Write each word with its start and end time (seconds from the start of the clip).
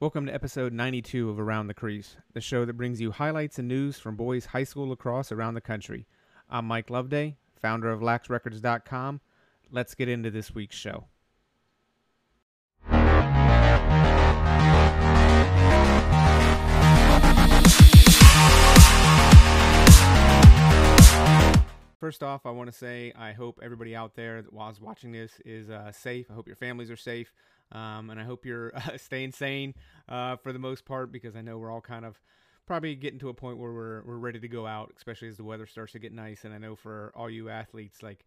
Welcome 0.00 0.24
to 0.28 0.32
episode 0.32 0.72
92 0.72 1.28
of 1.28 1.38
Around 1.38 1.66
the 1.66 1.74
Crease, 1.74 2.16
the 2.32 2.40
show 2.40 2.64
that 2.64 2.72
brings 2.72 3.02
you 3.02 3.10
highlights 3.10 3.58
and 3.58 3.68
news 3.68 3.98
from 3.98 4.16
boys 4.16 4.46
high 4.46 4.64
school 4.64 4.88
lacrosse 4.88 5.30
around 5.30 5.52
the 5.52 5.60
country. 5.60 6.06
I'm 6.48 6.64
Mike 6.64 6.88
Loveday, 6.88 7.36
founder 7.60 7.90
of 7.90 8.00
laxrecords.com. 8.00 9.20
Let's 9.70 9.94
get 9.94 10.08
into 10.08 10.30
this 10.30 10.54
week's 10.54 10.74
show. 10.74 11.04
First 22.00 22.22
off, 22.22 22.46
I 22.46 22.50
want 22.52 22.72
to 22.72 22.76
say 22.76 23.12
I 23.14 23.32
hope 23.32 23.60
everybody 23.62 23.94
out 23.94 24.14
there 24.14 24.40
that 24.40 24.50
was 24.54 24.80
watching 24.80 25.12
this 25.12 25.32
is 25.44 25.68
uh, 25.68 25.92
safe. 25.92 26.30
I 26.30 26.34
hope 26.34 26.46
your 26.46 26.56
families 26.56 26.90
are 26.90 26.96
safe. 26.96 27.34
Um, 27.72 28.10
and 28.10 28.20
I 28.20 28.24
hope 28.24 28.44
you're 28.44 28.72
uh, 28.76 28.96
staying 28.96 29.32
sane 29.32 29.74
uh, 30.08 30.36
for 30.36 30.52
the 30.52 30.58
most 30.58 30.84
part 30.84 31.12
because 31.12 31.36
I 31.36 31.40
know 31.40 31.58
we're 31.58 31.70
all 31.70 31.80
kind 31.80 32.04
of 32.04 32.20
probably 32.66 32.94
getting 32.94 33.18
to 33.20 33.28
a 33.28 33.34
point 33.34 33.58
where 33.58 33.72
we're 33.72 34.02
we're 34.04 34.18
ready 34.18 34.40
to 34.40 34.48
go 34.48 34.66
out, 34.66 34.92
especially 34.96 35.28
as 35.28 35.36
the 35.36 35.44
weather 35.44 35.66
starts 35.66 35.92
to 35.92 35.98
get 35.98 36.12
nice. 36.12 36.44
And 36.44 36.54
I 36.54 36.58
know 36.58 36.76
for 36.76 37.12
all 37.14 37.30
you 37.30 37.48
athletes, 37.48 38.02
like 38.02 38.24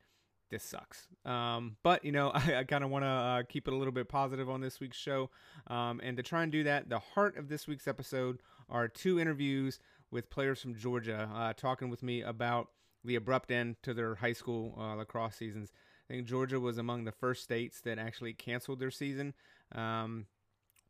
this 0.50 0.64
sucks. 0.64 1.08
Um, 1.26 1.78
but 1.84 2.04
you 2.06 2.12
know, 2.12 2.30
I, 2.34 2.56
I 2.58 2.64
kind 2.64 2.84
of 2.84 2.90
want 2.90 3.04
to 3.04 3.10
uh, 3.10 3.44
keep 3.48 3.68
it 3.68 3.74
a 3.74 3.78
little 3.78 3.94
bit 3.94 4.10
positive 4.10 4.50
on 4.50 4.62
this 4.62 4.80
week's 4.80 4.98
show, 4.98 5.30
um, 5.68 6.00
and 6.04 6.18
to 6.18 6.24
try 6.24 6.44
and 6.44 6.52
do 6.52 6.64
that, 6.64 6.90
the 6.90 7.00
heart 7.00 7.38
of 7.38 7.50
this 7.50 7.68
week's 7.68 7.88
episode 7.88 8.42
are 8.70 8.88
two 8.88 9.20
interviews 9.20 9.80
with 10.12 10.30
players 10.30 10.62
from 10.62 10.76
Georgia 10.76 11.30
uh, 11.34 11.54
talking 11.54 11.90
with 11.90 12.04
me 12.04 12.22
about 12.22 12.68
the 13.04 13.16
abrupt 13.16 13.52
end 13.52 13.76
to 13.84 13.94
their 13.94 14.16
high 14.16 14.34
school 14.34 14.76
uh, 14.80 14.96
lacrosse 14.96 15.36
seasons. 15.36 15.72
I 16.10 16.14
think 16.14 16.28
Georgia 16.28 16.60
was 16.60 16.78
among 16.78 17.06
the 17.06 17.12
first 17.12 17.44
states 17.44 17.82
that 17.82 17.98
actually 17.98 18.34
canceled 18.34 18.80
their 18.80 18.92
season. 18.92 19.34
Um, 19.74 20.28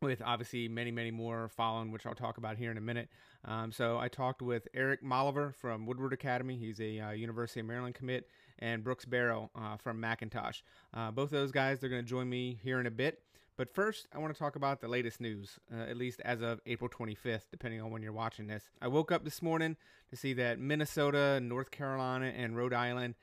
with 0.04 0.22
obviously 0.24 0.68
many, 0.68 0.90
many 0.90 1.10
more 1.10 1.48
following, 1.48 1.90
which 1.90 2.06
I'll 2.06 2.14
talk 2.14 2.36
about 2.36 2.58
here 2.58 2.70
in 2.70 2.76
a 2.76 2.80
minute. 2.80 3.08
Um, 3.44 3.72
so 3.72 3.98
I 3.98 4.08
talked 4.08 4.42
with 4.42 4.68
Eric 4.74 5.02
Malever 5.02 5.54
from 5.54 5.86
Woodward 5.86 6.12
Academy. 6.12 6.56
He's 6.56 6.80
a 6.80 7.00
uh, 7.00 7.10
University 7.12 7.60
of 7.60 7.66
Maryland 7.66 7.94
commit, 7.94 8.28
and 8.58 8.84
Brooks 8.84 9.06
Barrow 9.06 9.50
uh, 9.56 9.76
from 9.78 10.00
McIntosh. 10.00 10.62
Uh, 10.92 11.10
both 11.10 11.26
of 11.26 11.30
those 11.30 11.52
guys, 11.52 11.80
they're 11.80 11.90
going 11.90 12.04
to 12.04 12.08
join 12.08 12.28
me 12.28 12.58
here 12.62 12.80
in 12.80 12.86
a 12.86 12.90
bit. 12.90 13.20
But 13.56 13.72
first, 13.72 14.08
I 14.12 14.18
want 14.18 14.34
to 14.34 14.38
talk 14.38 14.56
about 14.56 14.80
the 14.80 14.88
latest 14.88 15.20
news, 15.20 15.58
uh, 15.72 15.82
at 15.82 15.96
least 15.96 16.20
as 16.24 16.42
of 16.42 16.60
April 16.66 16.90
25th, 16.90 17.44
depending 17.50 17.80
on 17.80 17.90
when 17.90 18.02
you're 18.02 18.12
watching 18.12 18.48
this. 18.48 18.64
I 18.82 18.88
woke 18.88 19.12
up 19.12 19.24
this 19.24 19.40
morning 19.40 19.76
to 20.10 20.16
see 20.16 20.32
that 20.34 20.58
Minnesota, 20.58 21.40
North 21.40 21.70
Carolina, 21.70 22.32
and 22.36 22.56
Rhode 22.56 22.74
Island 22.74 23.14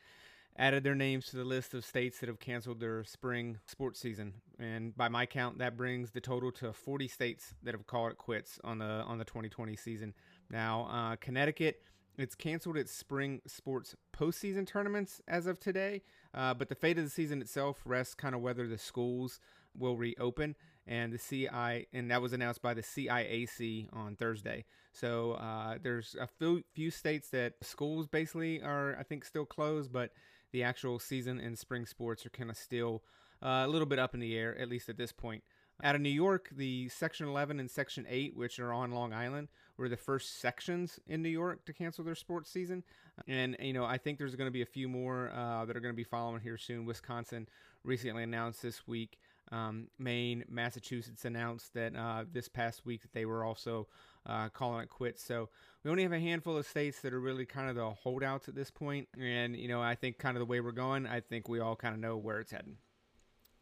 added 0.62 0.84
their 0.84 0.94
names 0.94 1.26
to 1.26 1.36
the 1.36 1.44
list 1.44 1.74
of 1.74 1.84
states 1.84 2.20
that 2.20 2.30
have 2.30 2.40
canceled 2.40 2.80
their 2.80 3.04
spring 3.04 3.58
sports 3.66 4.00
season. 4.00 4.32
And 4.60 4.96
by 4.96 5.10
my 5.10 5.26
count, 5.26 5.58
that 5.58 5.76
brings 5.76 6.12
the 6.12 6.22
total 6.22 6.52
to 6.54 6.72
40 6.72 7.08
states 7.08 7.56
that 7.64 7.74
have 7.74 7.88
called 7.88 8.12
it 8.12 8.20
quits 8.20 8.60
on 8.64 8.78
the 8.78 8.86
on 8.86 9.18
the 9.18 9.26
2020 9.26 9.76
season. 9.76 10.14
Now, 10.52 10.88
uh, 10.92 11.16
Connecticut, 11.16 11.82
it's 12.16 12.36
canceled 12.36 12.78
its 12.78 12.92
spring 12.92 13.42
sports 13.48 13.96
postseason 14.16 14.68
tournaments 14.68 15.20
as 15.28 15.48
of 15.48 15.60
today, 15.60 16.04
uh, 16.36 16.54
but 16.54 16.70
the 16.70 16.76
fate 16.76 17.00
of 17.00 17.06
the 17.06 17.10
season 17.10 17.42
itself 17.42 17.82
rests 17.84 18.14
kind 18.14 18.36
of 18.36 18.42
whether 18.42 18.68
the 18.68 18.78
schools 18.78 19.40
will 19.76 19.98
reopen. 19.98 20.56
And 20.86 21.14
the 21.14 21.18
CI 21.18 21.88
and 21.94 22.12
that 22.12 22.22
was 22.22 22.34
announced 22.34 22.62
by 22.62 22.74
the 22.74 22.82
CIAC 22.82 23.88
on 23.94 24.16
Thursday. 24.16 24.66
So 24.94 25.34
uh, 25.34 25.78
there's 25.82 26.16
a 26.20 26.28
few, 26.28 26.64
few 26.74 26.92
states 26.92 27.30
that 27.30 27.54
schools 27.62 28.08
basically 28.08 28.62
are, 28.62 28.98
I 29.00 29.04
think, 29.04 29.24
still 29.24 29.46
closed, 29.46 29.94
but 29.94 30.12
the 30.52 30.64
actual 30.64 31.00
season 31.00 31.40
and 31.40 31.58
spring 31.58 31.86
sports 31.86 32.26
are 32.26 32.30
kind 32.30 32.50
of 32.50 32.58
still 32.58 33.04
uh, 33.42 33.64
a 33.66 33.68
little 33.68 33.86
bit 33.86 34.00
up 34.00 34.14
in 34.14 34.20
the 34.20 34.38
air, 34.38 34.58
at 34.60 34.70
least 34.70 34.90
at 34.90 34.98
this 34.98 35.12
point. 35.12 35.44
Out 35.84 35.96
of 35.96 36.02
New 36.02 36.10
York, 36.10 36.50
the 36.56 36.90
Section 36.90 37.28
11 37.28 37.60
and 37.60 37.70
Section 37.70 38.06
8, 38.08 38.36
which 38.36 38.60
are 38.60 38.72
on 38.72 38.92
Long 38.92 39.14
Island, 39.14 39.48
were 39.78 39.90
the 39.90 39.98
first 39.98 40.40
sections 40.40 41.00
in 41.08 41.24
New 41.24 41.30
York 41.30 41.66
to 41.66 41.74
cancel 41.74 42.04
their 42.04 42.14
sports 42.14 42.52
season. 42.52 42.84
And, 43.28 43.58
you 43.60 43.74
know, 43.74 43.84
I 43.84 43.98
think 43.98 44.20
there's 44.20 44.36
going 44.36 44.48
to 44.48 44.52
be 44.52 44.62
a 44.62 44.68
few 44.68 44.88
more 44.88 45.32
uh, 45.32 45.66
that 45.66 45.76
are 45.76 45.80
going 45.80 45.94
to 45.94 45.98
be 45.98 46.04
following 46.04 46.40
here 46.42 46.58
soon. 46.58 46.86
Wisconsin 46.86 47.48
recently 47.84 48.22
announced 48.22 48.62
this 48.62 48.88
week. 48.88 49.18
Um, 49.52 49.88
Maine, 49.98 50.46
Massachusetts 50.48 51.26
announced 51.26 51.74
that 51.74 51.96
uh, 51.96 52.26
this 52.32 52.48
past 52.48 52.86
week 52.86 53.02
that 53.02 53.14
they 53.14 53.26
were 53.26 53.44
also 53.44 53.88
uh, 54.26 54.50
calling 54.50 54.84
it 54.84 54.90
quits. 54.90 55.24
So 55.24 55.50
we 55.84 55.92
only 55.92 56.04
have 56.04 56.12
a 56.12 56.20
handful 56.20 56.58
of 56.58 56.66
states 56.66 57.02
that 57.02 57.14
are 57.14 57.20
really 57.20 57.46
kind 57.46 57.70
of 57.70 57.76
the 57.76 57.90
holdouts 57.90 58.48
at 58.48 58.56
this 58.56 58.70
point. 58.72 59.08
And, 59.20 59.56
you 59.56 59.68
know, 59.68 59.82
I 59.82 59.96
think 59.96 60.18
kind 60.18 60.38
of 60.38 60.40
the 60.40 60.46
way 60.46 60.60
we're 60.60 60.72
going, 60.72 61.08
I 61.08 61.20
think 61.20 61.48
we 61.48 61.60
all 61.60 61.76
kind 61.76 61.94
of 61.94 62.00
know 62.00 62.18
where 62.18 62.40
it's 62.40 62.52
heading, 62.52 62.78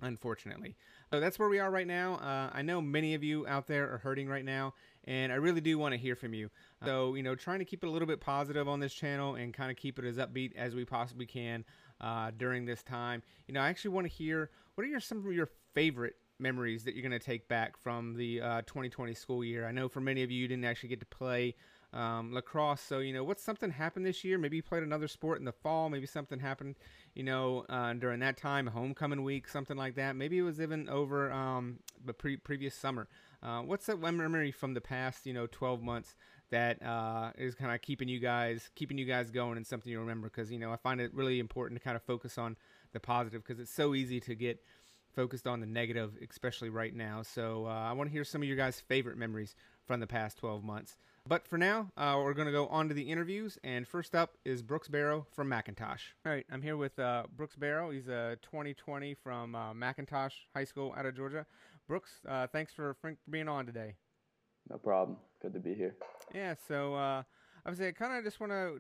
unfortunately. 0.02 0.76
So 1.12 1.20
that's 1.20 1.40
where 1.40 1.50
we 1.50 1.60
are 1.60 1.72
right 1.72 1.88
now. 1.88 2.16
Uh, 2.16 2.50
I 2.54 2.62
know 2.62 2.82
many 2.82 3.16
of 3.16 3.24
you 3.24 3.48
out 3.48 3.68
there 3.68 3.92
are 3.92 3.98
hurting 3.98 4.28
right 4.28 4.46
now, 4.46 4.74
and 5.06 5.32
I 5.32 5.36
really 5.36 5.62
do 5.62 5.78
want 5.80 5.94
to 5.94 5.98
hear 5.98 6.16
from 6.16 6.34
you. 6.34 6.50
So, 6.86 7.16
you 7.16 7.24
know, 7.24 7.36
trying 7.36 7.60
to 7.60 7.66
keep 7.66 7.84
it 7.84 7.88
a 7.88 7.90
little 7.90 8.08
bit 8.08 8.20
positive 8.20 8.68
on 8.68 8.80
this 8.80 8.94
channel 8.94 9.36
and 9.36 9.54
kind 9.54 9.72
of 9.72 9.78
keep 9.78 9.98
it 9.98 10.06
as 10.06 10.18
upbeat 10.18 10.56
as 10.56 10.76
we 10.76 10.86
possibly 10.86 11.26
can 11.26 11.66
uh, 12.02 12.32
during 12.38 12.66
this 12.66 12.84
time. 12.84 13.24
You 13.48 13.54
know, 13.54 13.62
I 13.62 13.70
actually 13.70 13.92
want 13.92 14.08
to 14.08 14.14
hear 14.14 14.52
what 14.76 14.84
are 14.84 14.88
your, 14.88 15.00
some 15.00 15.26
of 15.26 15.34
your 15.34 15.50
favorite 15.74 16.16
memories 16.40 16.84
that 16.84 16.96
you're 16.96 17.08
going 17.08 17.20
to 17.20 17.26
take 17.26 17.48
back 17.48 17.78
from 17.78 18.16
the 18.16 18.42
uh, 18.42 18.62
2020 18.62 19.14
school 19.14 19.44
year? 19.44 19.68
I 19.68 19.72
know 19.72 19.90
for 19.90 20.02
many 20.02 20.24
of 20.24 20.32
you, 20.32 20.42
you 20.42 20.48
didn't 20.48 20.66
actually 20.66 20.90
get 20.90 21.00
to 21.00 21.06
play 21.06 21.56
um, 21.94 22.34
lacrosse. 22.34 22.82
So, 22.82 23.00
you 23.00 23.14
know, 23.14 23.24
what's 23.24 23.44
something 23.44 23.72
happened 23.72 24.06
this 24.06 24.24
year? 24.24 24.38
Maybe 24.38 24.58
you 24.58 24.64
played 24.64 24.84
another 24.84 25.08
sport 25.08 25.40
in 25.40 25.46
the 25.46 25.52
fall. 25.52 25.90
Maybe 25.90 26.06
something 26.06 26.40
happened, 26.40 26.76
you 27.16 27.24
know, 27.24 27.66
uh, 27.70 27.94
during 27.94 28.20
that 28.20 28.38
time, 28.38 28.68
homecoming 28.68 29.24
week, 29.24 29.48
something 29.48 29.78
like 29.78 29.96
that. 29.96 30.16
Maybe 30.16 30.38
it 30.38 30.44
was 30.44 30.62
even 30.62 30.88
over 30.90 31.32
um, 31.32 31.80
the 32.06 32.14
pre- 32.14 32.38
previous 32.38 32.76
summer. 32.76 33.08
Uh, 33.42 33.62
what's 33.62 33.86
that 33.88 34.00
memory 34.00 34.52
from 34.52 34.74
the 34.74 34.82
past, 34.82 35.26
you 35.26 35.34
know, 35.34 35.48
12 35.48 35.82
months 35.82 36.16
that 36.52 36.84
uh, 36.84 37.32
is 37.38 37.56
kind 37.56 37.74
of 37.74 37.82
keeping 37.82 38.08
you 38.08 38.20
guys 38.20 38.72
keeping 38.76 38.98
you 38.98 39.06
guys 39.06 39.30
going 39.30 39.56
and 39.58 39.66
something 39.66 39.92
you 39.92 40.00
remember? 40.00 40.30
Because 40.30 40.52
you 40.52 40.60
know, 40.60 40.72
I 40.72 40.76
find 40.76 41.00
it 41.00 41.14
really 41.14 41.40
important 41.40 41.80
to 41.80 41.84
kind 41.84 41.96
of 41.96 42.04
focus 42.04 42.38
on 42.38 42.58
the 42.92 43.00
positive 43.00 43.44
because 43.44 43.60
it's 43.60 43.74
so 43.74 43.96
easy 43.96 44.20
to 44.20 44.36
get 44.36 44.62
focused 45.16 45.48
on 45.48 45.60
the 45.60 45.66
negative, 45.66 46.14
especially 46.30 46.70
right 46.70 46.94
now. 46.94 47.22
So 47.24 47.66
uh, 47.66 47.70
I 47.70 47.94
want 47.94 48.10
to 48.10 48.12
hear 48.12 48.24
some 48.24 48.42
of 48.42 48.48
your 48.48 48.58
guys' 48.58 48.80
favorite 48.80 49.18
memories 49.18 49.56
from 49.86 50.00
the 50.00 50.08
past 50.08 50.38
12 50.38 50.64
months. 50.64 50.98
But 51.28 51.48
for 51.48 51.58
now, 51.58 51.92
uh, 51.98 52.20
we're 52.24 52.34
going 52.34 52.48
to 52.48 52.52
go 52.52 52.68
on 52.68 52.88
to 52.90 52.94
the 52.94 53.12
interviews. 53.12 53.58
And 53.64 53.88
first 53.88 54.16
up 54.16 54.38
is 54.46 54.62
Brooks 54.62 54.88
Barrow 54.88 55.28
from 55.32 55.50
McIntosh. 55.50 56.02
All 56.26 56.32
right, 56.32 56.46
I'm 56.52 56.62
here 56.62 56.78
with 56.78 56.98
uh, 57.00 57.24
Brooks 57.36 57.56
Barrow. 57.56 57.92
He's 57.92 58.08
a 58.08 58.38
2020 58.42 59.14
from 59.16 59.56
uh, 59.56 59.74
McIntosh 59.74 60.34
High 60.56 60.64
School 60.64 60.94
out 60.98 61.06
of 61.06 61.16
Georgia. 61.16 61.46
Brooks, 61.88 62.12
uh, 62.28 62.48
thanks 62.48 62.74
for, 62.74 62.96
for 63.02 63.16
being 63.30 63.48
on 63.48 63.66
today. 63.66 63.96
No 64.70 64.78
problem. 64.78 65.18
Good 65.42 65.54
to 65.54 65.60
be 65.60 65.74
here. 65.74 65.96
Yeah, 66.34 66.54
so 66.68 66.94
uh, 66.94 67.24
I 67.66 67.70
was 67.70 67.82
I 67.82 67.92
kind 67.92 68.18
of 68.18 68.24
just 68.24 68.40
want 68.40 68.52
to 68.52 68.80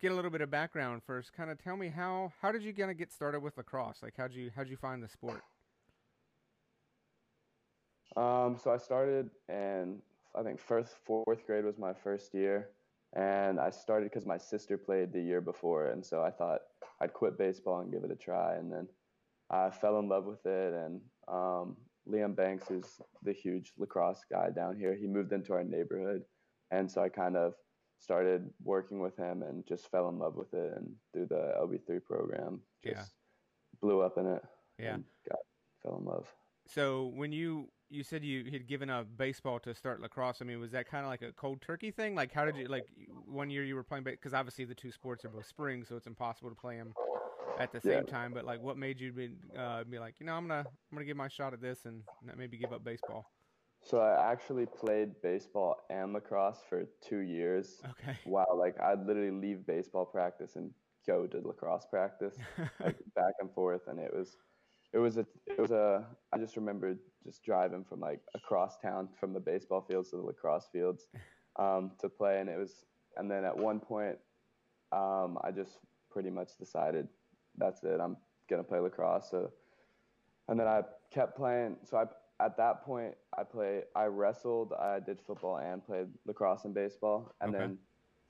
get 0.00 0.12
a 0.12 0.14
little 0.14 0.30
bit 0.30 0.40
of 0.42 0.50
background 0.50 1.02
first. 1.06 1.32
Kind 1.32 1.50
of 1.50 1.62
tell 1.62 1.76
me 1.76 1.88
how 1.88 2.32
how 2.42 2.52
did 2.52 2.62
you 2.62 2.74
kind 2.74 2.90
of 2.90 2.98
get 2.98 3.12
started 3.12 3.40
with 3.40 3.56
lacrosse? 3.56 4.02
Like 4.02 4.14
how'd 4.16 4.32
you 4.32 4.50
how'd 4.54 4.68
you 4.68 4.76
find 4.76 5.02
the 5.02 5.08
sport? 5.08 5.42
Um, 8.16 8.56
so 8.62 8.72
I 8.72 8.76
started 8.76 9.30
and 9.48 10.00
I 10.34 10.42
think 10.42 10.60
first 10.60 10.94
fourth 11.04 11.46
grade 11.46 11.64
was 11.64 11.78
my 11.78 11.92
first 11.92 12.34
year, 12.34 12.70
and 13.14 13.60
I 13.60 13.70
started 13.70 14.10
because 14.10 14.26
my 14.26 14.38
sister 14.38 14.78
played 14.78 15.12
the 15.12 15.20
year 15.20 15.40
before, 15.40 15.88
and 15.88 16.04
so 16.04 16.22
I 16.22 16.30
thought 16.30 16.60
I'd 17.00 17.12
quit 17.12 17.38
baseball 17.38 17.80
and 17.80 17.92
give 17.92 18.04
it 18.04 18.10
a 18.10 18.16
try, 18.16 18.56
and 18.56 18.72
then 18.72 18.88
I 19.50 19.70
fell 19.70 19.98
in 19.98 20.08
love 20.08 20.24
with 20.24 20.44
it. 20.46 20.72
And 20.72 21.00
um, 21.28 21.76
Liam 22.08 22.34
Banks 22.34 22.70
is 22.70 23.00
the 23.22 23.32
huge 23.32 23.72
lacrosse 23.76 24.24
guy 24.30 24.50
down 24.50 24.76
here. 24.76 24.94
He 24.94 25.06
moved 25.06 25.32
into 25.32 25.52
our 25.52 25.64
neighborhood, 25.64 26.22
and 26.70 26.90
so 26.90 27.02
I 27.02 27.08
kind 27.10 27.36
of 27.36 27.54
started 27.98 28.48
working 28.64 29.00
with 29.00 29.16
him 29.16 29.42
and 29.42 29.64
just 29.66 29.88
fell 29.90 30.08
in 30.08 30.18
love 30.18 30.34
with 30.34 30.52
it 30.54 30.72
and 30.76 30.90
through 31.12 31.26
the 31.26 31.54
LB3 31.60 32.02
program 32.02 32.60
just 32.82 32.96
yeah. 32.96 33.04
blew 33.80 34.00
up 34.00 34.18
in 34.18 34.26
it. 34.26 34.42
Yeah. 34.76 34.96
Got 35.28 35.38
fell 35.84 35.98
in 35.98 36.04
love. 36.04 36.26
So 36.66 37.12
when 37.14 37.30
you 37.30 37.68
you 37.92 38.02
said 38.02 38.24
you 38.24 38.50
had 38.50 38.66
given 38.66 38.88
up 38.88 39.06
baseball 39.16 39.58
to 39.60 39.74
start 39.74 40.00
lacrosse. 40.00 40.38
I 40.40 40.44
mean, 40.44 40.58
was 40.58 40.72
that 40.72 40.88
kind 40.88 41.04
of 41.04 41.10
like 41.10 41.22
a 41.22 41.32
cold 41.32 41.60
turkey 41.60 41.90
thing? 41.90 42.14
Like, 42.14 42.32
how 42.32 42.44
did 42.44 42.56
you 42.56 42.66
like 42.66 42.86
one 43.26 43.50
year 43.50 43.64
you 43.64 43.74
were 43.74 43.82
playing? 43.82 44.04
Because 44.04 44.32
obviously 44.32 44.64
the 44.64 44.74
two 44.74 44.90
sports 44.90 45.24
are 45.24 45.28
both 45.28 45.46
spring, 45.46 45.84
so 45.84 45.96
it's 45.96 46.06
impossible 46.06 46.48
to 46.48 46.56
play 46.56 46.76
them 46.76 46.94
at 47.58 47.72
the 47.72 47.80
same 47.80 48.04
yeah. 48.06 48.12
time. 48.12 48.32
But 48.32 48.44
like, 48.44 48.62
what 48.62 48.78
made 48.78 48.98
you 48.98 49.12
be, 49.12 49.30
uh, 49.56 49.84
be 49.84 49.98
like, 49.98 50.14
you 50.18 50.26
know, 50.26 50.32
I'm 50.34 50.48
gonna 50.48 50.64
I'm 50.66 50.96
gonna 50.96 51.04
give 51.04 51.16
my 51.16 51.28
shot 51.28 51.52
at 51.52 51.60
this 51.60 51.84
and 51.84 52.02
maybe 52.36 52.56
give 52.56 52.72
up 52.72 52.82
baseball? 52.82 53.26
So 53.84 53.98
I 53.98 54.30
actually 54.30 54.66
played 54.66 55.10
baseball 55.22 55.76
and 55.90 56.12
lacrosse 56.12 56.60
for 56.68 56.84
two 57.06 57.18
years. 57.18 57.82
Okay. 57.90 58.16
Wow, 58.26 58.46
like 58.56 58.80
I'd 58.80 59.06
literally 59.06 59.32
leave 59.32 59.66
baseball 59.66 60.06
practice 60.06 60.56
and 60.56 60.70
go 61.06 61.26
to 61.26 61.40
lacrosse 61.40 61.86
practice, 61.90 62.36
like 62.80 62.96
back 63.14 63.34
and 63.40 63.52
forth, 63.52 63.82
and 63.88 63.98
it 63.98 64.14
was 64.14 64.36
it 64.92 64.98
was 64.98 65.16
a 65.16 65.26
it 65.46 65.58
was 65.58 65.70
a 65.70 66.06
I 66.32 66.38
just 66.38 66.56
remember 66.56 66.94
just 67.24 67.42
driving 67.44 67.84
from 67.84 68.00
like 68.00 68.20
across 68.34 68.78
town 68.78 69.08
from 69.18 69.32
the 69.32 69.40
baseball 69.40 69.82
fields 69.82 70.10
to 70.10 70.16
the 70.16 70.22
lacrosse 70.22 70.68
fields 70.72 71.08
um, 71.56 71.92
to 72.00 72.08
play, 72.08 72.40
and 72.40 72.48
it 72.48 72.58
was 72.58 72.84
and 73.16 73.30
then 73.30 73.44
at 73.44 73.56
one 73.56 73.80
point 73.80 74.18
um, 74.92 75.38
I 75.42 75.50
just 75.50 75.78
pretty 76.10 76.30
much 76.30 76.56
decided 76.58 77.08
that's 77.56 77.82
it 77.84 78.00
I'm 78.00 78.16
gonna 78.48 78.64
play 78.64 78.78
lacrosse. 78.80 79.30
So 79.30 79.50
and 80.48 80.58
then 80.58 80.66
I 80.66 80.82
kept 81.10 81.36
playing. 81.36 81.76
So 81.84 81.96
I 81.98 82.06
at 82.44 82.56
that 82.56 82.82
point 82.84 83.14
I 83.38 83.44
play 83.44 83.84
I 83.94 84.04
wrestled, 84.06 84.72
I 84.74 85.00
did 85.00 85.20
football 85.20 85.58
and 85.58 85.84
played 85.84 86.08
lacrosse 86.26 86.64
and 86.64 86.74
baseball, 86.74 87.34
and 87.40 87.54
Okay. 87.54 87.58
then 87.58 87.78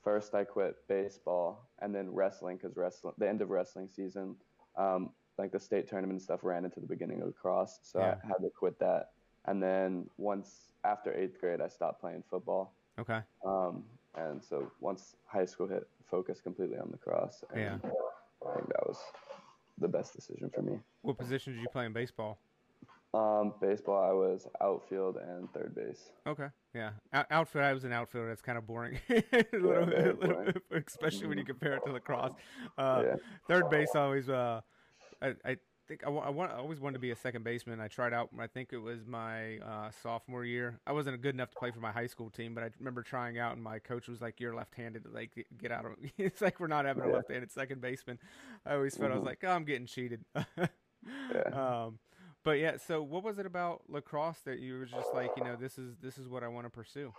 first 0.04 0.34
I 0.34 0.44
quit 0.44 0.76
baseball 0.88 1.70
and 1.80 1.94
then 1.94 2.12
wrestling 2.12 2.56
because 2.56 2.76
wrestling 2.76 3.14
the 3.18 3.28
end 3.28 3.40
of 3.40 3.50
wrestling 3.50 3.88
season, 3.88 4.36
um, 4.76 5.10
like 5.38 5.52
the 5.52 5.60
state 5.60 5.88
tournament 5.88 6.22
stuff 6.22 6.40
ran 6.42 6.64
into 6.64 6.80
the 6.80 6.86
beginning 6.86 7.20
of 7.22 7.28
lacrosse, 7.28 7.78
so 7.82 8.00
Yeah. 8.00 8.16
I 8.24 8.26
had 8.26 8.36
to 8.42 8.50
quit 8.50 8.78
that. 8.80 9.10
And 9.46 9.62
then 9.62 10.08
once 10.18 10.72
after 10.84 11.12
eighth 11.14 11.40
grade, 11.40 11.60
I 11.60 11.68
stopped 11.68 12.00
playing 12.00 12.22
football. 12.30 12.74
Okay. 12.98 13.20
Um, 13.44 13.84
and 14.14 14.42
so 14.42 14.70
once 14.80 15.16
high 15.26 15.44
school 15.46 15.66
hit, 15.66 15.88
focused 16.10 16.42
completely 16.42 16.76
on 16.78 16.90
lacrosse. 16.90 17.42
And 17.50 17.60
Yeah. 17.60 17.74
I 18.46 18.54
think 18.56 18.68
that 18.68 18.86
was 18.86 18.98
the 19.78 19.88
best 19.88 20.12
decision 20.14 20.50
for 20.50 20.62
me. 20.62 20.78
What 21.00 21.16
position 21.18 21.54
did 21.54 21.62
you 21.62 21.68
play 21.68 21.86
in 21.86 21.92
baseball? 21.92 22.38
Um, 23.14 23.52
baseball, 23.60 24.02
I 24.02 24.12
was 24.12 24.46
outfield 24.60 25.16
and 25.16 25.50
third 25.52 25.74
base. 25.74 26.10
Okay. 26.26 26.48
Yeah. 26.74 26.92
Out- 27.12 27.26
outfield. 27.30 27.64
I 27.64 27.72
was 27.74 27.84
an 27.84 27.92
outfielder. 27.92 28.28
That's 28.28 28.40
kind 28.42 28.56
of 28.58 28.66
boring. 28.66 28.98
a 29.10 29.22
little, 29.52 29.86
very 29.86 30.10
a 30.10 30.14
little 30.14 30.14
boring. 30.14 30.54
bit, 30.70 30.84
especially 30.86 31.26
when 31.26 31.36
you 31.38 31.44
compare 31.44 31.74
it 31.74 31.82
to 31.86 31.92
lacrosse. 31.92 32.32
Uh, 32.78 33.02
yeah. 33.06 33.16
Third 33.48 33.68
base 33.70 33.94
always. 33.94 34.28
Uh, 34.28 34.60
I, 35.22 35.34
I 35.44 35.56
think 35.88 36.02
I, 36.06 36.10
I, 36.10 36.30
want, 36.30 36.52
I 36.52 36.56
always 36.56 36.80
wanted 36.80 36.94
to 36.94 36.98
be 37.00 37.10
a 37.10 37.16
second 37.16 37.44
baseman. 37.44 37.80
I 37.80 37.88
tried 37.88 38.12
out. 38.12 38.30
I 38.38 38.46
think 38.46 38.72
it 38.72 38.78
was 38.78 39.06
my 39.06 39.58
uh, 39.58 39.90
sophomore 40.02 40.44
year. 40.44 40.78
I 40.86 40.92
wasn't 40.92 41.20
good 41.22 41.34
enough 41.34 41.50
to 41.50 41.56
play 41.56 41.70
for 41.70 41.80
my 41.80 41.92
high 41.92 42.06
school 42.06 42.30
team, 42.30 42.54
but 42.54 42.64
I 42.64 42.70
remember 42.78 43.02
trying 43.02 43.38
out, 43.38 43.54
and 43.54 43.62
my 43.62 43.78
coach 43.78 44.08
was 44.08 44.20
like, 44.20 44.40
"You're 44.40 44.54
left-handed. 44.54 45.06
Like, 45.12 45.46
get 45.60 45.70
out 45.72 45.84
of." 45.84 45.92
it's 46.18 46.40
like 46.40 46.60
we're 46.60 46.66
not 46.66 46.84
having 46.84 47.04
a 47.04 47.08
left-handed 47.12 47.50
second 47.52 47.80
baseman. 47.80 48.18
I 48.66 48.74
always 48.74 48.96
felt 48.96 49.10
I 49.10 49.14
was 49.14 49.22
Mhm. 49.22 49.26
like, 49.26 49.44
"Oh, 49.44 49.50
I'm 49.50 49.64
getting 49.64 49.86
cheated." 49.86 50.24
Yeah. 51.34 51.82
um, 51.86 51.98
but 52.44 52.60
yeah. 52.60 52.76
So, 52.76 53.02
what 53.02 53.24
was 53.24 53.40
it 53.40 53.44
about 53.46 53.82
lacrosse 53.88 54.38
that 54.44 54.60
you 54.60 54.78
were 54.78 54.84
just 54.84 55.12
like, 55.12 55.32
you 55.36 55.42
know, 55.42 55.56
this 55.56 55.76
is 55.76 55.96
this 56.00 56.16
is 56.16 56.28
what 56.28 56.44
I 56.44 56.48
want 56.48 56.64
to 56.66 56.70
pursue? 56.70 57.12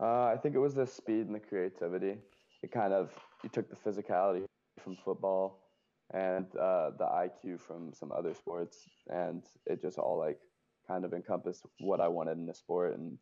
Uh, 0.00 0.24
I 0.24 0.36
think 0.36 0.56
it 0.56 0.58
was 0.58 0.74
the 0.74 0.84
speed 0.84 1.26
and 1.26 1.34
the 1.36 1.38
creativity. 1.38 2.16
It 2.60 2.72
kind 2.72 2.92
of 2.92 3.10
you 3.44 3.50
took 3.50 3.70
the 3.70 3.76
physicality 3.76 4.46
from 4.82 4.96
football 5.04 5.61
and 6.12 6.46
uh, 6.56 6.90
the 6.98 7.04
IQ 7.06 7.60
from 7.60 7.92
some 7.94 8.12
other 8.12 8.34
sports, 8.34 8.86
and 9.08 9.42
it 9.66 9.80
just 9.80 9.98
all 9.98 10.18
like 10.18 10.38
kind 10.88 11.04
of 11.04 11.12
encompassed 11.14 11.64
what 11.80 12.00
I 12.00 12.08
wanted 12.08 12.38
in 12.38 12.46
the 12.46 12.54
sport, 12.54 12.94
and 12.96 13.18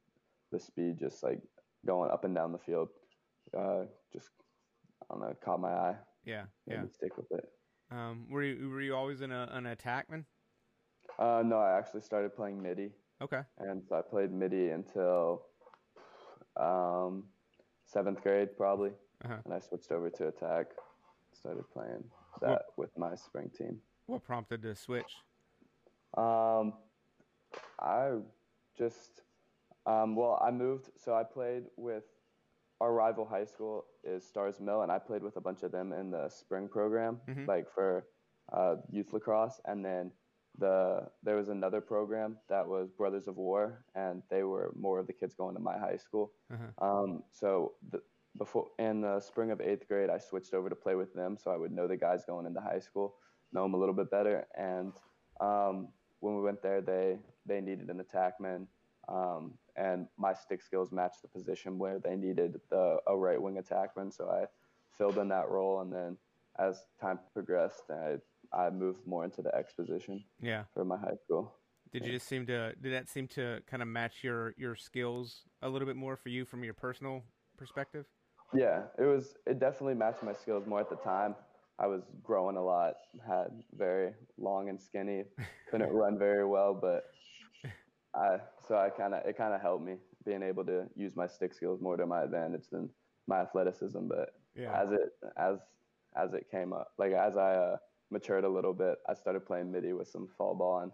the 0.53 0.59
speed 0.59 0.99
just 0.99 1.23
like 1.23 1.41
going 1.87 2.11
up 2.11 2.25
and 2.25 2.35
down 2.35 2.53
the 2.53 2.59
field, 2.59 2.89
uh, 3.57 3.85
just 4.13 4.31
I 5.03 5.15
don't 5.15 5.21
know, 5.23 5.35
caught 5.45 5.61
my 5.61 5.73
eye. 5.73 5.97
Yeah. 6.25 6.45
Yeah. 6.67 6.85
stick 6.93 7.17
with 7.17 7.31
it. 7.33 7.49
Um, 7.91 8.27
were 8.31 8.43
you 8.43 8.69
were 8.71 8.81
you 8.83 8.95
always 8.95 9.21
in 9.21 9.33
a, 9.33 9.49
an 9.53 9.65
attackman? 9.65 10.25
Uh, 11.19 11.43
no, 11.45 11.59
I 11.59 11.77
actually 11.79 12.03
started 12.03 12.35
playing 12.37 12.63
middie, 12.63 12.93
Okay. 13.23 13.41
and 13.59 13.83
so 13.89 13.97
I 13.97 14.03
played 14.03 14.33
middie 14.33 14.69
until 14.69 15.43
um, 16.57 17.25
seventh 17.85 18.23
grade 18.23 18.57
probably, 18.57 18.91
Uh-huh. 19.25 19.37
and 19.45 19.53
I 19.55 19.61
switched 19.61 19.91
over 19.93 20.11
to 20.11 20.29
attack. 20.29 20.67
Started 21.33 21.65
playing 21.73 22.05
that 22.41 22.63
with 22.77 22.97
my 22.97 23.15
spring 23.15 23.51
team. 23.57 23.81
What 24.07 24.23
prompted 24.25 24.63
the 24.63 24.75
switch? 24.75 25.17
Um, 26.17 26.75
I 27.81 28.19
just, 28.77 29.23
um, 29.87 30.17
well, 30.17 30.41
I 30.45 30.51
moved, 30.51 30.91
so 30.97 31.15
I 31.15 31.23
played 31.23 31.65
with 31.77 32.05
our 32.81 32.93
rival 32.93 33.25
high 33.27 33.45
school 33.45 33.85
is 34.05 34.27
Starr's 34.27 34.61
Mill, 34.61 34.83
and 34.83 34.91
I 34.91 34.99
played 34.99 35.23
with 35.23 35.37
a 35.37 35.41
bunch 35.41 35.63
of 35.63 35.71
them 35.73 35.93
in 35.93 36.11
the 36.11 36.29
spring 36.29 36.69
program, 36.69 37.21
Mhm. 37.29 37.47
like 37.47 37.69
for 37.71 38.07
uh, 38.53 38.77
youth 38.91 39.13
lacrosse, 39.13 39.61
and 39.67 39.85
then 39.85 40.11
the 40.59 41.09
there 41.23 41.37
was 41.37 41.49
another 41.51 41.81
program 41.81 42.37
that 42.49 42.67
was 42.67 42.91
Brothers 42.91 43.29
of 43.29 43.37
War, 43.37 43.85
and 43.95 44.25
they 44.29 44.43
were 44.43 44.73
more 44.75 44.99
of 44.99 45.07
the 45.07 45.13
kids 45.13 45.35
going 45.35 45.55
to 45.55 45.61
my 45.61 45.79
high 45.79 45.97
school. 45.97 46.33
Uh-huh. 46.53 46.85
Um, 46.85 47.23
so 47.31 47.75
the, 47.91 48.03
before 48.38 48.69
in 48.79 49.00
the 49.00 49.21
spring 49.21 49.50
of 49.50 49.61
eighth 49.61 49.87
grade, 49.88 50.11
I 50.11 50.19
switched 50.19 50.55
over 50.55 50.69
to 50.69 50.77
play 50.77 50.94
with 50.94 51.12
them, 51.15 51.37
so 51.37 51.50
I 51.50 51.56
would 51.56 51.73
know 51.73 51.87
the 51.88 51.97
guys 51.97 52.25
going 52.25 52.47
into 52.47 52.61
high 52.61 52.79
school, 52.79 53.17
know 53.53 53.62
them 53.62 53.75
a 53.75 53.79
little 53.79 53.94
bit 53.94 54.11
better. 54.11 54.47
And 54.56 54.93
um, 55.41 55.88
when 56.21 56.37
we 56.37 56.43
went 56.43 56.62
there, 56.62 56.81
they 56.81 57.19
they 57.47 57.61
needed 57.61 57.88
an 57.91 58.00
attackman, 58.03 58.67
um, 59.09 59.55
and 59.77 60.06
my 60.17 60.32
stick 60.35 60.62
skills 60.62 60.93
matched 60.93 61.23
the 61.23 61.29
position 61.29 61.79
where 61.79 61.99
they 61.99 62.17
needed 62.17 62.61
the 62.71 62.99
a 63.06 63.17
right 63.17 63.41
wing 63.41 63.61
attackman. 63.61 64.12
So 64.12 64.29
I 64.31 64.44
filled 64.97 65.19
in 65.19 65.29
that 65.29 65.49
role, 65.49 65.81
and 65.81 65.93
then 65.93 66.17
as 66.59 66.85
time 67.00 67.19
progressed, 67.32 67.82
I 67.91 68.17
I 68.53 68.71
moved 68.71 69.06
more 69.06 69.25
into 69.25 69.43
the 69.43 69.55
X 69.56 69.73
position 69.73 70.25
Yeah. 70.41 70.65
for 70.75 70.85
my 70.85 70.97
high 70.99 71.17
school. 71.25 71.55
Did 71.93 72.05
you 72.06 72.12
just 72.12 72.29
seem 72.29 72.47
to 72.47 72.73
did 72.81 72.93
that 72.93 73.09
seem 73.09 73.27
to 73.29 73.61
kind 73.67 73.82
of 73.82 73.88
match 73.88 74.23
your 74.23 74.55
your 74.56 74.77
skills 74.77 75.43
a 75.62 75.69
little 75.69 75.87
bit 75.87 75.97
more 75.97 76.17
for 76.17 76.29
you 76.29 76.44
from 76.44 76.62
your 76.62 76.75
personal 76.75 77.25
perspective? 77.56 78.06
Yeah, 78.52 78.88
it 78.99 79.05
was. 79.05 79.37
It 79.47 79.58
definitely 79.58 79.94
matched 79.94 80.23
my 80.23 80.32
skills 80.32 80.67
more 80.67 80.81
at 80.81 80.91
the 80.91 80.97
time. 80.97 81.37
I 81.79 81.87
was 81.87 82.02
growing 82.23 82.56
a 82.56 82.62
lot, 82.62 82.97
had 83.26 83.64
very 83.73 84.14
long 84.37 84.69
and 84.69 84.81
skinny, 84.81 85.25
couldn't 85.70 85.93
run 85.93 86.19
very 86.19 86.44
well, 86.44 86.75
but 86.75 87.05
I 88.14 88.41
so 88.67 88.76
I 88.76 88.91
kind 88.91 89.14
of 89.14 89.25
it 89.25 89.37
kind 89.37 89.55
of 89.55 89.61
helped 89.61 89.85
me 89.85 89.97
being 90.25 90.43
able 90.43 90.64
to 90.67 90.91
use 90.97 91.17
my 91.17 91.26
stick 91.26 91.55
skills 91.55 91.81
more 91.81 91.97
to 91.97 92.06
my 92.06 92.23
advantage 92.23 92.69
than 92.69 92.91
my 93.26 93.41
athleticism. 93.41 94.08
But 94.08 94.35
as 94.75 94.93
it 94.93 95.12
as 95.37 95.61
as 96.17 96.35
it 96.35 96.50
came 96.50 96.73
up, 96.73 96.93
like 96.99 97.12
as 97.12 97.37
I 97.37 97.55
uh, 97.55 97.76
matured 98.11 98.44
a 98.44 98.49
little 98.49 98.75
bit, 98.75 98.99
I 99.08 99.14
started 99.14 99.46
playing 99.46 99.70
middie 99.70 99.93
with 99.93 100.08
some 100.08 100.29
fall 100.37 100.55
ball, 100.56 100.81
and 100.81 100.93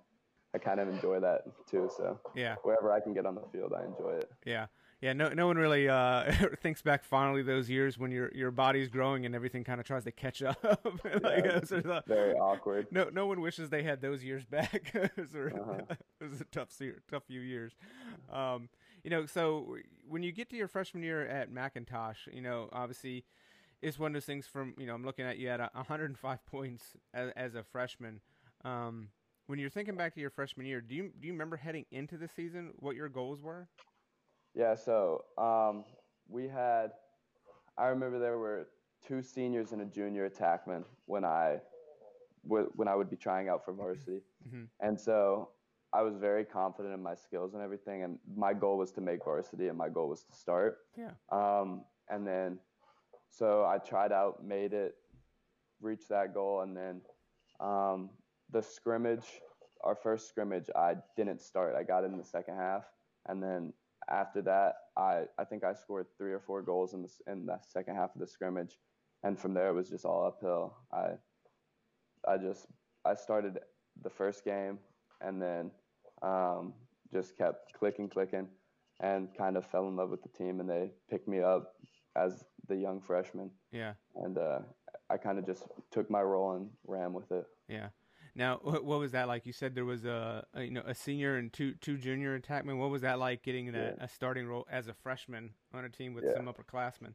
I 0.57 0.59
kind 0.59 0.81
of 0.81 0.89
enjoy 0.89 1.21
that 1.21 1.43
too. 1.71 1.91
So 1.95 2.19
yeah. 2.35 2.55
wherever 2.63 2.91
I 2.91 3.01
can 3.01 3.13
get 3.13 3.27
on 3.27 3.35
the 3.35 3.43
field, 3.53 3.75
I 3.79 3.85
enjoy 3.85 4.13
it. 4.21 4.31
Yeah. 4.47 4.67
Yeah, 5.03 5.13
no, 5.13 5.29
no 5.29 5.47
one 5.47 5.59
really 5.59 5.91
uh, 5.91 6.33
thinks 6.63 6.81
back 6.81 7.05
fondly 7.05 7.43
those 7.43 7.69
years 7.69 7.99
when 7.99 8.11
your 8.11 8.31
your 8.35 8.51
body's 8.51 8.89
growing 8.89 9.27
and 9.27 9.35
everything 9.35 9.63
kind 9.63 9.79
of 9.79 9.87
tries 9.87 10.05
to 10.05 10.11
catch 10.11 10.43
up. 10.43 10.57
like, 10.65 11.45
Yeah, 11.45 11.59
the- 11.61 12.03
Very 12.07 12.33
awkward. 12.33 12.87
no, 12.91 13.11
no 13.13 13.27
one 13.27 13.43
wishes 13.43 13.69
they 13.69 13.83
had 13.83 14.01
those 14.01 14.25
years 14.25 14.47
back. 14.47 14.91
those 15.17 15.35
are, 15.35 15.49
Uh-huh. 15.51 15.95
it 16.23 16.31
was 16.31 16.41
a 16.41 16.45
tough, 16.47 16.71
tough 17.11 17.25
few 17.27 17.41
years. 17.43 17.77
Um, 18.33 18.71
you 19.05 19.11
know, 19.11 19.27
so 19.27 19.77
when 20.09 20.23
you 20.23 20.33
get 20.33 20.49
to 20.51 20.57
your 20.57 20.67
freshman 20.67 21.03
year 21.03 21.27
at 21.27 21.53
McIntosh, 21.53 22.33
you 22.33 22.41
know, 22.41 22.71
obviously, 22.73 23.27
it's 23.83 23.99
one 23.99 24.13
of 24.13 24.15
those 24.15 24.25
things. 24.25 24.47
From 24.47 24.73
you 24.79 24.87
know, 24.87 24.95
I'm 24.95 25.05
looking 25.05 25.27
at 25.27 25.37
you 25.37 25.51
at 25.51 25.61
105 25.75 26.47
points 26.47 26.85
as, 27.13 27.33
as 27.37 27.55
a 27.55 27.63
freshman. 27.63 28.21
Um, 28.65 29.11
when 29.47 29.59
you're 29.59 29.71
thinking 29.71 29.97
back 29.97 30.15
to 30.15 30.21
your 30.21 30.31
freshman 30.31 30.67
year, 30.67 30.81
do 30.81 30.95
you 30.95 31.11
do 31.21 31.27
you 31.27 31.33
remember 31.33 31.57
heading 31.57 31.85
into 31.91 32.17
the 32.17 32.29
season 32.29 32.73
what 32.79 32.97
your 32.97 33.09
goals 33.09 33.41
were? 33.43 33.69
Yeah, 34.55 34.75
so 34.75 35.25
um, 35.37 35.85
we 36.29 36.49
had, 36.49 36.93
I 37.77 37.89
remember 37.89 38.19
there 38.19 38.39
were 38.39 38.69
two 39.07 39.23
seniors 39.23 39.73
and 39.73 39.83
a 39.83 39.85
junior 39.85 40.29
attackman 40.29 40.85
when 41.05 41.25
I, 41.27 41.61
when 42.43 42.89
I 42.89 42.95
would 42.95 43.11
be 43.11 43.17
trying 43.17 43.49
out 43.51 43.65
for 43.65 43.73
varsity, 43.75 44.21
Mhm. 44.49 44.69
and 44.81 44.99
so 44.99 45.51
I 45.93 46.03
was 46.03 46.17
very 46.17 46.45
confident 46.45 46.95
in 46.95 47.03
my 47.03 47.15
skills 47.15 47.55
and 47.55 47.63
everything, 47.63 48.03
and 48.03 48.19
my 48.35 48.55
goal 48.55 48.79
was 48.79 48.93
to 48.93 49.01
make 49.01 49.25
varsity, 49.25 49.69
and 49.69 49.77
my 49.77 49.89
goal 49.91 50.09
was 50.09 50.23
to 50.25 50.33
start. 50.33 50.79
Yeah. 50.97 51.13
Um, 51.31 51.85
and 52.09 52.27
then, 52.27 52.59
so 53.29 53.65
I 53.65 53.79
tried 53.79 54.13
out, 54.13 54.43
made 54.45 54.73
it, 54.73 54.95
reached 55.81 56.09
that 56.09 56.33
goal, 56.33 56.63
and 56.63 56.75
then 56.77 57.03
um, 57.61 58.11
the 58.51 58.63
scrimmage, 58.63 59.27
our 59.85 59.95
first 59.95 60.29
scrimmage, 60.29 60.69
I 60.77 60.95
didn't 61.17 61.41
start. 61.43 61.75
I 61.75 61.83
got 61.83 62.05
in 62.05 62.17
the 62.17 62.25
second 62.25 62.57
half, 62.57 62.85
and 63.29 63.43
then 63.43 63.73
after 64.09 64.41
that, 64.43 64.75
I, 64.97 65.25
I 65.39 65.45
think 65.45 65.65
I 65.65 65.75
scored 65.75 66.07
three 66.17 66.33
or 66.33 66.41
four 66.41 66.63
goals 66.63 66.95
in 66.95 67.03
the 67.03 67.11
in 67.33 67.47
the 67.47 67.59
second 67.69 67.97
half 67.97 68.15
of 68.15 68.21
the 68.21 68.27
scrimmage, 68.27 68.79
and 69.23 69.39
from 69.39 69.55
there 69.55 69.69
it 69.69 69.75
was 69.75 69.89
just 69.91 70.05
all 70.05 70.25
uphill. 70.27 70.75
I 70.93 71.11
I 72.29 72.37
just 72.39 72.67
I 73.05 73.15
started 73.15 73.59
the 74.03 74.11
first 74.11 74.45
game, 74.45 74.79
and 75.21 75.41
then 75.41 75.71
um, 76.23 76.73
just 77.13 77.37
kept 77.37 77.73
clicking, 77.75 78.09
clicking, 78.09 78.49
and 79.01 79.29
kind 79.37 79.57
of 79.57 79.67
fell 79.67 79.89
in 79.89 79.97
love 79.97 80.11
with 80.11 80.23
the 80.23 80.29
team, 80.31 80.61
and 80.61 80.69
they 80.69 80.91
picked 81.11 81.29
me 81.29 81.41
up 81.41 81.75
as 82.17 82.45
the 82.69 82.77
young 82.77 83.01
freshman, 83.01 83.51
Yeah. 83.73 83.93
and 84.17 84.39
uh, 84.39 84.61
I 85.11 85.19
kind 85.19 85.39
of 85.39 85.47
just 85.47 85.65
took 85.91 86.11
my 86.11 86.23
role 86.23 86.53
and 86.57 86.71
ran 86.87 87.13
with 87.13 87.31
it. 87.31 87.45
Yeah. 87.69 87.89
Now, 88.37 88.57
wh- 88.63 88.85
what 88.85 89.01
was 89.01 89.13
that 89.13 89.27
like? 89.27 89.47
You 89.47 89.53
said 89.53 89.75
there 89.75 89.85
was 89.85 90.05
a, 90.05 90.45
a 90.55 90.63
you 90.63 90.71
know 90.71 90.83
a 90.87 90.95
senior 90.95 91.37
and 91.37 91.53
two 91.53 91.73
two 91.81 91.97
junior 91.97 92.39
attackmen. 92.39 92.77
What 92.79 92.91
was 92.91 93.03
that 93.03 93.19
like 93.19 93.43
getting 93.43 93.73
that, 93.73 93.97
Yeah. 93.99 94.05
a 94.05 94.09
starting 94.09 94.47
role 94.47 94.67
as 94.71 94.87
a 94.89 94.95
freshman 94.95 95.51
on 95.75 95.85
a 95.85 95.89
team 95.89 96.15
with 96.15 96.25
Yeah. 96.25 96.35
some 96.37 96.47
upperclassmen? 96.47 97.15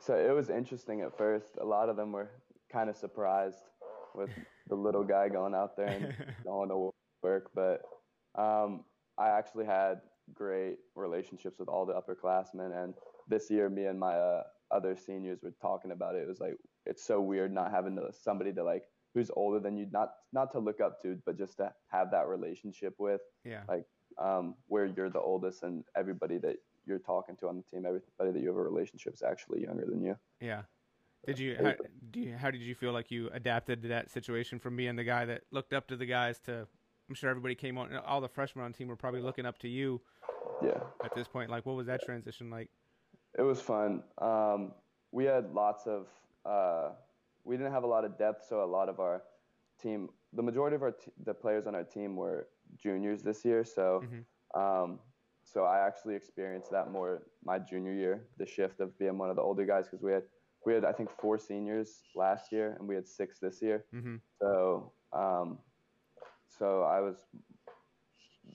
So 0.00 0.14
it 0.16 0.34
was 0.34 0.50
interesting 0.50 1.02
at 1.02 1.16
first. 1.16 1.56
A 1.60 1.64
lot 1.64 1.88
of 1.88 1.96
them 1.96 2.10
were 2.12 2.30
kind 2.72 2.90
of 2.90 2.96
surprised 2.96 3.58
with 4.14 4.30
the 4.68 4.74
little 4.74 5.04
guy 5.04 5.28
going 5.28 5.54
out 5.54 5.76
there 5.76 5.86
and 5.88 6.14
going 6.44 6.68
to 6.70 6.90
work. 7.22 7.50
But 7.54 7.82
um, 8.34 8.84
I 9.18 9.28
actually 9.28 9.66
had 9.66 10.00
great 10.32 10.78
relationships 10.96 11.58
with 11.58 11.68
all 11.68 11.84
the 11.86 11.92
upperclassmen. 11.94 12.72
And 12.82 12.94
this 13.28 13.50
year, 13.50 13.68
me 13.68 13.84
and 13.86 13.98
my 14.00 14.14
uh, 14.14 14.42
other 14.70 14.96
seniors 14.96 15.40
were 15.42 15.54
talking 15.60 15.90
about 15.92 16.14
it. 16.16 16.22
It 16.22 16.28
was 16.28 16.40
like 16.40 16.56
it's 16.86 17.04
so 17.04 17.20
weird 17.20 17.52
not 17.52 17.70
having 17.70 17.96
to, 17.96 18.10
somebody 18.12 18.52
to 18.54 18.64
like 18.64 18.84
who's 19.14 19.30
older 19.36 19.60
than 19.60 19.76
you, 19.76 19.86
not 19.92 20.10
not 20.32 20.50
to 20.52 20.58
look 20.58 20.80
up 20.80 21.00
to, 21.02 21.18
but 21.24 21.38
just 21.38 21.56
to 21.58 21.72
have 21.88 22.10
that 22.10 22.28
relationship 22.28 22.94
with. 22.98 23.20
yeah. 23.44 23.62
Like 23.68 23.84
um, 24.18 24.54
where 24.68 24.86
you're 24.86 25.10
the 25.10 25.20
oldest 25.20 25.62
and 25.62 25.84
everybody 25.96 26.38
that 26.38 26.56
you're 26.86 26.98
talking 26.98 27.36
to 27.36 27.48
on 27.48 27.56
the 27.56 27.62
team, 27.62 27.86
everybody 27.86 28.32
that 28.32 28.40
you 28.40 28.48
have 28.48 28.56
a 28.56 28.62
relationship 28.62 29.14
is 29.14 29.22
actually 29.22 29.62
younger 29.62 29.86
than 29.86 30.02
you. 30.02 30.16
Yeah. 30.40 30.62
Did 31.26 31.38
you 31.38 31.56
how, 31.56 31.74
do 32.10 32.20
you, 32.20 32.36
how 32.36 32.50
did 32.50 32.60
you 32.60 32.74
feel 32.74 32.92
like 32.92 33.10
you 33.10 33.30
adapted 33.32 33.82
to 33.82 33.88
that 33.88 34.10
situation 34.10 34.58
from 34.58 34.76
being 34.76 34.94
the 34.94 35.04
guy 35.04 35.24
that 35.24 35.42
looked 35.50 35.72
up 35.72 35.88
to 35.88 35.96
the 35.96 36.04
guys 36.04 36.38
to 36.40 36.66
I'm 37.08 37.14
sure 37.14 37.30
everybody 37.30 37.54
came 37.54 37.78
on 37.78 37.96
all 38.06 38.20
the 38.20 38.28
freshmen 38.28 38.64
on 38.64 38.72
the 38.72 38.78
team 38.78 38.88
were 38.88 38.96
probably 38.96 39.20
looking 39.20 39.46
up 39.46 39.58
to 39.60 39.68
you. 39.68 40.00
Yeah. 40.62 40.80
At 41.02 41.14
this 41.14 41.28
point, 41.28 41.50
like 41.50 41.64
what 41.66 41.76
was 41.76 41.86
that 41.86 42.02
transition 42.02 42.50
like? 42.50 42.68
It 43.38 43.42
was 43.42 43.60
fun. 43.60 44.02
Um, 44.18 44.72
we 45.12 45.24
had 45.24 45.52
lots 45.52 45.86
of 45.86 46.06
uh, 46.44 46.90
we 47.44 47.56
didn't 47.56 47.72
have 47.72 47.84
a 47.84 47.86
lot 47.86 48.04
of 48.04 48.18
depth, 48.18 48.46
so 48.48 48.64
a 48.64 48.66
lot 48.66 48.88
of 48.88 49.00
our 49.00 49.22
team, 49.80 50.08
the 50.32 50.42
majority 50.42 50.76
of 50.76 50.82
our 50.82 50.92
t- 50.92 51.12
the 51.24 51.34
players 51.34 51.66
on 51.66 51.74
our 51.74 51.84
team 51.84 52.16
were 52.16 52.48
juniors 52.76 53.22
this 53.22 53.44
year. 53.44 53.64
So, 53.64 54.02
mm-hmm. 54.04 54.60
um, 54.60 54.98
so 55.44 55.64
I 55.64 55.86
actually 55.86 56.14
experienced 56.14 56.70
that 56.70 56.90
more 56.90 57.22
my 57.44 57.58
junior 57.58 57.92
year, 57.92 58.26
the 58.38 58.46
shift 58.46 58.80
of 58.80 58.98
being 58.98 59.18
one 59.18 59.30
of 59.30 59.36
the 59.36 59.42
older 59.42 59.66
guys 59.66 59.86
because 59.86 60.02
we 60.02 60.12
had 60.12 60.22
we 60.64 60.72
had 60.72 60.84
I 60.84 60.92
think 60.92 61.10
four 61.20 61.38
seniors 61.38 62.02
last 62.16 62.50
year 62.50 62.76
and 62.78 62.88
we 62.88 62.94
had 62.94 63.06
six 63.06 63.38
this 63.38 63.60
year. 63.60 63.84
Mm-hmm. 63.94 64.16
So, 64.40 64.92
um, 65.12 65.58
so 66.48 66.82
I 66.82 67.00
was. 67.00 67.16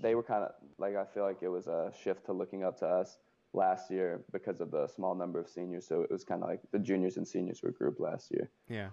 They 0.01 0.13
were 0.13 0.23
kind 0.23 0.43
of 0.43 0.51
like 0.77 0.95
I 0.95 1.03
feel 1.05 1.23
like 1.23 1.39
it 1.41 1.47
was 1.47 1.67
a 1.67 1.91
shift 2.03 2.25
to 2.27 2.33
looking 2.33 2.63
up 2.63 2.77
to 2.79 2.85
us 2.85 3.17
last 3.53 3.89
year 3.89 4.21
because 4.31 4.61
of 4.61 4.71
the 4.71 4.87
small 4.87 5.15
number 5.15 5.39
of 5.39 5.49
seniors. 5.49 5.87
So 5.87 6.01
it 6.01 6.11
was 6.11 6.23
kind 6.23 6.43
of 6.43 6.49
like 6.49 6.61
the 6.71 6.79
juniors 6.79 7.17
and 7.17 7.27
seniors 7.27 7.61
were 7.63 7.71
grouped 7.71 7.99
last 7.99 8.31
year. 8.31 8.49
Yeah. 8.69 8.89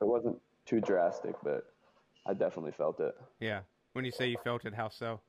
It 0.00 0.06
wasn't 0.06 0.36
too 0.66 0.80
drastic, 0.80 1.34
but 1.42 1.66
I 2.26 2.34
definitely 2.34 2.72
felt 2.72 3.00
it. 3.00 3.14
Yeah. 3.38 3.60
When 3.92 4.04
you 4.04 4.10
say 4.10 4.28
you 4.28 4.38
felt 4.42 4.64
it, 4.64 4.74
how 4.74 4.88
so? 4.88 5.20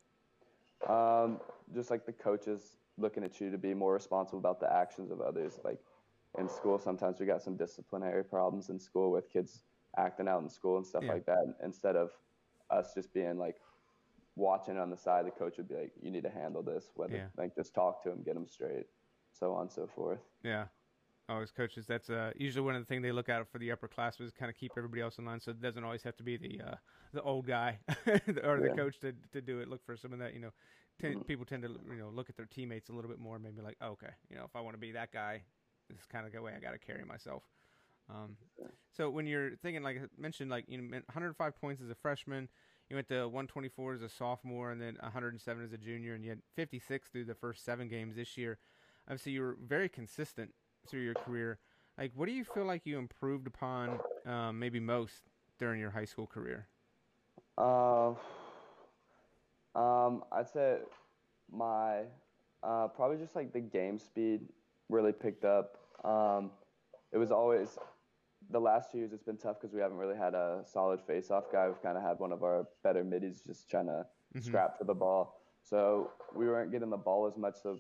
Um, 0.88 1.40
just 1.74 1.92
like 1.92 2.06
the 2.06 2.12
coaches 2.12 2.78
looking 2.98 3.24
at 3.24 3.40
you 3.40 3.52
to 3.52 3.58
be 3.58 3.74
more 3.74 3.94
responsible 3.94 4.40
about 4.40 4.60
the 4.60 4.72
actions 4.72 5.12
of 5.12 5.22
others. 5.22 5.60
Like 5.64 5.80
in 6.38 6.50
school, 6.50 6.78
sometimes 6.80 7.20
we 7.20 7.26
got 7.26 7.42
some 7.42 7.56
disciplinary 7.56 8.24
problems 8.24 8.70
in 8.70 8.80
school 8.80 9.12
with 9.12 9.32
kids 9.32 9.64
acting 9.98 10.28
out 10.28 10.42
in 10.42 10.50
school 10.50 10.78
and 10.78 10.86
stuff 10.86 11.04
yeah. 11.06 11.14
like 11.14 11.26
that. 11.26 11.56
Instead 11.64 11.96
of 11.96 12.12
us 12.70 12.94
just 12.94 13.14
being 13.14 13.38
like, 13.38 13.58
watching 14.36 14.78
on 14.78 14.90
the 14.90 14.98
side, 14.98 15.26
the 15.26 15.32
coach 15.32 15.58
would 15.58 15.68
be 15.68 15.76
like, 15.76 15.92
"You 16.02 16.12
need 16.12 16.24
to 16.24 16.30
handle 16.30 16.64
this." 16.64 16.92
Whether 16.96 17.16
yeah. 17.16 17.28
like 17.38 17.56
just 17.56 17.74
talk 17.74 18.04
to 18.04 18.12
him, 18.12 18.22
get 18.24 18.36
him 18.36 18.48
straight, 18.48 18.88
so 19.32 19.54
on 19.54 19.64
and 19.64 19.72
so 19.72 19.88
forth. 19.88 20.20
Yeah. 20.44 20.66
Always 21.30 21.52
coaches. 21.52 21.86
That's 21.88 22.10
uh, 22.10 22.32
usually 22.36 22.66
one 22.66 22.76
of 22.76 22.82
the 22.82 22.86
things 22.86 23.04
they 23.04 23.12
look 23.12 23.30
at 23.30 23.50
for 23.50 23.58
the 23.58 23.70
upperclassmen 23.70 24.26
is 24.26 24.34
kind 24.34 24.50
of 24.50 24.58
keep 24.58 24.74
everybody 24.76 25.02
else 25.02 25.18
in 25.18 25.24
line. 25.24 25.40
So 25.40 25.52
it 25.52 25.62
doesn't 25.62 25.84
always 25.84 26.04
have 26.04 26.18
to 26.18 26.24
be 26.24 26.36
the 26.36 26.62
uh, 26.62 26.76
the 27.14 27.22
old 27.22 27.48
guy 27.48 27.80
or 28.44 28.60
the 28.60 28.68
yeah. 28.70 28.76
coach 28.76 29.00
to 29.00 29.14
to 29.32 29.42
do 29.42 29.60
it. 29.60 29.70
Look 29.70 29.86
for 29.86 29.96
some 29.96 30.12
of 30.14 30.20
that. 30.20 30.34
You 30.34 30.42
know, 30.42 30.52
t- 31.00 31.08
mm-hmm. 31.08 31.22
people 31.22 31.46
tend 31.46 31.64
to 31.64 31.70
you 31.70 31.98
know 31.98 32.10
look 32.10 32.30
at 32.30 32.36
their 32.36 32.48
teammates 32.48 32.90
a 32.90 32.94
little 32.94 33.10
bit 33.10 33.20
more. 33.20 33.40
Maybe 33.40 33.62
like, 33.62 33.78
oh, 33.82 33.90
okay, 33.92 34.12
you 34.30 34.36
know, 34.36 34.44
if 34.44 34.56
I 34.56 34.62
want 34.62 34.76
to 34.76 34.80
be 34.80 34.92
that 34.92 35.14
guy, 35.14 35.42
this 35.90 36.00
is 36.00 36.06
kind 36.06 36.26
of 36.26 36.34
the 36.34 36.42
way 36.42 36.54
I 36.56 36.60
got 36.60 36.72
to 36.72 36.80
carry 36.80 37.06
myself. 37.06 37.44
Um, 38.10 38.36
so 38.92 39.10
when 39.10 39.26
you're 39.26 39.56
thinking, 39.58 39.84
like 39.84 39.98
I 39.98 40.22
mentioned, 40.22 40.50
like 40.50 40.66
you 40.68 40.78
know, 40.78 40.84
105 40.92 41.62
points 41.62 41.82
as 41.82 41.90
a 41.90 41.96
freshman, 41.96 42.50
you 42.92 42.96
went 42.96 43.08
to 43.08 43.24
124 43.24 43.94
as 43.94 44.02
a 44.02 44.10
sophomore 44.10 44.72
and 44.72 44.82
then 44.82 44.98
107 45.00 45.64
as 45.64 45.72
a 45.72 45.78
junior, 45.78 46.14
and 46.14 46.26
you 46.26 46.30
had 46.30 46.42
56 46.58 47.08
through 47.08 47.24
the 47.24 47.34
first 47.34 47.64
seven 47.64 47.88
games 47.88 48.18
this 48.18 48.38
year. 48.38 48.60
Obviously, 49.08 49.32
you 49.32 49.42
were 49.42 49.58
very 49.66 49.88
consistent 49.88 50.54
through 50.86 51.00
your 51.00 51.14
career. 51.14 51.58
Like, 51.98 52.12
what 52.16 52.26
do 52.26 52.34
you 52.34 52.44
feel 52.44 52.66
like 52.66 52.86
you 52.86 53.00
improved 53.00 53.48
upon 53.48 53.98
um, 54.26 54.60
maybe 54.60 54.82
most 54.82 55.30
during 55.58 55.80
your 55.80 55.92
high 55.92 56.04
school 56.04 56.28
career? 56.28 56.68
Uh, 57.58 58.10
um, 59.74 60.26
I'd 60.34 60.50
say 60.52 60.80
my 61.50 62.02
uh, 62.64 62.90
probably 62.90 63.18
just 63.18 63.38
like 63.38 63.54
the 63.54 63.62
game 63.62 64.00
speed 64.00 64.42
really 64.90 65.14
picked 65.14 65.46
up. 65.46 65.78
Um, 66.04 66.52
it 67.14 67.18
was 67.18 67.32
always 67.32 67.78
the 68.50 68.60
last 68.60 68.92
two 68.92 68.98
years 68.98 69.14
it's 69.14 69.24
been 69.24 69.38
tough 69.38 69.58
because 69.60 69.74
we 69.74 69.82
haven't 69.82 69.98
really 69.98 70.18
had 70.18 70.34
a 70.34 70.64
solid 70.66 71.02
face-off 71.02 71.46
guy. 71.52 71.68
We've 71.68 71.82
kind 71.82 71.98
of 71.98 72.04
had 72.04 72.20
one 72.20 72.32
of 72.32 72.44
our 72.44 72.68
better 72.84 73.04
middies 73.04 73.42
just 73.46 73.70
trying 73.70 73.88
to 73.88 74.06
mm-hmm. 74.36 74.42
scrap 74.42 74.78
for 74.78 74.84
the 74.84 74.94
ball. 74.94 75.42
So 75.64 76.12
we 76.36 76.48
weren't 76.48 76.72
getting 76.72 76.90
the 76.90 76.98
ball 76.98 77.28
as 77.28 77.38
much. 77.38 77.56
So 77.62 77.80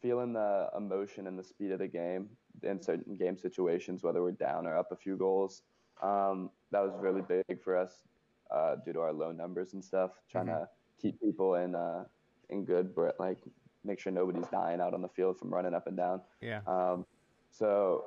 feeling 0.00 0.32
the 0.32 0.68
emotion 0.76 1.26
and 1.26 1.38
the 1.38 1.44
speed 1.44 1.72
of 1.72 1.80
the 1.80 1.88
game 1.88 2.28
in 2.62 2.80
certain 2.80 3.16
game 3.16 3.36
situations, 3.36 4.02
whether 4.02 4.22
we're 4.22 4.32
down 4.32 4.66
or 4.66 4.76
up 4.76 4.92
a 4.92 4.96
few 4.96 5.16
goals, 5.16 5.62
um, 6.02 6.50
that 6.70 6.80
was 6.80 6.92
really 7.00 7.22
big 7.22 7.62
for 7.62 7.76
us 7.76 8.02
uh, 8.50 8.76
due 8.84 8.92
to 8.92 9.00
our 9.00 9.12
low 9.12 9.32
numbers 9.32 9.72
and 9.72 9.84
stuff. 9.84 10.12
Trying 10.30 10.46
mm-hmm. 10.46 10.62
to 10.62 10.68
keep 11.00 11.20
people 11.20 11.56
in 11.56 11.74
uh, 11.74 12.04
in 12.50 12.64
good, 12.64 12.92
like 13.18 13.38
make 13.84 13.98
sure 13.98 14.12
nobody's 14.12 14.46
dying 14.48 14.80
out 14.80 14.94
on 14.94 15.02
the 15.02 15.08
field 15.08 15.38
from 15.38 15.52
running 15.52 15.74
up 15.74 15.86
and 15.86 15.96
down. 15.96 16.20
Yeah. 16.40 16.60
Um, 16.66 17.06
so 17.50 18.04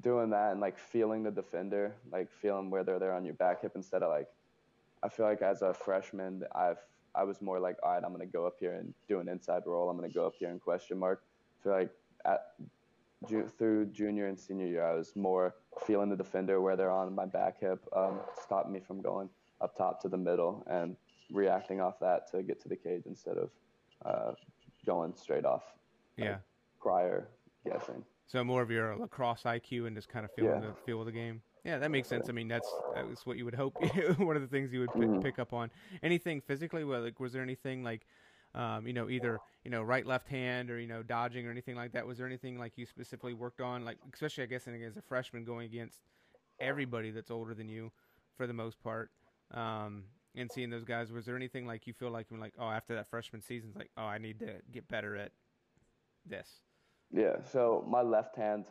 doing 0.00 0.30
that 0.30 0.52
and 0.52 0.60
like 0.60 0.78
feeling 0.78 1.22
the 1.22 1.30
defender, 1.30 1.94
like 2.10 2.30
feeling 2.30 2.70
where 2.70 2.84
they're 2.84 2.98
there 2.98 3.14
on 3.14 3.24
your 3.24 3.34
back 3.34 3.62
hip 3.62 3.72
instead 3.74 4.02
of 4.02 4.10
like, 4.10 4.28
I 5.02 5.08
feel 5.08 5.26
like 5.26 5.42
as 5.42 5.62
a 5.62 5.72
freshman, 5.72 6.42
I've 6.54 6.78
I 7.14 7.24
was 7.24 7.40
more 7.40 7.58
like, 7.58 7.76
all 7.82 7.92
right, 7.92 8.02
I'm 8.04 8.12
gonna 8.12 8.26
go 8.26 8.46
up 8.46 8.56
here 8.60 8.74
and 8.74 8.92
do 9.08 9.20
an 9.20 9.28
inside 9.28 9.62
roll. 9.64 9.88
I'm 9.88 9.96
gonna 9.96 10.08
go 10.10 10.26
up 10.26 10.34
here 10.38 10.50
and 10.50 10.60
question 10.60 10.98
mark. 10.98 11.22
I 11.60 11.62
feel 11.62 11.72
like 11.72 11.90
at 12.26 12.40
ju- 13.28 13.48
through 13.58 13.86
junior 13.86 14.26
and 14.26 14.38
senior 14.38 14.66
year, 14.66 14.84
I 14.84 14.94
was 14.94 15.16
more 15.16 15.54
feeling 15.86 16.10
the 16.10 16.16
defender 16.16 16.60
where 16.60 16.76
they're 16.76 16.90
on 16.90 17.14
my 17.14 17.24
back 17.24 17.60
hip, 17.60 17.82
um, 17.94 18.20
stopping 18.42 18.72
me 18.72 18.80
from 18.80 19.00
going 19.00 19.30
up 19.60 19.76
top 19.76 20.02
to 20.02 20.08
the 20.08 20.16
middle 20.16 20.62
and 20.68 20.96
reacting 21.32 21.80
off 21.80 21.98
that 22.00 22.30
to 22.30 22.42
get 22.42 22.60
to 22.60 22.68
the 22.68 22.76
cage 22.76 23.04
instead 23.06 23.38
of 23.38 23.50
uh, 24.04 24.32
going 24.84 25.14
straight 25.14 25.44
off. 25.46 25.64
Yeah. 26.16 26.32
Like, 26.32 26.40
prior 26.80 27.28
guessing. 27.64 28.04
So 28.26 28.42
more 28.42 28.62
of 28.62 28.70
your 28.70 28.96
lacrosse 28.96 29.42
IQ 29.44 29.86
and 29.86 29.94
just 29.94 30.08
kind 30.08 30.24
of 30.24 30.32
feeling 30.32 30.62
yeah. 30.62 30.68
the 30.68 30.74
feel 30.84 31.00
of 31.00 31.06
the 31.06 31.12
game. 31.12 31.42
Yeah, 31.64 31.78
that 31.78 31.90
makes 31.90 32.08
sense. 32.08 32.28
I 32.28 32.32
mean, 32.32 32.48
that's 32.48 32.72
that's 32.94 33.26
what 33.26 33.36
you 33.36 33.44
would 33.44 33.54
hope. 33.54 33.76
One 34.18 34.36
of 34.36 34.42
the 34.42 34.48
things 34.48 34.72
you 34.72 34.80
would 34.80 34.90
mm-hmm. 34.90 35.20
pick 35.20 35.38
up 35.38 35.52
on. 35.52 35.70
Anything 36.02 36.40
physically? 36.40 36.84
Well, 36.84 37.02
like, 37.02 37.18
was 37.18 37.32
there 37.32 37.42
anything 37.42 37.82
like, 37.82 38.06
um, 38.54 38.86
you 38.86 38.92
know, 38.92 39.08
either 39.08 39.40
you 39.64 39.70
know, 39.70 39.82
right, 39.82 40.06
left 40.06 40.28
hand, 40.28 40.70
or 40.70 40.78
you 40.78 40.86
know, 40.86 41.02
dodging 41.02 41.46
or 41.46 41.50
anything 41.50 41.74
like 41.74 41.92
that? 41.92 42.06
Was 42.06 42.18
there 42.18 42.26
anything 42.26 42.58
like 42.58 42.74
you 42.76 42.86
specifically 42.86 43.34
worked 43.34 43.60
on? 43.60 43.84
Like, 43.84 43.98
especially 44.12 44.44
I 44.44 44.46
guess 44.46 44.68
as 44.68 44.96
a 44.96 45.02
freshman 45.02 45.44
going 45.44 45.66
against 45.66 45.98
everybody 46.60 47.10
that's 47.10 47.30
older 47.32 47.52
than 47.52 47.68
you, 47.68 47.90
for 48.36 48.46
the 48.46 48.52
most 48.52 48.80
part, 48.82 49.10
um, 49.52 50.04
and 50.36 50.50
seeing 50.52 50.70
those 50.70 50.84
guys. 50.84 51.10
Was 51.10 51.26
there 51.26 51.36
anything 51.36 51.66
like 51.66 51.86
you 51.86 51.92
feel 51.92 52.10
like 52.10 52.26
you're 52.30 52.40
like, 52.40 52.54
oh, 52.58 52.70
after 52.70 52.94
that 52.94 53.10
freshman 53.10 53.42
season, 53.42 53.70
it's 53.70 53.78
like, 53.78 53.90
oh, 53.96 54.04
I 54.04 54.18
need 54.18 54.38
to 54.40 54.52
get 54.70 54.88
better 54.88 55.16
at 55.16 55.32
this. 56.24 56.48
Yeah. 57.10 57.42
So 57.42 57.84
my 57.88 58.02
left 58.02 58.36
hand, 58.36 58.66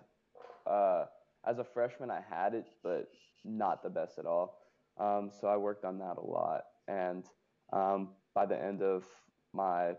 uh, 0.66 1.06
as 1.46 1.60
a 1.60 1.64
freshman, 1.64 2.12
I 2.12 2.22
had 2.22 2.54
it, 2.54 2.66
but 2.84 3.08
not 3.44 3.84
the 3.84 3.90
best 3.90 4.18
at 4.18 4.26
all. 4.26 4.58
Um, 4.98 5.32
so 5.32 5.48
I 5.48 5.58
worked 5.58 5.86
on 5.86 6.00
that 6.00 6.18
a 6.18 6.26
lot, 6.26 6.64
and 6.88 7.26
um, 7.74 8.16
by 8.34 8.46
the 8.46 8.58
end 8.62 8.82
of 8.82 9.06
my 9.54 9.94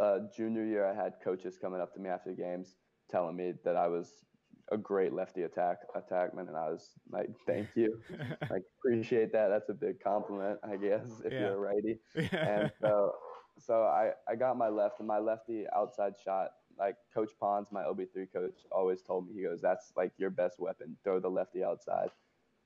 uh, 0.00 0.20
junior 0.34 0.64
year, 0.64 0.86
I 0.86 0.94
had 0.94 1.14
coaches 1.22 1.58
coming 1.58 1.80
up 1.80 1.92
to 1.94 2.00
me 2.00 2.08
after 2.08 2.32
games 2.34 2.76
telling 3.10 3.36
me 3.36 3.54
that 3.64 3.76
I 3.76 3.88
was 3.88 4.24
a 4.72 4.78
great 4.78 5.12
lefty 5.12 5.42
attack 5.42 5.78
attackman, 5.96 6.48
and 6.48 6.56
I 6.56 6.70
was 6.70 6.98
like, 7.10 7.28
"Thank 7.46 7.68
you, 7.76 8.00
I 8.50 8.56
appreciate 8.78 9.32
that. 9.32 9.48
That's 9.48 9.68
a 9.68 9.74
big 9.74 10.00
compliment, 10.00 10.58
I 10.64 10.76
guess, 10.76 11.20
if 11.24 11.32
yeah. 11.32 11.40
you're 11.40 11.54
a 11.54 11.58
righty." 11.58 12.00
and 12.32 12.70
so, 12.80 13.12
so 13.58 13.82
I 13.84 14.12
I 14.28 14.34
got 14.36 14.56
my 14.56 14.68
left, 14.68 14.98
and 14.98 15.08
my 15.08 15.18
lefty 15.18 15.66
outside 15.74 16.14
shot 16.24 16.50
like 16.78 16.96
Coach 17.12 17.30
Pons, 17.40 17.68
my 17.72 17.82
LB3 17.82 18.32
coach, 18.32 18.54
always 18.70 19.02
told 19.02 19.28
me, 19.28 19.34
he 19.34 19.42
goes, 19.42 19.60
that's 19.60 19.92
like 19.96 20.12
your 20.18 20.30
best 20.30 20.58
weapon, 20.58 20.96
throw 21.04 21.20
the 21.20 21.28
lefty 21.28 21.64
outside. 21.64 22.10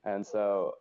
And 0.05 0.27
so 0.27 0.75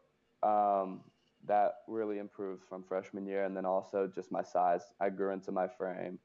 um, 0.44 1.02
that 1.46 1.76
really 1.88 2.20
improved 2.20 2.64
from 2.68 2.84
freshman 2.84 3.26
year. 3.26 3.46
And 3.46 3.56
then 3.56 3.66
also 3.66 4.10
just 4.14 4.32
my 4.32 4.44
size. 4.44 4.82
I 5.00 5.10
grew 5.10 5.32
into 5.32 5.52
my 5.52 5.68
frame. 5.68 6.20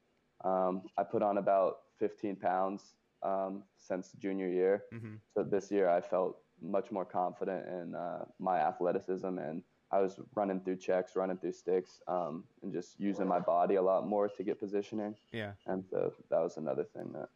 Um, 0.44 0.82
I 0.98 1.04
put 1.04 1.22
on 1.22 1.38
about 1.38 1.76
15 1.98 2.36
pounds 2.36 2.94
um, 3.22 3.62
since 3.78 4.12
junior 4.18 4.48
year. 4.48 4.84
Mm-hmm. 4.92 5.14
So 5.34 5.42
this 5.42 5.70
year 5.70 5.88
I 5.88 6.00
felt 6.00 6.38
much 6.60 6.90
more 6.90 7.04
confident 7.04 7.66
in 7.68 7.94
uh, 7.94 8.24
my 8.38 8.58
athleticism 8.58 9.38
and 9.38 9.62
I 9.90 10.00
was 10.00 10.20
running 10.34 10.60
through 10.60 10.76
checks, 10.76 11.14
running 11.14 11.36
through 11.36 11.52
sticks, 11.52 12.00
um, 12.08 12.44
and 12.62 12.72
just 12.72 12.98
using 12.98 13.28
my 13.28 13.38
body 13.38 13.76
a 13.76 13.82
lot 13.82 14.06
more 14.06 14.28
to 14.28 14.42
get 14.42 14.58
positioning. 14.58 15.14
Yeah. 15.32 15.52
And 15.66 15.84
so 15.90 16.12
that 16.30 16.40
was 16.40 16.56
another 16.56 16.84
thing 16.84 17.12
that 17.12 17.28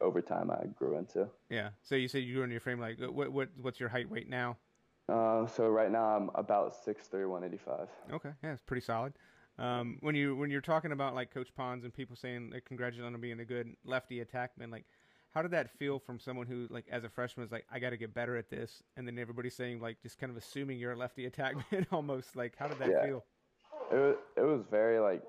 over 0.00 0.20
time 0.20 0.50
I 0.50 0.66
grew 0.66 0.96
into. 0.96 1.28
Yeah. 1.50 1.70
So 1.82 1.94
you 1.94 2.08
said 2.08 2.22
you 2.22 2.34
grew 2.34 2.44
in 2.44 2.50
your 2.50 2.60
frame. 2.60 2.80
Like, 2.80 2.98
what 3.00 3.30
what 3.30 3.48
what's 3.60 3.80
your 3.80 3.88
height 3.88 4.10
weight 4.10 4.28
now? 4.28 4.56
Uh, 5.08 5.46
so 5.46 5.68
right 5.68 5.90
now 5.90 6.04
I'm 6.04 6.30
about 6.34 6.74
6'3", 6.84 7.28
185. 7.30 7.88
Okay, 8.12 8.28
yeah, 8.42 8.52
it's 8.52 8.60
pretty 8.60 8.84
solid. 8.84 9.14
Um, 9.58 9.96
when 10.00 10.14
you 10.14 10.36
when 10.36 10.50
you're 10.50 10.60
talking 10.60 10.92
about 10.92 11.14
like 11.14 11.32
Coach 11.32 11.48
Pons 11.56 11.84
and 11.84 11.92
people 11.92 12.14
saying 12.14 12.50
they 12.50 12.60
congratulate 12.60 13.12
on 13.12 13.20
being 13.20 13.40
a 13.40 13.44
good 13.44 13.74
lefty 13.84 14.24
attackman, 14.24 14.70
like 14.70 14.84
how 15.34 15.42
did 15.42 15.50
that 15.50 15.70
feel 15.78 15.98
from 15.98 16.18
someone 16.18 16.46
who 16.46 16.66
like 16.70 16.86
as 16.90 17.04
a 17.04 17.08
freshman 17.08 17.42
was 17.44 17.52
like 17.52 17.64
i 17.70 17.78
got 17.78 17.90
to 17.90 17.96
get 17.96 18.14
better 18.14 18.36
at 18.36 18.50
this 18.50 18.82
and 18.96 19.06
then 19.06 19.18
everybody's 19.18 19.54
saying 19.54 19.80
like 19.80 20.00
just 20.02 20.18
kind 20.18 20.30
of 20.30 20.36
assuming 20.36 20.78
you're 20.78 20.92
a 20.92 20.96
lefty 20.96 21.28
attackman 21.28 21.86
almost 21.92 22.36
like 22.36 22.54
how 22.58 22.66
did 22.66 22.78
that 22.78 22.90
yeah. 22.90 23.04
feel 23.04 23.24
it 23.90 23.96
was, 23.96 24.16
it 24.36 24.42
was 24.42 24.62
very 24.70 24.98
like 24.98 25.22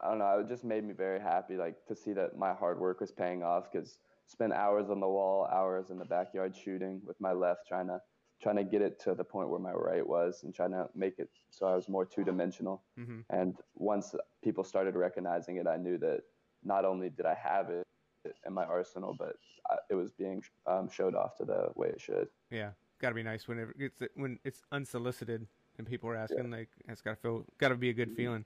I 0.00 0.08
don't 0.08 0.18
know. 0.18 0.38
It 0.40 0.48
just 0.48 0.64
made 0.64 0.84
me 0.84 0.92
very 0.92 1.20
happy, 1.20 1.56
like 1.56 1.74
to 1.86 1.96
see 1.96 2.12
that 2.12 2.36
my 2.36 2.52
hard 2.52 2.78
work 2.78 3.00
was 3.00 3.12
paying 3.12 3.42
off. 3.42 3.70
Because 3.70 3.98
spent 4.26 4.52
hours 4.52 4.90
on 4.90 5.00
the 5.00 5.08
wall, 5.08 5.48
hours 5.50 5.90
in 5.90 5.98
the 5.98 6.04
backyard 6.04 6.54
shooting 6.54 7.00
with 7.06 7.20
my 7.20 7.32
left, 7.32 7.66
trying 7.66 7.86
to 7.88 8.00
trying 8.42 8.56
to 8.56 8.64
get 8.64 8.82
it 8.82 9.00
to 9.00 9.14
the 9.14 9.24
point 9.24 9.48
where 9.48 9.58
my 9.58 9.72
right 9.72 10.06
was, 10.06 10.42
and 10.42 10.54
trying 10.54 10.72
to 10.72 10.88
make 10.94 11.18
it 11.18 11.30
so 11.50 11.66
I 11.66 11.74
was 11.74 11.88
more 11.88 12.04
two 12.04 12.24
dimensional. 12.24 12.82
Mm-hmm. 12.98 13.20
And 13.30 13.56
once 13.74 14.14
people 14.44 14.64
started 14.64 14.94
recognizing 14.94 15.56
it, 15.56 15.66
I 15.66 15.76
knew 15.76 15.96
that 15.98 16.20
not 16.62 16.84
only 16.84 17.08
did 17.08 17.24
I 17.24 17.34
have 17.34 17.70
it 17.70 17.86
in 18.46 18.52
my 18.52 18.64
arsenal, 18.64 19.14
but 19.18 19.36
it 19.90 19.94
was 19.94 20.10
being 20.12 20.42
um, 20.66 20.88
showed 20.88 21.14
off 21.14 21.36
to 21.38 21.44
the 21.44 21.68
way 21.74 21.88
it 21.88 22.00
should. 22.00 22.28
Yeah, 22.50 22.70
got 23.00 23.10
to 23.10 23.14
be 23.14 23.22
nice 23.22 23.48
whenever 23.48 23.74
it's 23.78 24.00
when 24.14 24.38
it's 24.44 24.62
unsolicited 24.72 25.46
and 25.78 25.86
people 25.86 26.08
are 26.08 26.16
asking. 26.16 26.50
Yeah. 26.50 26.58
Like, 26.58 26.68
it's 26.88 27.00
got 27.00 27.10
to 27.10 27.16
feel, 27.16 27.44
got 27.58 27.68
to 27.68 27.76
be 27.76 27.90
a 27.90 27.92
good 27.92 28.08
mm-hmm. 28.08 28.16
feeling. 28.16 28.44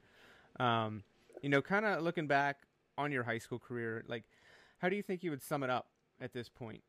Um, 0.58 1.02
you 1.42 1.48
know, 1.48 1.62
kind 1.62 1.84
of 1.84 2.02
looking 2.02 2.26
back 2.26 2.58
on 2.98 3.12
your 3.12 3.22
high 3.22 3.38
school 3.38 3.58
career, 3.58 4.04
like, 4.08 4.24
how 4.78 4.88
do 4.88 4.96
you 4.96 5.02
think 5.02 5.22
you 5.22 5.30
would 5.30 5.42
sum 5.42 5.62
it 5.62 5.70
up 5.70 5.86
at 6.20 6.32
this 6.32 6.48
point? 6.48 6.82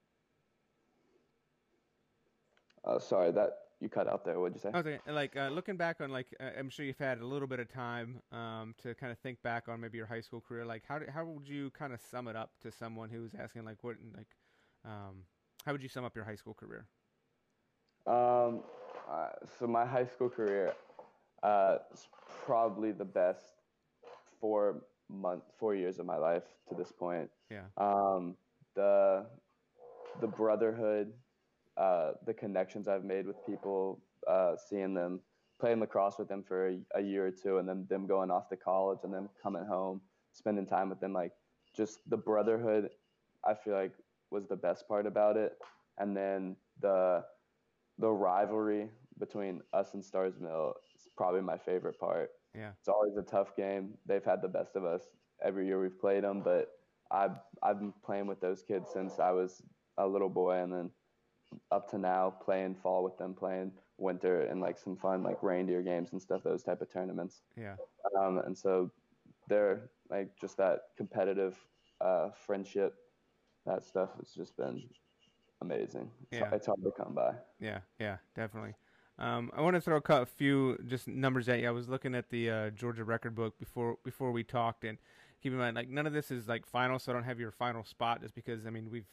Uh, 2.84 3.00
sorry, 3.00 3.32
that 3.32 3.61
you 3.82 3.90
cut 3.90 4.08
out 4.08 4.24
there. 4.24 4.40
What'd 4.40 4.56
you 4.56 4.62
say? 4.62 4.78
Okay, 4.78 5.00
like 5.08 5.36
uh, 5.36 5.50
looking 5.50 5.76
back 5.76 6.02
on 6.02 6.12
like 6.12 6.28
uh, 6.40 6.50
I'm 6.58 6.70
sure 6.70 6.86
you've 6.86 7.00
had 7.00 7.20
a 7.20 7.26
little 7.26 7.48
bit 7.48 7.60
of 7.60 7.68
time 7.68 8.22
um, 8.32 8.76
to 8.84 8.94
kind 8.94 9.12
of 9.12 9.18
think 9.20 9.42
back 9.42 9.68
on 9.68 9.82
maybe 9.82 9.98
your 9.98 10.06
high 10.08 10.22
school 10.22 10.40
career. 10.40 10.66
Like 10.66 10.84
how 10.88 11.00
how 11.14 11.26
would 11.26 11.48
you 11.48 11.72
kind 11.72 11.94
of 11.94 12.00
sum 12.00 12.28
it 12.28 12.36
up 12.36 12.52
to 12.62 12.72
someone 12.72 13.10
who's 13.10 13.32
asking 13.38 13.66
like 13.66 13.78
what 13.82 13.96
like 14.16 14.28
um, 14.86 15.24
how 15.66 15.72
would 15.72 15.84
you 15.84 15.90
sum 15.90 16.06
up 16.06 16.16
your 16.16 16.26
high 16.26 16.36
school 16.36 16.54
career? 16.54 16.86
Um, 18.06 18.62
uh, 19.10 19.30
so 19.60 19.68
my 19.68 19.86
high 19.86 20.06
school 20.06 20.30
career 20.30 20.74
uh, 21.44 21.78
is 21.94 22.08
probably 22.46 22.92
the 22.92 23.06
best 23.06 23.44
four 24.40 24.84
month 25.10 25.44
four 25.60 25.76
years 25.76 26.00
of 26.00 26.06
my 26.06 26.18
life 26.18 26.44
to 26.70 26.76
this 26.76 26.92
point. 26.92 27.30
Yeah. 27.50 27.66
Um, 27.78 28.36
the 28.76 29.26
the 30.20 30.28
brotherhood 30.28 31.14
uh, 31.78 32.12
the 32.26 32.34
connections 32.34 32.88
I've 32.88 33.04
made 33.04 33.26
with 33.26 33.46
people, 33.46 34.02
uh, 34.28 34.56
seeing 34.70 34.94
them 34.94 35.22
playing 35.60 35.80
lacrosse 35.80 36.18
with 36.18 36.28
them 36.28 36.44
for 36.44 36.70
a, 36.70 36.80
a, 36.96 37.02
year 37.02 37.28
or 37.28 37.32
two, 37.32 37.60
and 37.60 37.70
then 37.70 37.86
them 37.90 38.08
going 38.08 38.32
off 38.32 38.50
to 38.50 38.58
college, 38.58 39.00
and 39.04 39.14
then 39.14 39.30
coming 39.42 39.66
home, 39.66 40.02
spending 40.34 40.66
time 40.66 40.90
with 40.90 41.00
them, 41.00 41.14
like 41.14 41.32
just 41.76 42.00
the 42.10 42.18
brotherhood. 42.18 42.90
I 43.46 43.54
feel 43.54 43.74
like 43.74 43.94
was 44.32 44.48
the 44.48 44.56
best 44.56 44.88
part 44.88 45.06
about 45.06 45.38
it, 45.38 45.54
and 45.98 46.18
then 46.18 46.56
the 46.82 47.24
the 48.00 48.10
rivalry 48.10 48.90
between 49.20 49.62
us 49.74 49.94
and 49.94 50.04
Starr's 50.04 50.40
Mill 50.40 50.74
is 50.96 51.08
probably 51.16 51.42
my 51.42 51.58
favorite 51.58 52.00
part. 52.00 52.32
Yeah, 52.56 52.72
it's 52.80 52.90
always 52.90 53.16
a 53.18 53.22
tough 53.22 53.56
game. 53.56 53.94
They've 54.06 54.26
had 54.26 54.42
the 54.42 54.48
best 54.48 54.76
of 54.76 54.84
us 54.84 55.04
every 55.44 55.68
year 55.68 55.80
we've 55.80 56.00
played 56.00 56.24
them, 56.24 56.42
but 56.44 56.70
I've 57.12 57.38
I've 57.62 57.80
been 57.80 57.94
playing 58.04 58.28
with 58.28 58.42
those 58.42 58.64
kids 58.64 58.90
since 58.92 59.20
I 59.20 59.32
was 59.32 59.62
a 59.98 60.08
little 60.08 60.30
boy, 60.30 60.58
and 60.58 60.74
then 60.74 60.90
up 61.72 61.90
to 61.92 61.98
now 61.98 62.34
playing 62.44 62.76
fall 62.76 63.04
with 63.04 63.18
them, 63.18 63.34
playing 63.34 63.72
winter 63.98 64.42
and 64.42 64.62
like 64.62 64.78
some 64.78 64.96
fun 64.96 65.24
like 65.24 65.42
reindeer 65.44 65.82
games 65.82 66.10
and 66.12 66.22
stuff, 66.22 66.44
those 66.44 66.64
type 66.64 66.82
of 66.82 66.92
tournaments. 66.92 67.42
Yeah. 67.58 67.76
Um, 68.20 68.40
and 68.46 68.58
so 68.58 68.90
they're 69.48 69.90
like 70.10 70.30
just 70.40 70.58
that 70.58 70.80
competitive 70.98 71.56
uh, 72.00 72.30
friendship, 72.46 72.96
that 73.66 73.84
stuff 73.84 74.10
has 74.20 74.32
just 74.32 74.58
been 74.58 74.84
amazing. 75.62 76.10
It's, 76.32 76.42
yeah. 76.42 76.50
it's 76.54 76.66
hard 76.66 76.84
to 76.84 76.92
come 76.92 77.14
by. 77.14 77.34
Yeah, 77.60 77.80
yeah, 78.00 78.18
definitely. 78.36 78.74
Um, 79.20 79.52
I 79.56 79.62
want 79.62 79.76
to 79.76 79.82
throw 79.82 80.02
a 80.04 80.26
few 80.26 80.78
just 80.88 81.08
numbers 81.08 81.48
at 81.48 81.60
you. 81.60 81.68
I 81.68 81.72
was 81.72 81.88
looking 81.88 82.16
at 82.16 82.30
the 82.30 82.50
uh, 82.50 82.70
Georgia 82.72 83.04
record 83.04 83.36
book 83.36 83.58
before 83.60 83.98
before 84.04 84.32
we 84.32 84.44
talked, 84.44 84.84
and 84.84 84.98
keep 85.44 85.52
in 85.52 85.60
mind, 85.60 85.76
like 85.76 85.90
none 85.90 86.08
of 86.08 86.14
this 86.14 86.32
is 86.32 86.48
like 86.48 86.66
final, 86.66 86.98
so 86.98 87.12
I 87.12 87.16
don't 87.16 87.24
have 87.24 87.40
your 87.40 87.52
final 87.52 87.84
spot, 87.84 88.22
just 88.22 88.34
because 88.34 88.66
I 88.66 88.72
mean 88.72 88.90
we've 88.90 89.06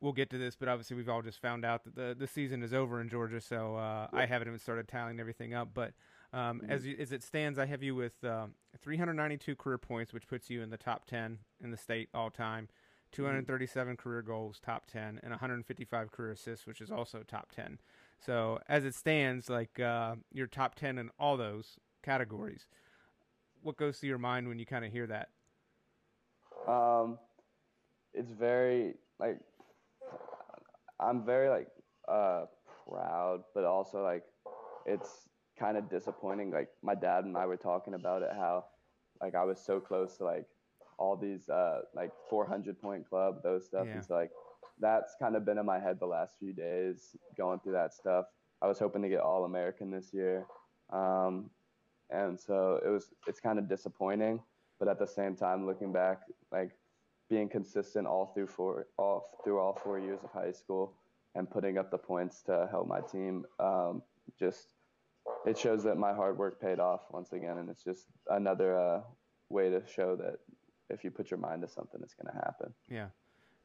we'll 0.00 0.12
get 0.12 0.30
to 0.30 0.38
this, 0.38 0.56
but 0.56 0.68
obviously 0.68 0.96
we've 0.96 1.08
all 1.08 1.22
just 1.22 1.40
found 1.40 1.64
out 1.64 1.84
that 1.84 1.94
the 1.94 2.16
the 2.18 2.26
season 2.26 2.62
is 2.62 2.74
over 2.74 3.00
in 3.00 3.08
Georgia, 3.08 3.40
so 3.40 3.76
uh, 3.76 4.08
I 4.12 4.26
haven't 4.26 4.48
even 4.48 4.58
started 4.58 4.88
tallying 4.88 5.20
everything 5.20 5.54
up. 5.54 5.68
But 5.74 5.92
um, 6.32 6.60
mm-hmm. 6.60 6.70
as 6.70 6.86
you, 6.86 6.96
as 6.98 7.12
it 7.12 7.22
stands, 7.22 7.58
I 7.58 7.66
have 7.66 7.82
you 7.82 7.94
with 7.94 8.22
uh, 8.24 8.46
392 8.82 9.56
career 9.56 9.78
points, 9.78 10.12
which 10.12 10.26
puts 10.26 10.50
you 10.50 10.62
in 10.62 10.70
the 10.70 10.76
top 10.76 11.06
10 11.06 11.38
in 11.62 11.70
the 11.70 11.76
state 11.76 12.08
all 12.14 12.30
time. 12.30 12.68
237 13.12 13.94
mm-hmm. 13.94 14.02
career 14.02 14.22
goals, 14.22 14.58
top 14.60 14.86
10, 14.90 15.20
and 15.22 15.30
155 15.30 16.10
career 16.10 16.32
assists, 16.32 16.66
which 16.66 16.80
is 16.80 16.90
also 16.90 17.22
top 17.22 17.52
10. 17.52 17.78
So 18.18 18.58
as 18.68 18.84
it 18.84 18.94
stands, 18.94 19.48
like 19.48 19.78
uh, 19.78 20.16
you're 20.32 20.48
top 20.48 20.74
10 20.74 20.98
in 20.98 21.10
all 21.18 21.36
those 21.36 21.78
categories. 22.02 22.66
What 23.62 23.76
goes 23.76 23.98
through 23.98 24.08
your 24.08 24.18
mind 24.18 24.48
when 24.48 24.58
you 24.58 24.66
kind 24.66 24.84
of 24.84 24.92
hear 24.92 25.06
that? 25.06 25.28
Um, 26.68 27.18
it's 28.12 28.32
very 28.32 28.94
like 29.18 29.38
I'm 31.00 31.24
very 31.24 31.48
like 31.48 31.68
uh, 32.08 32.44
proud, 32.88 33.44
but 33.54 33.64
also 33.64 34.02
like 34.02 34.24
it's 34.86 35.28
kind 35.58 35.76
of 35.76 35.88
disappointing. 35.90 36.50
Like 36.50 36.68
my 36.82 36.94
dad 36.94 37.24
and 37.24 37.36
I 37.36 37.46
were 37.46 37.56
talking 37.56 37.94
about 37.94 38.22
it, 38.22 38.30
how 38.32 38.64
like 39.20 39.34
I 39.34 39.44
was 39.44 39.58
so 39.58 39.80
close 39.80 40.16
to 40.18 40.24
like 40.24 40.46
all 40.98 41.16
these 41.16 41.48
uh, 41.48 41.80
like 41.94 42.12
400 42.28 42.80
point 42.80 43.08
club, 43.08 43.42
those 43.42 43.64
stuff. 43.66 43.86
Yeah. 43.86 44.00
So 44.00 44.14
like 44.14 44.30
that's 44.80 45.14
kind 45.20 45.36
of 45.36 45.44
been 45.44 45.58
in 45.58 45.66
my 45.66 45.78
head 45.78 45.98
the 46.00 46.06
last 46.06 46.36
few 46.38 46.52
days, 46.52 47.16
going 47.36 47.60
through 47.60 47.72
that 47.72 47.94
stuff. 47.94 48.26
I 48.62 48.66
was 48.66 48.78
hoping 48.78 49.02
to 49.02 49.08
get 49.08 49.20
All 49.20 49.44
American 49.44 49.90
this 49.90 50.12
year, 50.12 50.46
um, 50.92 51.50
and 52.10 52.38
so 52.38 52.80
it 52.84 52.88
was. 52.88 53.10
It's 53.26 53.40
kind 53.40 53.58
of 53.58 53.68
disappointing, 53.68 54.40
but 54.78 54.88
at 54.88 54.98
the 54.98 55.06
same 55.06 55.36
time, 55.36 55.66
looking 55.66 55.92
back, 55.92 56.20
like 56.50 56.70
being 57.30 57.48
consistent 57.48 58.06
all 58.06 58.32
through 58.34 58.46
four 58.46 58.86
all 58.98 59.24
through 59.42 59.58
all 59.58 59.78
four 59.82 59.98
years 59.98 60.20
of 60.22 60.30
high 60.30 60.52
school 60.52 60.94
and 61.34 61.50
putting 61.50 61.78
up 61.78 61.90
the 61.90 61.98
points 61.98 62.42
to 62.42 62.68
help 62.70 62.86
my 62.86 63.00
team 63.00 63.44
um, 63.58 64.02
just 64.38 64.74
it 65.46 65.58
shows 65.58 65.82
that 65.84 65.96
my 65.96 66.12
hard 66.12 66.38
work 66.38 66.60
paid 66.60 66.78
off 66.78 67.00
once 67.10 67.32
again. 67.32 67.58
And 67.58 67.68
it's 67.68 67.82
just 67.82 68.06
another 68.28 68.78
uh, 68.78 69.00
way 69.48 69.70
to 69.70 69.82
show 69.86 70.16
that 70.16 70.36
if 70.90 71.04
you 71.04 71.10
put 71.10 71.30
your 71.30 71.38
mind 71.38 71.62
to 71.62 71.68
something 71.68 72.00
it's 72.02 72.14
going 72.14 72.32
to 72.34 72.44
happen. 72.44 72.74
Yeah. 72.88 73.08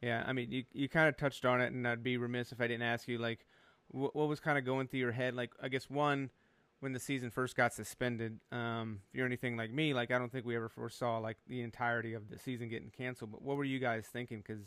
Yeah. 0.02 0.24
I 0.26 0.34
mean 0.34 0.52
you, 0.52 0.64
you 0.72 0.90
kind 0.90 1.10
of 1.10 1.18
touched 1.18 1.46
on 1.46 1.62
it 1.62 1.74
and 1.74 1.86
i'd 1.88 2.04
be 2.04 2.16
remiss 2.16 2.54
if 2.54 2.62
i 2.62 2.68
didn't 2.68 2.84
ask 2.84 3.08
you 3.08 3.18
like 3.18 3.46
wh- 3.90 4.16
what 4.16 4.30
was 4.30 4.40
kind 4.40 4.58
of 4.58 4.66
going 4.66 4.88
through 4.88 5.02
your 5.02 5.12
head? 5.12 5.36
Like 5.36 5.52
i 5.62 5.68
guess 5.68 5.90
one 5.90 6.30
when 6.80 6.94
the 6.94 7.00
season 7.00 7.30
first 7.30 7.56
got 7.56 7.74
suspended. 7.74 8.40
Um, 8.52 9.02
if 9.10 9.18
you're 9.18 9.26
anything 9.26 9.58
like 9.58 9.72
me, 9.72 9.94
like 9.94 10.12
I 10.12 10.18
don't 10.18 10.32
think 10.32 10.46
we 10.46 10.56
ever 10.56 10.70
foresaw 10.70 11.18
like 11.20 11.38
the 11.48 11.62
entirety 11.62 12.14
of 12.14 12.30
the 12.30 12.40
season 12.40 12.70
getting 12.70 12.90
canceled. 12.90 13.32
But 13.32 13.42
what 13.42 13.58
were 13.58 13.64
you 13.64 13.80
guys 13.80 14.06
thinking? 14.12 14.44
Because 14.46 14.66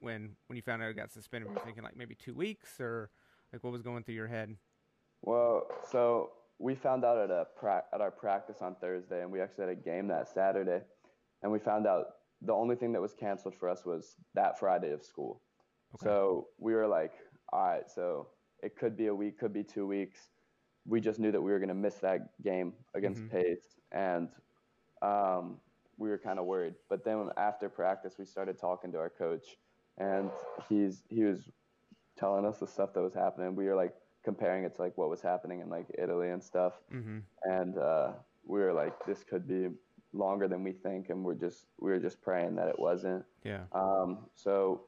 when 0.00 0.30
when 0.46 0.56
you 0.56 0.62
found 0.62 0.82
out 0.82 0.90
it 0.90 0.96
got 0.96 1.12
suspended, 1.12 1.48
were 1.48 1.54
you 1.54 1.64
thinking 1.64 1.82
like 1.82 1.96
maybe 1.96 2.14
two 2.14 2.34
weeks 2.34 2.80
or 2.80 3.10
like 3.52 3.62
what 3.62 3.72
was 3.72 3.82
going 3.82 4.02
through 4.02 4.14
your 4.14 4.28
head? 4.28 4.56
Well, 5.22 5.66
so 5.90 6.30
we 6.58 6.74
found 6.74 7.04
out 7.04 7.18
at 7.18 7.30
a 7.30 7.46
pra- 7.56 7.84
at 7.92 8.00
our 8.00 8.10
practice 8.10 8.58
on 8.60 8.76
Thursday, 8.80 9.22
and 9.22 9.30
we 9.30 9.40
actually 9.40 9.66
had 9.66 9.72
a 9.72 9.80
game 9.80 10.08
that 10.08 10.28
Saturday, 10.28 10.80
and 11.42 11.52
we 11.52 11.58
found 11.58 11.86
out 11.86 12.06
the 12.40 12.52
only 12.52 12.74
thing 12.74 12.92
that 12.92 13.00
was 13.00 13.14
canceled 13.14 13.54
for 13.54 13.68
us 13.68 13.84
was 13.86 14.16
that 14.34 14.58
Friday 14.58 14.90
of 14.90 15.04
school. 15.04 15.40
Okay. 15.94 16.06
So 16.06 16.48
we 16.58 16.74
were 16.74 16.88
like, 16.88 17.12
all 17.52 17.64
right, 17.64 17.88
so 17.88 18.28
it 18.64 18.76
could 18.76 18.96
be 18.96 19.06
a 19.06 19.14
week, 19.14 19.38
could 19.38 19.52
be 19.52 19.62
two 19.62 19.86
weeks 19.86 20.18
we 20.86 21.00
just 21.00 21.18
knew 21.18 21.30
that 21.32 21.40
we 21.40 21.50
were 21.52 21.58
going 21.58 21.68
to 21.68 21.74
miss 21.74 21.94
that 21.96 22.40
game 22.42 22.72
against 22.94 23.22
mm-hmm. 23.22 23.36
Pace, 23.36 23.76
and 23.92 24.28
um, 25.00 25.56
we 25.98 26.08
were 26.08 26.18
kind 26.18 26.38
of 26.38 26.46
worried. 26.46 26.74
But 26.88 27.04
then 27.04 27.30
after 27.36 27.68
practice, 27.68 28.14
we 28.18 28.24
started 28.24 28.58
talking 28.58 28.92
to 28.92 28.98
our 28.98 29.10
coach, 29.10 29.56
and 29.98 30.30
he's 30.68 31.02
he 31.08 31.24
was 31.24 31.50
telling 32.18 32.44
us 32.44 32.58
the 32.58 32.66
stuff 32.66 32.92
that 32.94 33.02
was 33.02 33.14
happening. 33.14 33.54
We 33.54 33.66
were 33.66 33.76
like 33.76 33.94
comparing 34.24 34.64
it 34.64 34.74
to 34.76 34.82
like 34.82 34.96
what 34.96 35.10
was 35.10 35.20
happening 35.20 35.60
in 35.60 35.68
like 35.68 35.86
Italy 35.96 36.30
and 36.30 36.42
stuff, 36.42 36.74
mm-hmm. 36.92 37.18
and 37.44 37.78
uh, 37.78 38.12
we 38.44 38.60
were 38.60 38.72
like, 38.72 39.04
this 39.06 39.22
could 39.22 39.46
be 39.46 39.68
longer 40.12 40.48
than 40.48 40.62
we 40.64 40.72
think, 40.72 41.10
and 41.10 41.24
we're 41.24 41.34
just 41.34 41.66
we 41.80 41.90
were 41.90 42.00
just 42.00 42.20
praying 42.20 42.56
that 42.56 42.68
it 42.68 42.78
wasn't. 42.78 43.24
Yeah. 43.44 43.64
Um. 43.72 44.18
So 44.34 44.82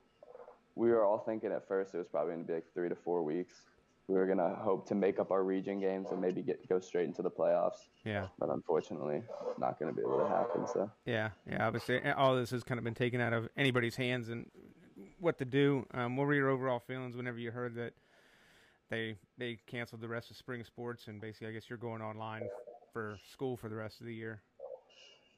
we 0.75 0.91
were 0.91 1.05
all 1.05 1.19
thinking 1.19 1.53
at 1.53 1.69
first 1.69 1.95
it 1.95 1.99
was 1.99 2.09
probably 2.09 2.33
going 2.35 2.45
to 2.45 2.49
be 2.49 2.55
like 2.55 2.73
three 2.75 2.89
to 2.89 2.97
four 2.97 3.23
weeks 3.23 3.61
we 4.07 4.17
were 4.17 4.27
gonna 4.27 4.55
hope 4.57 4.87
to 4.89 4.95
make 4.95 5.19
up 5.19 5.31
our 5.31 5.43
region 5.43 5.81
games 5.81 6.09
and 6.11 6.21
maybe 6.21 6.43
get 6.43 6.69
go 6.69 6.79
straight 6.79 7.07
into 7.07 7.23
the 7.23 7.31
playoffs. 7.31 7.89
Yeah. 8.05 8.27
But 8.39 8.51
unfortunately, 8.51 9.23
not 9.59 9.79
gonna 9.79 9.93
be 9.93 10.03
able 10.03 10.21
to 10.21 10.29
happen. 10.29 10.67
So. 10.67 10.91
Yeah, 11.07 11.31
yeah. 11.49 11.67
Obviously, 11.67 12.01
all 12.11 12.37
this 12.37 12.51
has 12.51 12.63
kind 12.63 12.79
of 12.79 12.85
been 12.85 12.95
taken 12.95 13.21
out 13.21 13.33
of 13.33 13.49
anybody's 13.57 13.97
hands 13.97 14.29
and 14.29 14.51
what 15.19 15.39
to 15.39 15.45
do. 15.45 15.87
Um, 15.95 16.17
what 16.17 16.27
were 16.27 16.35
your 16.35 16.51
overall 16.51 16.81
feelings 16.81 17.17
whenever 17.17 17.39
you 17.39 17.51
heard 17.51 17.75
that 17.77 17.95
they 18.91 19.17
they 19.39 19.59
canceled 19.67 20.03
the 20.03 20.09
rest 20.09 20.31
of 20.31 20.37
spring 20.37 20.63
sports 20.65 21.09
and 21.09 21.21
basically, 21.21 21.49
I 21.49 21.53
guess 21.53 21.71
you're 21.71 21.79
going 21.79 22.03
online 22.03 22.43
for 22.93 23.19
school 23.33 23.57
for 23.57 23.69
the 23.69 23.77
rest 23.77 24.01
of 24.01 24.07
the 24.07 24.15
year. 24.15 24.43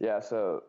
Yeah. 0.00 0.20
So 0.20 0.64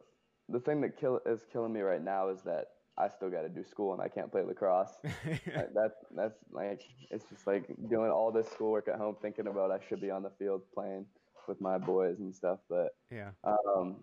the 0.49 0.59
thing 0.59 0.81
that 0.81 0.97
kill 0.99 1.19
is 1.25 1.45
killing 1.51 1.73
me 1.73 1.81
right 1.81 2.03
now 2.03 2.29
is 2.29 2.41
that 2.43 2.67
I 2.99 3.09
still 3.09 3.29
got 3.29 3.41
to 3.43 3.49
do 3.49 3.63
school 3.63 3.93
and 3.93 4.01
I 4.01 4.07
can't 4.07 4.31
play 4.31 4.41
lacrosse. 4.43 4.93
like 5.55 5.73
that's 5.73 5.97
that's 6.15 6.37
like 6.51 6.81
it's 7.11 7.25
just 7.29 7.45
like 7.45 7.67
doing 7.89 8.09
all 8.09 8.31
this 8.31 8.47
schoolwork 8.49 8.87
at 8.87 8.95
home, 8.97 9.15
thinking 9.21 9.47
about 9.47 9.69
I 9.71 9.79
should 9.87 10.01
be 10.01 10.09
on 10.09 10.23
the 10.23 10.31
field 10.39 10.61
playing 10.73 11.05
with 11.47 11.61
my 11.61 11.77
boys 11.77 12.19
and 12.19 12.33
stuff. 12.33 12.59
But 12.69 12.95
yeah, 13.11 13.29
um, 13.43 13.97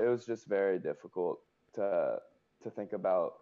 it 0.00 0.08
was 0.08 0.24
just 0.26 0.46
very 0.46 0.78
difficult 0.78 1.40
to 1.74 2.18
to 2.62 2.70
think 2.70 2.92
about. 2.92 3.34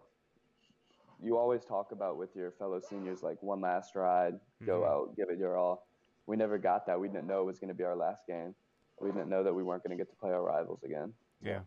You 1.23 1.37
always 1.37 1.63
talk 1.63 1.93
about 1.93 2.17
with 2.17 2.35
your 2.35 2.51
fellow 2.51 2.81
seniors 2.81 3.23
like 3.23 3.41
one 3.41 3.61
last 3.61 3.95
ride, 3.95 4.37
go 4.65 4.81
Mhm. 4.81 4.87
out, 4.89 5.15
give 5.15 5.29
it 5.29 5.39
your 5.39 5.55
all. 5.57 5.87
We 6.27 6.35
never 6.35 6.57
got 6.57 6.85
that. 6.87 6.99
We 6.99 7.07
didn't 7.07 7.27
know 7.27 7.41
it 7.41 7.45
was 7.45 7.57
going 7.57 7.69
to 7.69 7.73
be 7.73 7.85
our 7.85 7.95
last 7.95 8.27
game. 8.27 8.53
We 8.99 9.11
didn't 9.11 9.29
know 9.29 9.41
that 9.43 9.53
we 9.53 9.63
weren't 9.63 9.81
going 9.83 9.97
to 9.97 10.01
get 10.03 10.09
to 10.09 10.15
play 10.17 10.31
our 10.31 10.43
rivals 10.43 10.83
again. 10.83 11.13
Yeah. 11.41 11.61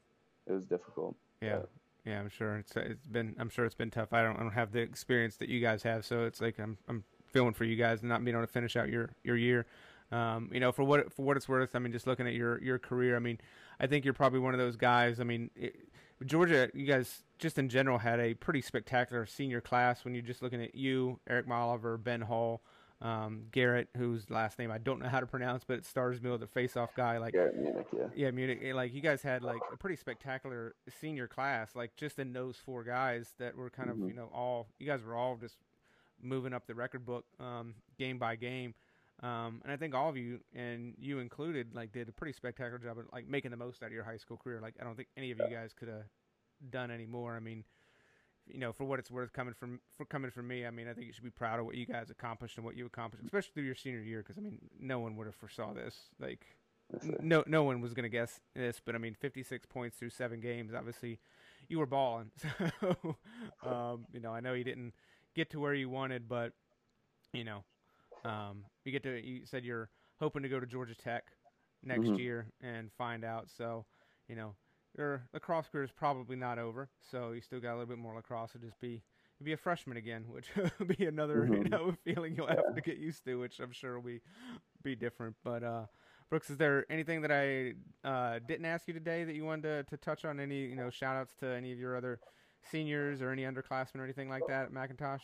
it 0.46 0.52
was 0.52 0.64
difficult. 0.66 1.16
Yeah. 1.40 1.60
But- 1.60 1.70
Yeah, 2.04 2.20
I'm 2.20 2.28
sure 2.28 2.56
it's 2.56 2.74
it's 2.76 3.06
been 3.06 3.34
I'm 3.38 3.50
sure 3.50 3.64
it's 3.64 3.74
been 3.74 3.90
tough. 3.90 4.12
I 4.12 4.22
don't 4.22 4.36
I 4.36 4.42
don't 4.42 4.52
have 4.52 4.72
the 4.72 4.80
experience 4.80 5.36
that 5.36 5.48
you 5.48 5.60
guys 5.60 5.82
have, 5.82 6.04
so 6.04 6.24
it's 6.24 6.40
like 6.40 6.58
I'm 6.58 6.78
I'm 6.88 7.04
feeling 7.32 7.52
for 7.52 7.64
you 7.64 7.76
guys 7.76 8.02
not 8.02 8.24
being 8.24 8.36
able 8.36 8.46
to 8.46 8.52
finish 8.52 8.76
out 8.76 8.88
your 8.88 9.10
your 9.24 9.36
year. 9.36 9.66
Um, 10.10 10.48
you 10.52 10.60
know, 10.60 10.72
for 10.72 10.84
what 10.84 11.12
for 11.12 11.22
what 11.24 11.36
it's 11.36 11.48
worth, 11.48 11.76
I 11.76 11.78
mean, 11.80 11.92
just 11.92 12.06
looking 12.06 12.26
at 12.26 12.32
your 12.34 12.62
your 12.62 12.78
career, 12.78 13.16
I 13.16 13.18
mean, 13.18 13.38
I 13.78 13.86
think 13.86 14.04
you're 14.04 14.14
probably 14.14 14.40
one 14.40 14.54
of 14.54 14.60
those 14.60 14.76
guys. 14.76 15.20
I 15.20 15.24
mean, 15.24 15.50
it, 15.54 15.76
Georgia, 16.24 16.70
you 16.74 16.86
guys 16.86 17.22
just 17.38 17.58
in 17.58 17.68
general 17.68 17.98
had 17.98 18.18
a 18.18 18.34
pretty 18.34 18.62
spectacular 18.62 19.26
senior 19.26 19.60
class. 19.60 20.04
When 20.04 20.14
you're 20.14 20.22
just 20.22 20.42
looking 20.42 20.62
at 20.62 20.74
you, 20.74 21.20
Eric 21.28 21.46
Malever, 21.46 22.02
Ben 22.02 22.22
Hall, 22.22 22.62
um, 23.00 23.44
Garrett, 23.52 23.88
whose 23.96 24.28
last 24.30 24.58
name 24.58 24.70
I 24.72 24.78
don't 24.78 25.00
know 25.00 25.08
how 25.08 25.20
to 25.20 25.26
pronounce, 25.26 25.62
but 25.64 25.78
it 25.78 25.86
stars 25.86 26.20
me 26.20 26.30
with 26.30 26.40
the 26.40 26.46
face-off 26.48 26.94
guy. 26.96 27.18
Like 27.18 27.32
Garrett 27.32 27.56
Munich, 27.56 27.86
yeah. 27.96 28.06
yeah, 28.14 28.30
Munich. 28.32 28.60
eh, 28.62 28.74
Like 28.74 28.92
you 28.92 29.00
guys 29.00 29.22
had 29.22 29.42
like 29.42 29.60
a 29.72 29.76
pretty 29.76 29.96
spectacular 29.96 30.74
senior 31.00 31.28
class, 31.28 31.76
like 31.76 31.94
just 31.96 32.18
in 32.18 32.32
those 32.32 32.56
four 32.56 32.82
guys 32.84 33.34
that 33.38 33.56
were 33.56 33.70
kind 33.70 33.88
of 33.90 33.96
Mhm. 33.98 34.08
you 34.08 34.14
know 34.14 34.28
all 34.34 34.68
you 34.78 34.86
guys 34.86 35.02
were 35.04 35.14
all 35.14 35.36
just 35.36 35.56
moving 36.20 36.52
up 36.52 36.66
the 36.66 36.74
record 36.74 37.06
book 37.06 37.24
um, 37.38 37.74
game 37.98 38.18
by 38.18 38.34
game. 38.36 38.74
Um, 39.22 39.60
and 39.64 39.72
I 39.72 39.76
think 39.76 39.94
all 39.94 40.08
of 40.08 40.16
you 40.16 40.40
and 40.54 40.94
you 40.98 41.18
included 41.20 41.74
like 41.74 41.92
did 41.92 42.08
a 42.08 42.12
pretty 42.12 42.32
spectacular 42.32 42.78
job 42.78 42.98
of 42.98 43.04
like 43.12 43.26
making 43.28 43.50
the 43.52 43.56
most 43.56 43.82
out 43.82 43.86
of 43.86 43.92
your 43.92 44.04
high 44.04 44.16
school 44.16 44.36
career. 44.36 44.60
Like 44.60 44.74
I 44.80 44.84
don't 44.84 44.96
think 44.96 45.08
any 45.16 45.30
of 45.32 45.38
you 45.38 45.48
guys 45.54 45.72
could 45.72 45.88
have 45.88 46.04
done 46.70 46.90
any 46.90 47.06
more. 47.06 47.36
I 47.36 47.40
mean, 47.40 47.64
you 48.50 48.58
know, 48.58 48.72
for 48.72 48.84
what 48.84 48.98
it's 48.98 49.10
worth, 49.10 49.32
coming 49.32 49.54
from 49.54 49.80
for 49.96 50.04
coming 50.04 50.30
from 50.30 50.48
me, 50.48 50.66
I 50.66 50.70
mean, 50.70 50.88
I 50.88 50.92
think 50.94 51.06
you 51.06 51.12
should 51.12 51.24
be 51.24 51.30
proud 51.30 51.60
of 51.60 51.66
what 51.66 51.74
you 51.76 51.86
guys 51.86 52.10
accomplished 52.10 52.56
and 52.56 52.64
what 52.64 52.76
you 52.76 52.86
accomplished, 52.86 53.24
especially 53.24 53.50
through 53.54 53.64
your 53.64 53.74
senior 53.74 54.00
year. 54.00 54.18
Because 54.22 54.38
I 54.38 54.40
mean, 54.40 54.58
no 54.78 54.98
one 55.00 55.16
would 55.16 55.26
have 55.26 55.36
foresaw 55.36 55.72
this. 55.74 55.94
Like 56.18 56.46
no 57.20 57.44
no 57.46 57.62
one 57.64 57.80
was 57.80 57.94
going 57.94 58.04
to 58.04 58.08
guess 58.08 58.40
this, 58.54 58.80
but 58.84 58.94
I 58.94 58.98
mean, 58.98 59.14
56 59.14 59.66
points 59.66 59.96
through 59.96 60.10
seven 60.10 60.40
games. 60.40 60.72
Obviously, 60.74 61.18
you 61.68 61.78
were 61.78 61.86
balling. 61.86 62.30
So, 62.80 63.16
um, 63.62 64.06
you 64.12 64.20
know, 64.20 64.32
I 64.32 64.40
know 64.40 64.54
you 64.54 64.64
didn't 64.64 64.94
get 65.34 65.50
to 65.50 65.60
where 65.60 65.74
you 65.74 65.88
wanted, 65.88 66.28
but 66.28 66.52
you 67.32 67.44
know, 67.44 67.64
um, 68.24 68.64
you 68.84 68.92
get 68.92 69.02
to. 69.04 69.20
You 69.24 69.44
said 69.46 69.64
you're 69.64 69.90
hoping 70.18 70.42
to 70.42 70.48
go 70.48 70.58
to 70.60 70.66
Georgia 70.66 70.94
Tech 70.94 71.24
next 71.84 72.08
Mhm. 72.08 72.18
year 72.18 72.46
and 72.60 72.90
find 72.92 73.24
out. 73.24 73.48
So, 73.50 73.84
you 74.28 74.36
know, 74.36 74.54
your 74.96 75.22
lacrosse 75.32 75.68
career 75.68 75.84
is 75.84 75.90
probably 75.92 76.36
not 76.36 76.58
over. 76.58 76.88
So 77.10 77.32
you 77.32 77.40
still 77.40 77.60
got 77.60 77.70
a 77.72 77.76
little 77.78 77.86
bit 77.86 77.98
more 77.98 78.14
lacrosse. 78.14 78.52
So 78.52 78.58
just 78.58 78.80
be 78.80 79.02
be 79.42 79.52
a 79.52 79.56
freshman 79.56 79.96
again, 79.96 80.24
which 80.30 80.48
will 80.56 80.86
be 80.86 81.06
another 81.06 81.46
you 81.46 81.64
Mhm. 81.64 81.70
know 81.70 81.94
feeling 82.04 82.34
you'll 82.36 82.48
have 82.48 82.74
to 82.74 82.80
get 82.80 82.98
used 82.98 83.24
to, 83.24 83.36
which 83.36 83.60
I'm 83.60 83.72
sure 83.72 83.94
will 83.94 84.02
be 84.06 84.20
be 84.82 84.96
different. 84.96 85.36
But 85.44 85.62
uh, 85.62 85.86
Brooks, 86.30 86.50
is 86.50 86.56
there 86.58 86.84
anything 86.90 87.22
that 87.22 87.30
I 87.32 87.74
uh, 88.08 88.40
didn't 88.46 88.66
ask 88.66 88.86
you 88.88 88.94
today 88.94 89.24
that 89.24 89.34
you 89.34 89.44
wanted 89.44 89.86
to, 89.86 89.90
to 89.90 89.96
touch 89.96 90.24
on? 90.24 90.40
Any 90.40 90.66
you 90.66 90.76
know 90.76 90.90
shout 90.90 91.16
outs 91.16 91.34
to 91.40 91.46
any 91.46 91.72
of 91.72 91.78
your 91.78 91.96
other 91.96 92.20
seniors 92.70 93.22
or 93.22 93.30
any 93.30 93.42
underclassmen 93.42 93.96
or 93.96 94.04
anything 94.04 94.28
like 94.28 94.42
that 94.48 94.64
at 94.66 94.72
McIntosh? 94.72 95.20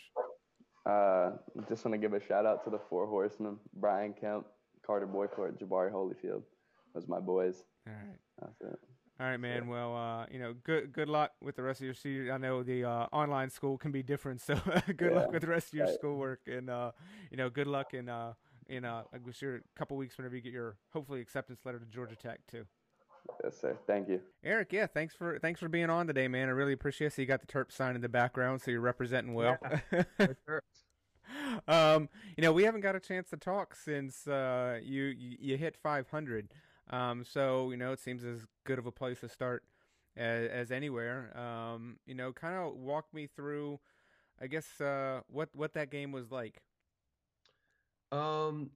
Uh, 0.87 1.33
just 1.68 1.85
want 1.85 1.92
to 1.94 1.98
give 1.98 2.12
a 2.12 2.20
shout 2.24 2.46
out 2.46 2.62
to 2.64 2.70
the 2.70 2.79
four 2.90 3.07
horsemen: 3.07 3.59
Brian 3.74 4.12
Kemp, 4.14 4.46
Carter 4.87 5.07
Boycourt, 5.07 5.59
Jabari 5.59 5.90
Holyfield. 5.90 6.42
Those 6.94 7.05
are 7.05 7.09
my 7.09 7.20
boys. 7.20 7.64
All 7.88 7.92
right. 7.94 8.18
That's 8.40 8.61
it. 8.61 8.79
All 9.20 9.27
right, 9.27 9.38
man. 9.38 9.68
Well, 9.68 9.96
uh, 9.96 10.27
you 10.29 10.40
know, 10.40 10.55
good 10.64 10.92
good 10.92 11.09
luck 11.09 11.33
with 11.40 11.55
the 11.55 11.62
rest 11.62 11.81
of 11.81 11.85
your 11.85 11.94
senior. 11.94 12.33
I 12.33 12.38
know 12.38 12.64
the 12.64 12.85
uh, 12.85 13.07
online 13.12 13.48
school 13.48 13.79
can 13.79 13.92
be 13.92 14.03
different, 14.03 14.40
so 14.40 14.59
good 14.96 15.12
luck 15.12 15.31
with 15.31 15.42
the 15.42 15.48
rest 15.48 15.68
of 15.68 15.74
your 15.74 15.87
right. 15.87 15.94
schoolwork, 15.94 16.40
and 16.46 16.68
uh, 16.68 16.90
you 17.31 17.37
know, 17.37 17.48
good 17.48 17.68
luck 17.68 17.94
in 17.94 18.09
uh, 18.09 18.33
in 18.68 18.85
uh, 18.85 19.03
I'm 19.12 19.20
sure 19.33 19.57
a 19.57 19.79
couple 19.79 19.96
weeks 19.96 20.18
whenever 20.18 20.35
you 20.35 20.42
get 20.42 20.53
your 20.53 20.77
hopefully 20.92 21.20
acceptance 21.20 21.61
letter 21.64 21.79
to 21.79 21.87
Georgia 21.87 22.16
Tech 22.16 22.40
too. 22.48 22.64
Yes, 23.42 23.61
sir. 23.61 23.77
Thank 23.87 24.09
you. 24.09 24.20
Eric, 24.42 24.72
yeah, 24.72 24.87
thanks 24.87 25.14
for 25.14 25.38
thanks 25.38 25.61
for 25.61 25.68
being 25.68 25.90
on 25.90 26.09
today, 26.09 26.27
man. 26.27 26.48
I 26.48 26.53
really 26.53 26.72
appreciate 26.72 27.09
it. 27.09 27.12
So 27.14 27.22
you 27.22 27.27
got 27.27 27.40
the 27.40 27.46
Terp 27.46 27.70
sign 27.70 27.94
in 27.94 28.03
the 28.03 28.09
background, 28.09 28.62
so 28.62 28.72
you're 28.72 28.81
representing 28.81 29.35
well. 29.35 29.59
um, 31.68 32.09
you 32.37 32.42
know, 32.42 32.53
we 32.53 32.64
haven't 32.64 32.81
got 32.81 32.96
a 32.96 33.00
chance 33.00 33.31
to 33.31 33.37
talk 33.37 33.77
since 33.77 34.27
uh, 34.27 34.81
you, 34.83 35.05
you 35.05 35.37
you 35.40 35.57
hit 35.57 35.77
500. 35.77 36.48
Um, 36.90 37.24
so 37.24 37.70
you 37.70 37.77
know, 37.77 37.92
it 37.92 38.00
seems 38.00 38.24
as 38.24 38.46
good 38.64 38.79
of 38.79 38.87
a 38.87 38.92
place 38.92 39.20
to 39.20 39.29
start 39.29 39.62
as, 40.16 40.48
as 40.50 40.70
anywhere. 40.72 41.37
Um, 41.38 41.98
you 42.07 42.14
know, 42.14 42.33
kind 42.33 42.57
of 42.57 42.74
walk 42.77 43.07
me 43.12 43.27
through, 43.27 43.79
I 44.40 44.46
guess, 44.46 44.81
uh, 44.81 45.20
what 45.29 45.48
what 45.55 45.74
that 45.74 45.90
game 45.90 46.12
was 46.12 46.31
like. 46.31 46.62
Um, 48.12 48.70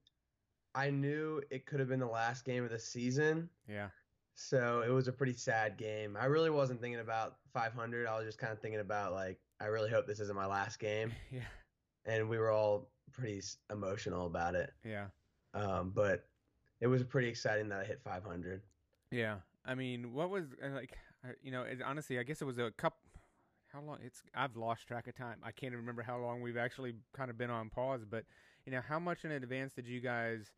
I 0.74 0.90
knew 0.90 1.40
it 1.50 1.66
could 1.66 1.80
have 1.80 1.88
been 1.88 2.00
the 2.00 2.06
last 2.06 2.44
game 2.44 2.64
of 2.64 2.70
the 2.70 2.78
season, 2.78 3.48
Yeah, 3.68 3.88
so 4.34 4.82
it 4.86 4.90
was 4.90 5.08
a 5.08 5.12
pretty 5.12 5.32
sad 5.32 5.76
game. 5.76 6.16
I 6.20 6.24
really 6.26 6.50
wasn't 6.50 6.80
thinking 6.80 7.00
about 7.00 7.36
500. 7.52 8.06
I 8.06 8.16
was 8.16 8.26
just 8.26 8.38
kind 8.38 8.52
of 8.52 8.60
thinking 8.60 8.80
about 8.80 9.12
like, 9.12 9.38
I 9.60 9.66
really 9.66 9.90
hope 9.90 10.06
this 10.06 10.20
isn't 10.20 10.34
my 10.36 10.46
last 10.46 10.78
game, 10.78 11.12
yeah, 11.30 11.40
and 12.04 12.28
we 12.28 12.38
were 12.38 12.50
all 12.50 12.88
pretty 13.12 13.40
emotional 13.70 14.26
about 14.26 14.54
it. 14.54 14.72
yeah, 14.84 15.06
Um, 15.54 15.92
but 15.94 16.26
it 16.80 16.86
was 16.88 17.02
pretty 17.04 17.28
exciting 17.28 17.68
that 17.68 17.80
I 17.80 17.84
hit 17.84 18.00
500. 18.02 18.62
yeah. 19.10 19.36
I 19.64 19.74
mean, 19.74 20.12
what 20.12 20.30
was 20.30 20.44
uh, 20.64 20.70
like? 20.74 20.96
uh, 21.24 21.32
You 21.42 21.50
know, 21.50 21.62
it, 21.62 21.80
honestly, 21.84 22.18
I 22.18 22.22
guess 22.22 22.40
it 22.40 22.44
was 22.44 22.58
a 22.58 22.70
cup. 22.70 22.94
How 23.72 23.80
long? 23.80 23.98
It's 24.02 24.22
I've 24.34 24.56
lost 24.56 24.86
track 24.86 25.08
of 25.08 25.16
time. 25.16 25.36
I 25.42 25.50
can't 25.50 25.72
even 25.72 25.80
remember 25.80 26.02
how 26.02 26.18
long 26.18 26.40
we've 26.40 26.56
actually 26.56 26.94
kind 27.14 27.30
of 27.30 27.36
been 27.36 27.50
on 27.50 27.68
pause. 27.68 28.04
But 28.08 28.24
you 28.64 28.72
know, 28.72 28.80
how 28.86 28.98
much 28.98 29.24
in 29.24 29.32
advance 29.32 29.74
did 29.74 29.86
you 29.86 30.00
guys 30.00 30.50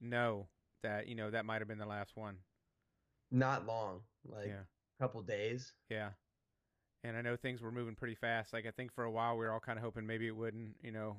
know 0.00 0.46
that 0.82 1.06
you 1.06 1.14
know 1.14 1.30
that 1.30 1.44
might 1.44 1.60
have 1.60 1.68
been 1.68 1.78
the 1.78 1.86
last 1.86 2.16
one? 2.16 2.36
Not 3.30 3.66
long, 3.66 4.00
like 4.24 4.46
yeah. 4.46 4.62
a 4.98 5.02
couple 5.02 5.20
days. 5.22 5.72
Yeah. 5.90 6.10
And 7.04 7.16
I 7.16 7.22
know 7.22 7.36
things 7.36 7.60
were 7.60 7.70
moving 7.70 7.94
pretty 7.94 8.14
fast. 8.14 8.52
Like 8.52 8.66
I 8.66 8.70
think 8.70 8.92
for 8.92 9.04
a 9.04 9.10
while 9.10 9.36
we 9.36 9.44
were 9.44 9.52
all 9.52 9.60
kind 9.60 9.78
of 9.78 9.84
hoping 9.84 10.06
maybe 10.06 10.26
it 10.26 10.36
wouldn't, 10.36 10.76
you 10.82 10.92
know, 10.92 11.16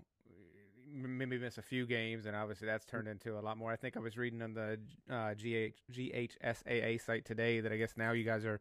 maybe 0.94 1.38
miss 1.38 1.58
a 1.58 1.62
few 1.62 1.86
games, 1.86 2.26
and 2.26 2.36
obviously 2.36 2.68
that's 2.68 2.86
turned 2.86 3.08
into 3.08 3.38
a 3.38 3.42
lot 3.42 3.58
more. 3.58 3.72
I 3.72 3.76
think 3.76 3.98
I 3.98 4.00
was 4.00 4.18
reading 4.18 4.42
on 4.42 4.54
the 4.54 4.80
uh, 5.10 5.34
GH 5.34 5.76
GHSAA 5.92 7.02
site 7.02 7.26
today 7.26 7.60
that 7.60 7.72
I 7.72 7.78
guess 7.78 7.94
now 7.98 8.12
you 8.12 8.24
guys 8.24 8.46
are 8.46 8.60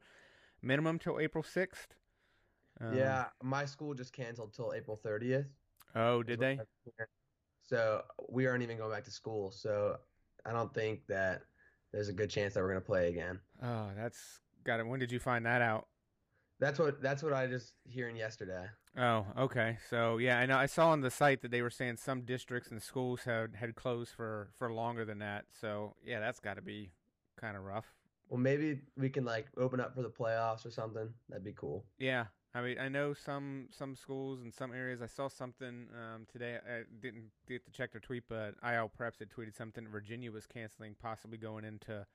minimum 0.63 0.99
till 0.99 1.19
April 1.21 1.45
sixth. 1.45 1.95
Um, 2.81 2.97
yeah, 2.97 3.27
my 3.43 3.65
school 3.65 3.95
just 3.95 4.13
canceled 4.13 4.53
till 4.53 4.73
April 4.75 4.99
30th. 5.03 5.47
Oh, 5.95 6.23
did 6.23 6.41
they? 6.41 6.59
So 7.63 8.03
we 8.29 8.47
aren't 8.47 8.63
even 8.63 8.77
going 8.77 8.93
back 8.93 9.05
to 9.05 9.11
school. 9.11 9.51
So 9.51 9.97
I 10.45 10.53
don't 10.53 10.73
think 10.73 11.07
that 11.09 11.43
there's 11.93 12.09
a 12.09 12.13
good 12.13 12.31
chance 12.31 12.55
that 12.55 12.61
we're 12.61 12.71
going 12.71 12.81
to 12.81 12.87
play 12.87 13.09
again. 13.09 13.41
Oh, 13.63 13.89
that's 13.97 14.41
got 14.65 14.81
it. 14.81 14.87
When 14.87 15.01
did 15.01 15.11
you 15.11 15.19
find 15.19 15.47
that 15.47 15.63
out? 15.63 15.89
That's 16.59 16.79
what 16.79 17.03
that's 17.03 17.23
what 17.23 17.33
I 17.33 17.47
just 17.47 17.75
hearing 17.85 18.17
yesterday. 18.17 18.67
Oh, 18.99 19.27
okay. 19.39 19.77
So 19.91 20.17
yeah, 20.17 20.39
I 20.39 20.47
know 20.47 20.57
I 20.57 20.67
saw 20.67 20.91
on 20.91 21.03
the 21.03 21.11
site 21.11 21.43
that 21.43 21.51
they 21.51 21.61
were 21.61 21.71
saying 21.71 21.99
some 21.99 22.23
districts 22.23 22.71
and 22.71 22.83
schools 22.83 23.23
had 23.25 23.57
had 23.57 23.75
closed 23.75 24.13
for 24.13 24.51
for 24.59 24.73
longer 24.73 25.05
than 25.05 25.19
that. 25.19 25.45
So 25.61 25.95
yeah, 26.05 26.21
that's 26.21 26.41
got 26.41 26.55
to 26.55 26.63
be 26.63 26.93
kind 27.39 27.57
of 27.57 27.65
rough. 27.65 27.87
Well, 28.29 28.41
maybe 28.41 28.81
we 28.97 29.11
can 29.11 29.25
like 29.25 29.47
open 29.59 29.81
up 29.81 29.95
for 29.95 30.03
the 30.03 30.09
playoffs 30.09 30.65
or 30.65 30.71
something. 30.71 31.09
That'd 31.29 31.45
be 31.45 31.53
cool. 31.53 31.85
Yeah, 31.99 32.25
I 32.55 32.63
mean 32.63 32.79
I 32.79 32.89
know 32.89 33.13
some 33.13 33.69
some 33.71 33.95
schools 33.95 34.41
in 34.43 34.51
some 34.51 34.73
areas. 34.73 35.03
I 35.03 35.07
saw 35.07 35.29
something 35.29 35.89
um, 35.93 36.27
today. 36.33 36.57
I 36.67 36.85
didn't 37.03 37.31
get 37.47 37.67
to 37.67 37.71
check 37.71 37.93
their 37.93 38.01
tweet, 38.01 38.25
but 38.31 38.55
IL 38.65 38.91
Preps 38.99 39.19
had 39.19 39.29
tweeted 39.29 39.55
something. 39.55 39.87
Virginia 39.89 40.33
was 40.33 40.47
canceling, 40.47 40.97
possibly 41.01 41.37
going 41.37 41.67
into 41.67 42.07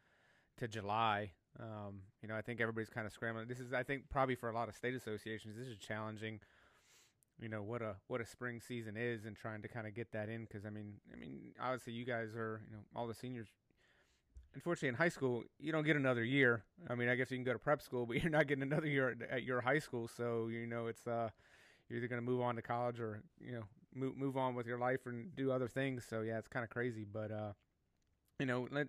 to 0.57 0.67
July. 0.67 1.33
Um, 1.59 2.01
you 2.21 2.29
know, 2.29 2.35
I 2.35 2.41
think 2.41 2.61
everybody's 2.61 2.89
kind 2.89 3.05
of 3.05 3.13
scrambling. 3.13 3.47
This 3.47 3.59
is, 3.59 3.73
I 3.73 3.83
think, 3.83 4.09
probably 4.09 4.35
for 4.35 4.49
a 4.49 4.53
lot 4.53 4.69
of 4.69 4.75
state 4.75 4.95
associations, 4.95 5.57
this 5.57 5.67
is 5.67 5.77
challenging. 5.77 6.39
You 7.39 7.49
know 7.49 7.63
what 7.63 7.81
a 7.81 7.95
what 8.07 8.21
a 8.21 8.25
spring 8.25 8.61
season 8.61 8.95
is, 8.95 9.25
and 9.25 9.35
trying 9.35 9.63
to 9.63 9.67
kind 9.67 9.87
of 9.87 9.95
get 9.95 10.11
that 10.11 10.29
in 10.29 10.43
because 10.43 10.63
I 10.63 10.69
mean, 10.69 10.93
I 11.11 11.17
mean, 11.17 11.53
obviously 11.59 11.93
you 11.93 12.05
guys 12.05 12.35
are, 12.35 12.61
you 12.69 12.75
know, 12.75 12.83
all 12.95 13.07
the 13.07 13.15
seniors. 13.15 13.47
Unfortunately, 14.53 14.89
in 14.89 14.95
high 14.95 15.09
school, 15.09 15.43
you 15.59 15.71
don't 15.71 15.85
get 15.85 15.95
another 15.95 16.23
year. 16.23 16.63
I 16.87 16.93
mean, 16.93 17.07
I 17.09 17.15
guess 17.15 17.31
you 17.31 17.37
can 17.37 17.43
go 17.43 17.53
to 17.53 17.59
prep 17.59 17.81
school, 17.81 18.05
but 18.07 18.21
you're 18.21 18.31
not 18.31 18.47
getting 18.47 18.61
another 18.61 18.85
year 18.85 19.09
at, 19.09 19.29
at 19.37 19.43
your 19.43 19.61
high 19.61 19.79
school. 19.79 20.07
So 20.07 20.49
you 20.49 20.67
know, 20.67 20.85
it's 20.85 21.07
uh, 21.07 21.29
you're 21.89 21.97
either 21.97 22.07
going 22.07 22.21
to 22.21 22.25
move 22.25 22.41
on 22.41 22.55
to 22.57 22.61
college 22.61 22.99
or 22.99 23.23
you 23.39 23.53
know, 23.53 23.63
move 23.95 24.15
move 24.17 24.37
on 24.37 24.53
with 24.53 24.67
your 24.67 24.77
life 24.77 25.07
and 25.07 25.35
do 25.35 25.51
other 25.51 25.67
things. 25.67 26.05
So 26.07 26.21
yeah, 26.21 26.37
it's 26.37 26.47
kind 26.47 26.63
of 26.63 26.69
crazy, 26.69 27.05
but 27.11 27.31
uh, 27.31 27.53
you 28.39 28.45
know, 28.45 28.67
let 28.71 28.87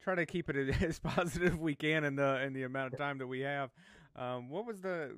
try 0.00 0.14
to 0.14 0.26
keep 0.26 0.48
it 0.50 0.56
as 0.82 0.98
positive 0.98 1.58
we 1.60 1.74
can 1.74 2.04
in 2.04 2.16
the 2.16 2.40
in 2.42 2.52
the 2.52 2.62
amount 2.64 2.92
of 2.92 2.98
time 2.98 3.18
that 3.18 3.26
we 3.26 3.40
have. 3.40 3.70
Um, 4.16 4.48
what 4.50 4.66
was 4.66 4.80
the 4.80 5.16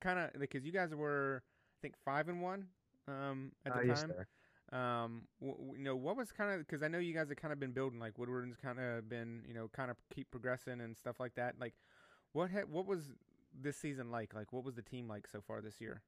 kind 0.00 0.18
of 0.18 0.38
because 0.40 0.64
you 0.64 0.72
guys 0.72 0.94
were 0.94 1.42
I 1.44 1.78
think 1.82 1.94
five 2.04 2.28
and 2.28 2.42
one 2.42 2.66
um, 3.08 3.52
at 3.66 3.74
the 3.74 3.80
Uh, 3.80 3.82
yes, 3.82 4.00
time. 4.02 4.10
sir. 4.12 4.26
Um, 4.72 5.22
w- 5.40 5.56
w- 5.58 5.78
you 5.78 5.84
know, 5.84 5.94
what 5.94 6.16
was 6.16 6.32
kind 6.32 6.52
of 6.52 6.66
because 6.66 6.82
I 6.82 6.88
know 6.88 6.98
you 6.98 7.14
guys 7.14 7.28
have 7.28 7.36
kind 7.36 7.52
of 7.52 7.60
been 7.60 7.72
building 7.72 8.00
like 8.00 8.18
Woodward's 8.18 8.56
kind 8.56 8.80
of 8.80 9.08
been 9.08 9.42
you 9.46 9.54
know 9.54 9.68
kind 9.68 9.90
of 9.90 9.96
keep 10.14 10.30
progressing 10.30 10.80
and 10.80 10.96
stuff 10.96 11.20
like 11.20 11.34
that. 11.36 11.54
Like, 11.60 11.74
What 12.32 12.50
ha- 12.50 12.66
what 12.68 12.86
was 12.86 13.12
this 13.58 13.76
season 13.76 14.10
like? 14.10 14.34
Like, 14.34 14.52
what 14.52 14.64
was 14.64 14.74
the 14.74 14.82
team 14.82 15.06
like 15.08 15.26
so 15.30 15.40
far 15.46 15.60
this 15.60 15.80
year? 15.80 16.02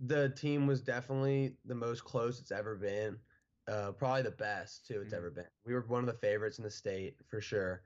The 0.00 0.28
team 0.30 0.66
was 0.66 0.80
definitely 0.80 1.56
the 1.64 1.74
most 1.74 2.04
close 2.04 2.40
it's 2.40 2.50
ever 2.52 2.74
been. 2.76 3.18
Uh, 3.66 3.92
probably 3.92 4.22
the 4.22 4.30
best 4.30 4.86
too 4.86 5.00
it's 5.00 5.14
Mhm. 5.14 5.16
ever 5.16 5.30
been. 5.30 5.48
We 5.64 5.72
were 5.72 5.80
one 5.82 6.00
of 6.00 6.06
the 6.06 6.18
favorites 6.18 6.58
in 6.58 6.64
the 6.64 6.70
state 6.70 7.16
for 7.26 7.40
sure. 7.40 7.82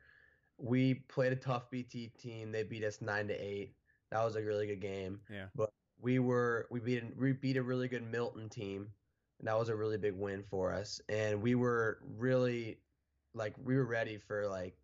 We 0.57 0.95
played 0.95 1.33
a 1.33 1.37
tough 1.37 1.71
BT 1.71 2.09
team. 2.09 2.51
They 2.51 2.65
beat 2.65 2.83
us 2.83 3.01
nine 3.01 3.29
to 3.29 3.35
eight. 3.35 3.77
That 4.11 4.25
was 4.25 4.35
a 4.35 4.43
really 4.43 4.67
good 4.67 4.81
game. 4.81 5.21
Yeah. 5.31 5.49
But 5.55 5.73
we 6.01 6.19
were 6.19 6.67
we 6.71 6.81
beat 6.81 7.17
we 7.17 7.33
beat 7.33 7.57
a 7.57 7.63
really 7.63 7.87
good 7.89 8.03
Milton 8.03 8.49
team. 8.49 8.93
And 9.39 9.47
that 9.47 9.57
was 9.57 9.69
a 9.69 9.77
really 9.77 9.99
big 9.99 10.15
win 10.15 10.43
for 10.43 10.73
us. 10.73 11.01
And 11.09 11.41
we 11.41 11.55
were 11.55 12.01
really 12.03 12.81
like 13.35 13.57
we 13.59 13.77
were 13.77 13.85
ready 13.85 14.19
for 14.19 14.49
like 14.49 14.77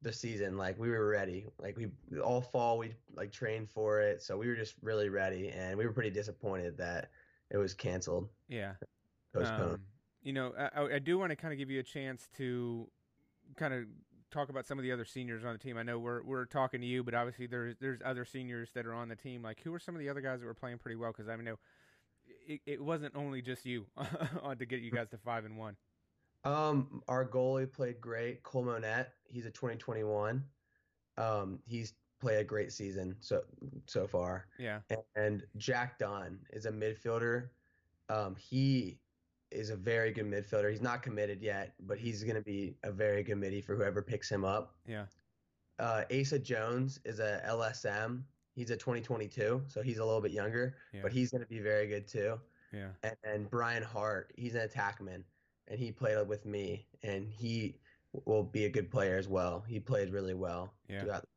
the 0.00 0.12
season. 0.12 0.56
Like 0.56 0.78
we 0.78 0.88
were 0.88 1.06
ready. 1.06 1.46
Like 1.58 1.76
we 1.76 1.90
all 2.22 2.40
fall 2.40 2.78
we 2.78 2.94
like 3.12 3.30
trained 3.30 3.68
for 3.68 4.00
it. 4.00 4.22
So 4.22 4.38
we 4.38 4.48
were 4.48 4.56
just 4.56 4.76
really 4.80 5.10
ready 5.10 5.50
and 5.50 5.76
we 5.76 5.84
were 5.86 5.92
pretty 5.92 6.10
disappointed 6.10 6.78
that 6.78 7.10
it 7.50 7.58
was 7.58 7.74
canceled, 7.74 8.30
Yeah. 8.48 8.76
postponed. 9.34 9.74
Um, 9.74 9.86
you 10.24 10.32
know, 10.32 10.52
I, 10.58 10.96
I- 10.96 10.98
do 10.98 11.18
want 11.18 11.30
to 11.30 11.36
kind 11.36 11.52
of 11.52 11.58
give 11.58 11.70
you 11.70 11.78
a 11.78 11.84
chance 11.84 12.28
to 12.38 12.88
kind 13.56 13.72
of 13.74 13.84
talk 14.30 14.48
about 14.48 14.66
some 14.66 14.78
of 14.78 14.82
the 14.82 14.90
other 14.90 15.04
seniors 15.04 15.44
on 15.44 15.52
the 15.52 15.58
team. 15.58 15.76
I 15.76 15.82
know 15.84 15.98
we're 16.00 16.22
we're 16.24 16.46
talking 16.46 16.80
to 16.80 16.86
you, 16.86 17.04
but 17.04 17.14
obviously 17.14 17.46
there's 17.46 17.76
there's 17.80 18.00
other 18.04 18.24
seniors 18.24 18.70
that 18.74 18.86
are 18.86 18.94
on 18.94 19.08
the 19.08 19.16
team. 19.16 19.42
Like, 19.42 19.60
who 19.62 19.72
are 19.72 19.78
some 19.78 19.94
of 19.94 20.00
the 20.00 20.08
other 20.08 20.20
guys 20.20 20.40
that 20.40 20.46
were 20.46 20.54
playing 20.54 20.78
pretty 20.78 20.96
well? 20.96 21.12
Because 21.12 21.28
I 21.28 21.36
know 21.36 21.56
it, 22.48 22.60
it 22.66 22.80
wasn't 22.82 23.14
only 23.14 23.42
just 23.42 23.64
you 23.64 23.86
on 24.42 24.56
to 24.58 24.66
get 24.66 24.80
you 24.80 24.90
guys 24.90 25.08
to 25.10 25.18
five 25.18 25.44
and 25.44 25.56
one. 25.56 25.76
Um, 26.44 27.02
our 27.08 27.24
goalie 27.26 27.70
played 27.70 28.00
great. 28.00 28.42
Cole 28.42 28.64
Monette, 28.64 29.14
he's 29.28 29.46
a 29.46 29.50
2021. 29.50 30.44
Um, 31.16 31.58
he's 31.66 31.94
played 32.20 32.38
a 32.38 32.44
great 32.44 32.72
season 32.72 33.16
so 33.20 33.42
so 33.86 34.06
far. 34.06 34.46
Yeah, 34.58 34.80
And 35.16 35.42
Jack 35.58 35.98
Dunn 35.98 36.38
is 36.50 36.66
a 36.66 36.70
midfielder. 36.72 37.48
Um, 38.08 38.34
he 38.36 38.98
is 39.54 39.70
a 39.70 39.76
very 39.76 40.10
good 40.12 40.26
midfielder. 40.30 40.70
He's 40.70 40.82
not 40.82 41.02
committed 41.02 41.40
yet, 41.42 41.74
but 41.80 41.98
he's 41.98 42.22
going 42.24 42.36
to 42.36 42.42
be 42.42 42.76
a 42.82 42.90
very 42.92 43.22
good 43.22 43.36
middie 43.38 43.60
for 43.60 43.74
whoever 43.76 44.02
picks 44.02 44.28
him 44.30 44.44
up. 44.44 44.74
yeah, 44.86 45.06
Uh, 45.78 46.04
Asa 46.12 46.38
Jones 46.38 47.00
is 47.04 47.18
a 47.20 47.42
LSM. 47.46 48.22
He's 48.54 48.70
a 48.70 48.76
2022, 48.76 49.62
so 49.66 49.82
he's 49.82 49.98
a 49.98 50.04
little 50.04 50.20
bit 50.20 50.32
younger, 50.32 50.76
Yeah. 50.92 51.00
but 51.02 51.12
he's 51.12 51.30
going 51.30 51.42
to 51.42 51.48
be 51.48 51.58
very 51.60 51.86
good 51.88 52.06
too. 52.06 52.40
yeah. 52.72 52.90
And, 53.02 53.16
and 53.24 53.50
Brian 53.50 53.82
Hart, 53.82 54.32
he's 54.36 54.54
an 54.54 54.68
attackman, 54.68 55.22
and 55.68 55.78
he 55.78 55.90
played 55.92 56.26
with 56.28 56.44
me, 56.46 56.86
and 57.02 57.28
he 57.32 57.80
will 58.26 58.44
be 58.44 58.64
a 58.66 58.70
good 58.70 58.90
player 58.90 59.16
as 59.16 59.26
well. 59.28 59.64
He 59.66 59.80
played 59.80 60.10
really 60.12 60.34
well 60.34 60.72
Yeah. 60.88 61.02
throughout. 61.02 61.28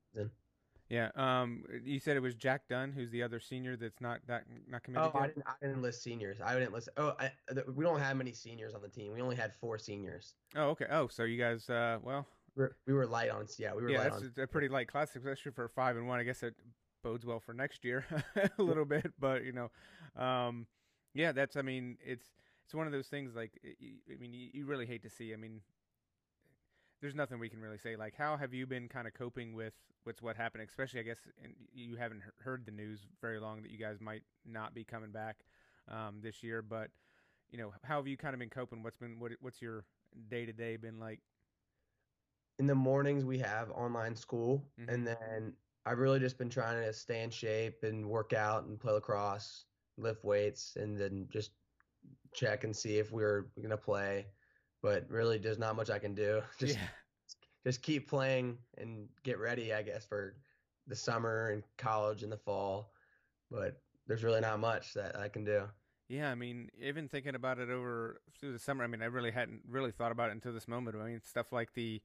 Yeah. 0.89 1.09
Um, 1.15 1.63
you 1.83 1.99
said 1.99 2.15
it 2.15 2.21
was 2.21 2.35
Jack 2.35 2.67
Dunn, 2.69 2.91
who's 2.91 3.11
the 3.11 3.21
other 3.21 3.39
senior 3.39 3.75
that's 3.75 3.99
not 3.99 4.19
that 4.27 4.43
not 4.69 4.83
committed 4.83 5.11
Oh, 5.13 5.19
I 5.19 5.27
didn't, 5.27 5.43
I 5.45 5.53
didn't 5.61 5.81
list 5.81 6.01
seniors. 6.01 6.37
I 6.43 6.53
didn't 6.53 6.73
list. 6.73 6.89
Oh, 6.97 7.13
I, 7.19 7.31
th- 7.53 7.65
we 7.75 7.83
don't 7.83 7.99
have 7.99 8.15
many 8.15 8.31
seniors 8.31 8.73
on 8.73 8.81
the 8.81 8.87
team. 8.87 9.13
We 9.13 9.21
only 9.21 9.35
had 9.35 9.53
four 9.59 9.77
seniors. 9.77 10.35
Oh, 10.55 10.69
okay. 10.69 10.85
Oh, 10.89 11.07
so 11.07 11.23
you 11.23 11.37
guys, 11.37 11.69
uh, 11.69 11.97
well, 12.01 12.25
We're, 12.55 12.75
we 12.85 12.93
were 12.93 13.05
light 13.05 13.29
on. 13.29 13.47
Yeah, 13.57 13.73
we 13.73 13.83
were 13.83 13.89
yeah, 13.89 13.99
light 13.99 14.11
that's 14.13 14.37
on. 14.37 14.43
a 14.43 14.47
pretty 14.47 14.69
light 14.69 14.87
class, 14.87 15.15
especially 15.15 15.51
for 15.51 15.67
five 15.67 15.97
and 15.97 16.07
one. 16.07 16.19
I 16.19 16.23
guess 16.23 16.41
it 16.41 16.55
bodes 17.03 17.25
well 17.25 17.39
for 17.39 17.53
next 17.53 17.83
year 17.83 18.05
a 18.57 18.63
little 18.63 18.85
bit, 18.85 19.11
but 19.19 19.43
you 19.43 19.51
know, 19.51 20.21
um, 20.21 20.67
yeah, 21.13 21.33
that's. 21.33 21.57
I 21.57 21.63
mean, 21.63 21.97
it's 22.05 22.29
it's 22.65 22.73
one 22.73 22.85
of 22.85 22.93
those 22.93 23.07
things. 23.07 23.35
Like, 23.35 23.51
I 23.65 24.15
mean, 24.19 24.33
you, 24.33 24.49
you 24.53 24.65
really 24.65 24.85
hate 24.85 25.03
to 25.03 25.09
see. 25.09 25.33
I 25.33 25.37
mean, 25.37 25.61
there's 27.01 27.15
nothing 27.15 27.39
we 27.39 27.49
can 27.49 27.61
really 27.61 27.77
say. 27.77 27.95
Like, 27.95 28.15
how 28.15 28.37
have 28.37 28.53
you 28.53 28.65
been 28.65 28.87
kind 28.87 29.07
of 29.07 29.13
coping 29.13 29.53
with 29.53 29.73
what's 30.03 30.21
what 30.21 30.35
happened? 30.35 30.63
Especially, 30.67 30.99
I 30.99 31.03
guess, 31.03 31.19
and 31.43 31.53
you 31.73 31.95
haven't 31.97 32.21
he- 32.23 32.43
heard 32.43 32.65
the 32.65 32.71
news 32.71 33.01
very 33.21 33.39
long 33.39 33.61
that 33.63 33.71
you 33.71 33.77
guys 33.77 33.99
might 34.01 34.23
not 34.45 34.73
be 34.73 34.83
coming 34.83 35.11
back 35.11 35.45
um, 35.89 36.19
this 36.21 36.43
year. 36.43 36.61
But 36.61 36.89
you 37.51 37.57
know, 37.57 37.73
how 37.83 37.97
have 37.97 38.07
you 38.07 38.17
kind 38.17 38.33
of 38.33 38.39
been 38.39 38.49
coping? 38.49 38.83
What's 38.83 38.97
been 38.97 39.19
what? 39.19 39.31
What's 39.41 39.61
your 39.61 39.85
day 40.29 40.45
to 40.45 40.53
day 40.53 40.77
been 40.77 40.99
like? 40.99 41.19
in 42.59 42.67
the 42.67 42.75
mornings 42.75 43.25
we 43.25 43.37
have 43.37 43.71
online 43.71 44.15
school 44.15 44.63
Mhm. 44.77 44.89
and 44.89 45.07
then 45.07 45.53
I've 45.85 45.99
really 45.99 46.19
just 46.19 46.37
been 46.37 46.49
trying 46.49 46.83
to 46.83 46.91
stay 46.93 47.23
in 47.23 47.29
shape 47.29 47.83
and 47.83 48.09
work 48.09 48.33
out 48.33 48.65
and 48.65 48.79
play 48.79 48.91
lacrosse, 48.93 49.65
lift 49.97 50.23
weights, 50.25 50.75
and 50.75 50.97
then 50.99 51.27
just 51.29 51.51
check 52.33 52.63
and 52.65 52.75
see 52.75 52.97
if 52.97 53.11
we're 53.11 53.43
gonna 53.61 53.77
play. 53.77 54.27
But 54.81 55.09
really, 55.09 55.37
there's 55.37 55.59
not 55.59 55.75
much 55.75 55.89
I 55.89 55.99
can 55.99 56.13
do. 56.13 56.41
Just 56.59 56.75
yeah, 56.75 56.87
just 57.65 57.81
keep 57.81 58.07
playing 58.07 58.57
and 58.77 59.09
get 59.23 59.39
ready, 59.39 59.73
I 59.73 59.81
guess, 59.81 60.05
for 60.05 60.35
the 60.87 60.95
summer 60.95 61.49
and 61.49 61.63
college 61.77 62.23
in 62.23 62.29
the 62.29 62.37
fall. 62.37 62.93
But 63.51 63.81
there's 64.07 64.23
really 64.23 64.39
not 64.39 64.59
much 64.59 64.93
that 64.93 65.17
I 65.17 65.27
can 65.27 65.43
do. 65.43 65.63
Yeah, 66.07 66.31
I 66.31 66.35
mean, 66.35 66.69
even 66.81 67.09
thinking 67.09 67.35
about 67.35 67.59
it 67.59 67.69
over 67.69 68.21
through 68.39 68.53
the 68.53 68.59
summer, 68.59 68.83
I 68.83 68.87
mean, 68.87 69.01
I 69.01 69.07
really 69.07 69.31
hadn't 69.31 69.63
really 69.67 69.91
thought 69.91 70.13
about 70.13 70.29
it 70.29 70.33
until 70.33 70.53
this 70.53 70.67
moment. 70.67 70.95
I 70.95 71.05
mean, 71.05 71.21
stuff 71.21 71.51
like 71.51 71.73
the 71.73 72.01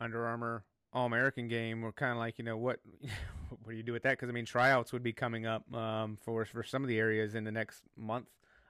Under 0.00 0.26
Armour 0.26 0.64
All 0.92 1.06
American 1.06 1.46
game 1.46 1.80
were 1.80 1.92
kind 1.92 2.12
of 2.12 2.18
like, 2.18 2.38
you 2.38 2.44
know, 2.44 2.56
what 2.56 2.80
what 3.62 3.70
do 3.70 3.76
you 3.76 3.84
do 3.84 3.92
with 3.92 4.02
that? 4.02 4.10
Because 4.10 4.28
I 4.28 4.32
mean, 4.32 4.46
tryouts 4.46 4.92
would 4.92 5.04
be 5.04 5.12
coming 5.12 5.46
up 5.46 5.72
um, 5.72 6.16
for 6.16 6.44
for 6.44 6.64
some 6.64 6.82
of 6.82 6.88
the 6.88 6.98
areas 6.98 7.36
in 7.36 7.44
the 7.44 7.52
next 7.52 7.82
month. 7.96 8.26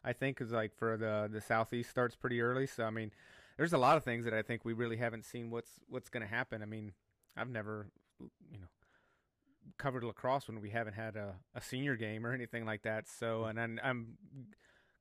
I 0.08 0.14
think 0.14 0.40
is 0.40 0.52
like 0.52 0.74
for 0.74 0.96
the 0.96 1.28
the 1.30 1.42
southeast 1.42 1.90
starts 1.90 2.16
pretty 2.16 2.40
early, 2.40 2.66
so 2.66 2.84
I 2.84 2.90
mean, 2.90 3.10
there's 3.58 3.74
a 3.74 3.78
lot 3.78 3.98
of 3.98 4.04
things 4.04 4.24
that 4.24 4.32
I 4.32 4.40
think 4.40 4.64
we 4.64 4.72
really 4.72 4.96
haven't 4.96 5.26
seen 5.26 5.50
what's 5.50 5.72
what's 5.86 6.08
going 6.08 6.22
to 6.22 6.26
happen. 6.26 6.62
I 6.62 6.64
mean, 6.64 6.92
I've 7.36 7.50
never, 7.50 7.88
you 8.18 8.58
know, 8.58 8.68
covered 9.76 10.04
lacrosse 10.04 10.48
when 10.48 10.62
we 10.62 10.70
haven't 10.70 10.94
had 10.94 11.16
a, 11.16 11.34
a 11.54 11.60
senior 11.60 11.94
game 11.94 12.26
or 12.26 12.32
anything 12.32 12.64
like 12.64 12.84
that. 12.84 13.06
So, 13.06 13.44
and 13.44 13.60
I'm, 13.60 13.78
I'm 13.84 14.16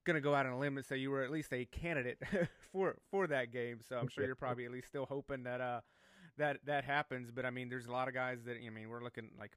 gonna 0.04 0.20
go 0.20 0.36
out 0.36 0.46
on 0.46 0.52
a 0.52 0.60
limb 0.60 0.76
and 0.76 0.86
say 0.86 0.98
you 0.98 1.10
were 1.10 1.24
at 1.24 1.32
least 1.32 1.54
a 1.54 1.64
candidate 1.64 2.22
for 2.74 2.98
for 3.10 3.28
that 3.28 3.54
game. 3.54 3.80
So 3.88 3.98
I'm 3.98 4.10
sure 4.10 4.26
you're 4.26 4.36
probably 4.36 4.66
at 4.66 4.72
least 4.72 4.90
still 4.90 5.06
hoping 5.06 5.44
that 5.44 5.62
uh 5.62 5.80
that 6.38 6.58
that 6.66 6.84
happens. 6.84 7.32
But 7.32 7.46
I 7.46 7.50
mean, 7.50 7.70
there's 7.70 7.88
a 7.88 7.94
lot 7.94 8.10
of 8.10 8.14
guys 8.14 8.40
that 8.46 8.58
I 8.58 8.70
mean 8.70 8.90
we're 8.90 9.04
looking 9.04 9.30
like 9.40 9.54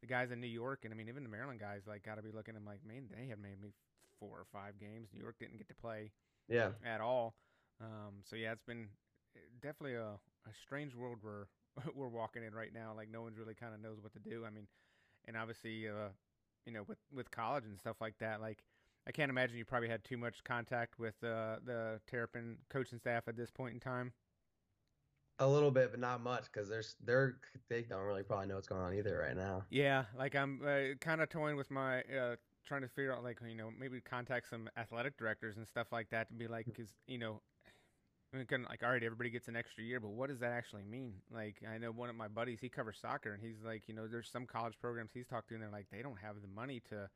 the 0.00 0.06
guys 0.06 0.30
in 0.30 0.40
New 0.40 0.46
York, 0.46 0.80
and 0.84 0.94
I 0.94 0.96
mean 0.96 1.10
even 1.10 1.24
the 1.24 1.28
Maryland 1.28 1.60
guys 1.60 1.82
like 1.86 2.04
got 2.04 2.14
to 2.14 2.22
be 2.22 2.30
looking 2.30 2.54
at 2.54 2.60
them 2.60 2.64
like 2.64 2.86
man 2.86 3.10
they 3.14 3.26
had 3.26 3.38
maybe 3.38 3.74
four 4.18 4.38
or 4.38 4.46
five 4.52 4.78
games. 4.78 5.08
New 5.12 5.20
York 5.20 5.36
didn't 5.38 5.58
get 5.58 5.68
to 5.68 5.74
play 5.74 6.12
Yeah. 6.48 6.70
at 6.84 7.00
all. 7.00 7.34
Um, 7.80 8.22
so 8.24 8.36
yeah, 8.36 8.52
it's 8.52 8.62
been 8.62 8.88
eh, 9.36 9.40
definitely 9.62 9.94
a, 9.94 10.18
a 10.46 10.54
strange 10.62 10.94
world 10.94 11.18
we're 11.22 11.46
we're 11.94 12.08
walking 12.08 12.42
in 12.42 12.54
right 12.54 12.72
now. 12.72 12.92
Like 12.96 13.10
no 13.10 13.22
one's 13.22 13.38
really 13.38 13.54
kind 13.54 13.74
of 13.74 13.80
knows 13.80 13.98
what 14.00 14.12
to 14.14 14.18
do. 14.20 14.44
I 14.44 14.50
mean, 14.50 14.66
and 15.26 15.36
obviously, 15.36 15.88
uh, 15.88 16.10
you 16.66 16.72
know, 16.72 16.82
with 16.86 16.98
with 17.12 17.30
college 17.30 17.64
and 17.64 17.78
stuff 17.78 17.96
like 18.00 18.18
that, 18.18 18.40
like 18.40 18.64
I 19.06 19.12
can't 19.12 19.30
imagine 19.30 19.56
you 19.56 19.64
probably 19.64 19.88
had 19.88 20.04
too 20.04 20.16
much 20.16 20.42
contact 20.44 20.98
with 20.98 21.14
uh, 21.22 21.56
the 21.64 22.00
Terrapin 22.06 22.58
coaching 22.68 22.98
staff 22.98 23.28
at 23.28 23.36
this 23.36 23.50
point 23.50 23.74
in 23.74 23.80
time. 23.80 24.12
A 25.40 25.46
little 25.46 25.70
bit, 25.70 25.92
but 25.92 26.00
not 26.00 26.20
much, 26.20 26.44
because 26.52 26.68
there's 26.68 26.96
they're 27.04 27.36
they 27.68 27.82
don't 27.82 28.02
really 28.02 28.24
probably 28.24 28.48
know 28.48 28.56
what's 28.56 28.66
going 28.66 28.80
on 28.80 28.92
either 28.94 29.18
right 29.18 29.36
now. 29.36 29.62
Yeah, 29.70 30.04
like 30.16 30.34
I'm 30.34 30.60
uh, 30.66 30.94
kind 31.00 31.20
of 31.20 31.28
toying 31.28 31.56
with 31.56 31.70
my 31.70 32.02
uh, 32.02 32.36
trying 32.66 32.82
to 32.82 32.88
figure 32.88 33.12
out 33.12 33.22
like 33.24 33.38
you 33.46 33.54
know 33.54 33.70
maybe 33.78 34.00
contact 34.00 34.48
some 34.48 34.68
athletic 34.76 35.16
directors 35.16 35.56
and 35.56 35.66
stuff 35.66 35.88
like 35.92 36.10
that 36.10 36.28
to 36.28 36.34
be 36.34 36.46
like 36.46 36.66
because 36.66 36.92
you 37.06 37.18
know. 37.18 37.40
I 38.30 38.36
mean, 38.36 38.44
kind 38.44 38.62
of 38.62 38.68
like, 38.68 38.82
all 38.82 38.90
right, 38.90 39.02
everybody 39.02 39.30
gets 39.30 39.48
an 39.48 39.56
extra 39.56 39.82
year, 39.82 40.00
but 40.00 40.10
what 40.10 40.28
does 40.28 40.40
that 40.40 40.52
actually 40.52 40.82
mean? 40.82 41.14
Like, 41.34 41.62
I 41.66 41.78
know 41.78 41.90
one 41.90 42.10
of 42.10 42.14
my 42.14 42.28
buddies, 42.28 42.58
he 42.60 42.68
covers 42.68 42.98
soccer, 43.00 43.32
and 43.32 43.42
he's 43.42 43.64
like, 43.64 43.84
you 43.88 43.94
know, 43.94 44.06
there's 44.06 44.28
some 44.30 44.44
college 44.44 44.74
programs 44.78 45.12
he's 45.14 45.26
talked 45.26 45.48
to, 45.48 45.54
and 45.54 45.62
they're 45.62 45.70
like, 45.70 45.86
they 45.90 46.02
don't 46.02 46.18
have 46.18 46.34
the 46.42 46.48
money 46.54 46.82
to, 46.90 47.08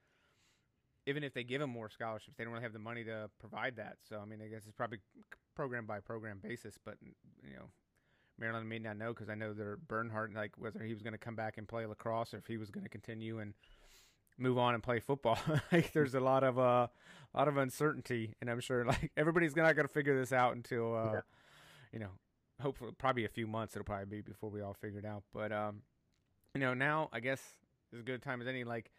even 1.05 1.23
if 1.23 1.35
they 1.35 1.45
give 1.45 1.61
them 1.61 1.69
more 1.69 1.91
scholarships, 1.91 2.39
they 2.39 2.45
don't 2.45 2.55
really 2.55 2.63
have 2.63 2.73
the 2.73 2.79
money 2.79 3.05
to 3.05 3.29
provide 3.39 3.77
that. 3.77 3.99
So, 4.09 4.21
I 4.23 4.25
mean, 4.25 4.41
I 4.41 4.49
guess 4.49 4.63
it's 4.65 4.73
probably 4.75 5.01
program 5.55 5.85
by 5.85 6.01
program 6.01 6.41
basis, 6.43 6.79
but, 6.83 6.97
you 7.03 7.57
know, 7.57 7.67
Maryland 8.39 8.69
may 8.69 8.79
not 8.79 8.97
know 8.97 9.13
because 9.13 9.29
I 9.29 9.35
know 9.35 9.53
they're 9.53 9.77
Bernhardt, 9.77 10.35
like 10.35 10.53
whether 10.57 10.83
he 10.83 10.95
was 10.95 11.03
going 11.03 11.13
to 11.13 11.19
come 11.19 11.37
back 11.37 11.59
and 11.59 11.69
play 11.69 11.85
lacrosse 11.85 12.33
or 12.33 12.39
if 12.39 12.47
he 12.47 12.57
was 12.57 12.71
going 12.71 12.85
to 12.85 12.91
continue 12.91 13.39
and 13.41 13.53
move 14.39 14.59
on 14.59 14.75
and 14.75 14.83
play 14.83 15.01
football. 15.01 15.39
like 15.73 15.93
there's 15.93 16.15
a 16.15 16.21
lot 16.21 16.45
of 16.45 16.59
uh, 16.59 16.87
a 17.35 17.39
lot 17.39 17.49
of 17.49 17.57
uncertainty, 17.57 18.35
and 18.41 18.51
I'm 18.51 18.61
sure 18.61 18.85
like 18.87 19.11
everybody's 19.17 19.57
not 19.57 19.75
going 19.77 19.87
to 19.87 19.93
figure 19.93 20.19
this 20.19 20.33
out 20.33 20.55
until 20.57 20.95
uh, 20.97 21.13
Yeah. 21.13 21.21
you 21.93 21.99
know, 22.01 22.11
hopefully 22.61 22.93
probably 22.99 23.25
a 23.25 23.29
few 23.29 23.47
months 23.47 23.75
it'll 23.77 23.85
probably 23.85 24.07
be 24.07 24.21
before 24.23 24.51
we 24.51 24.61
all 24.61 24.75
figure 24.75 24.99
it 24.99 25.05
out. 25.07 25.23
But 25.33 25.53
um, 25.53 25.83
you 26.55 26.61
know, 26.61 26.75
now 26.75 27.09
I 27.13 27.21
guess 27.21 27.41
is 27.93 27.99
as 27.99 28.03
good 28.05 28.17
a 28.17 28.19
time 28.19 28.41
as 28.41 28.47
any. 28.49 28.65
Like 28.65 28.91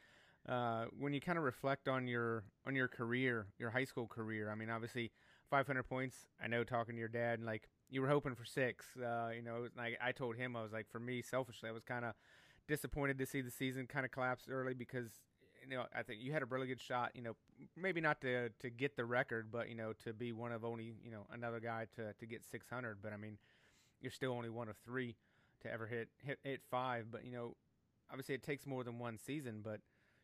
uh, 0.47 0.85
when 0.99 1.13
you 1.13 1.21
kind 1.21 1.37
of 1.37 1.43
reflect 1.43 1.87
on 1.87 2.07
your 2.07 2.43
on 2.67 2.75
your 2.75 2.87
career, 2.87 3.47
your 3.59 3.69
high 3.69 3.85
school 3.85 4.07
career. 4.07 4.49
I 4.51 4.55
mean, 4.55 4.69
obviously, 4.69 5.11
500 5.49 5.83
points. 5.83 6.15
I 6.43 6.47
know 6.47 6.63
talking 6.63 6.95
to 6.95 6.99
your 6.99 7.07
dad, 7.09 7.39
and 7.39 7.45
like 7.45 7.69
you 7.89 8.01
were 8.01 8.07
hoping 8.09 8.33
for 8.35 8.43
six. 8.45 8.85
Uh, 8.97 9.29
you 9.35 9.41
know, 9.41 9.67
like 9.77 9.97
I 10.03 10.11
told 10.11 10.35
him, 10.35 10.55
I 10.55 10.63
was 10.63 10.73
like, 10.73 10.89
for 10.91 10.99
me, 10.99 11.21
selfishly, 11.21 11.69
I 11.69 11.71
was 11.71 11.83
kind 11.83 12.03
of 12.05 12.13
disappointed 12.67 13.17
to 13.17 13.25
see 13.25 13.41
the 13.41 13.51
season 13.51 13.87
kind 13.87 14.05
of 14.05 14.11
collapse 14.11 14.45
early 14.49 14.73
because 14.73 15.09
you 15.61 15.75
know 15.75 15.85
I 15.95 16.03
think 16.03 16.21
you 16.21 16.31
had 16.31 16.41
a 16.41 16.45
really 16.45 16.67
good 16.67 16.81
shot. 16.81 17.11
You 17.13 17.21
know, 17.21 17.35
maybe 17.75 18.01
not 18.01 18.21
to 18.21 18.49
to 18.49 18.69
get 18.69 18.95
the 18.95 19.05
record, 19.05 19.49
but 19.51 19.69
you 19.69 19.75
know 19.75 19.93
to 20.03 20.13
be 20.13 20.31
one 20.31 20.51
of 20.51 20.63
only 20.65 20.93
you 21.03 21.11
know 21.11 21.25
another 21.31 21.59
guy 21.59 21.87
to 21.95 22.13
to 22.13 22.25
get 22.25 22.43
600. 22.45 22.97
But 23.01 23.13
I 23.13 23.17
mean, 23.17 23.37
you're 24.01 24.11
still 24.11 24.31
only 24.31 24.49
one 24.49 24.69
of 24.69 24.75
three 24.85 25.15
to 25.61 25.71
ever 25.71 25.87
hit 25.87 26.09
hit 26.19 26.39
hit 26.43 26.61
five. 26.69 27.07
But 27.11 27.25
you 27.25 27.31
know, 27.31 27.55
obviously 28.09 28.35
it 28.35 28.43
takes 28.43 28.65
more 28.65 28.83
than 28.83 28.99
one 28.99 29.17
season, 29.17 29.61
but 29.63 29.79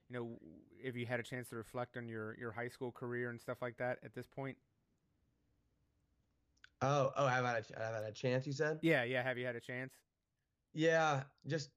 you 0.09 0.15
know, 0.17 0.39
if 0.83 0.95
you 0.95 1.05
had 1.05 1.19
a 1.19 1.23
chance 1.23 1.49
to 1.49 1.55
reflect 1.55 1.97
on 1.97 2.07
your 2.07 2.37
your 2.37 2.51
high 2.51 2.69
school 2.69 2.91
career 2.91 3.29
and 3.29 3.39
stuff 3.39 3.57
like 3.61 3.77
that 3.77 3.99
at 4.03 4.13
this 4.13 4.27
point. 4.27 4.57
Oh, 6.81 7.11
oh, 7.17 7.27
have 7.27 7.43
I 7.43 7.55
had 7.55 7.65
a, 7.75 7.83
have 7.83 7.93
had 7.95 8.03
a 8.05 8.11
chance? 8.13 8.47
You 8.47 8.53
said. 8.53 8.79
Yeah, 8.81 9.03
yeah. 9.03 9.21
Have 9.21 9.37
you 9.37 9.45
had 9.45 9.57
a 9.57 9.59
chance? 9.59 9.93
Yeah, 10.73 11.23
just 11.45 11.69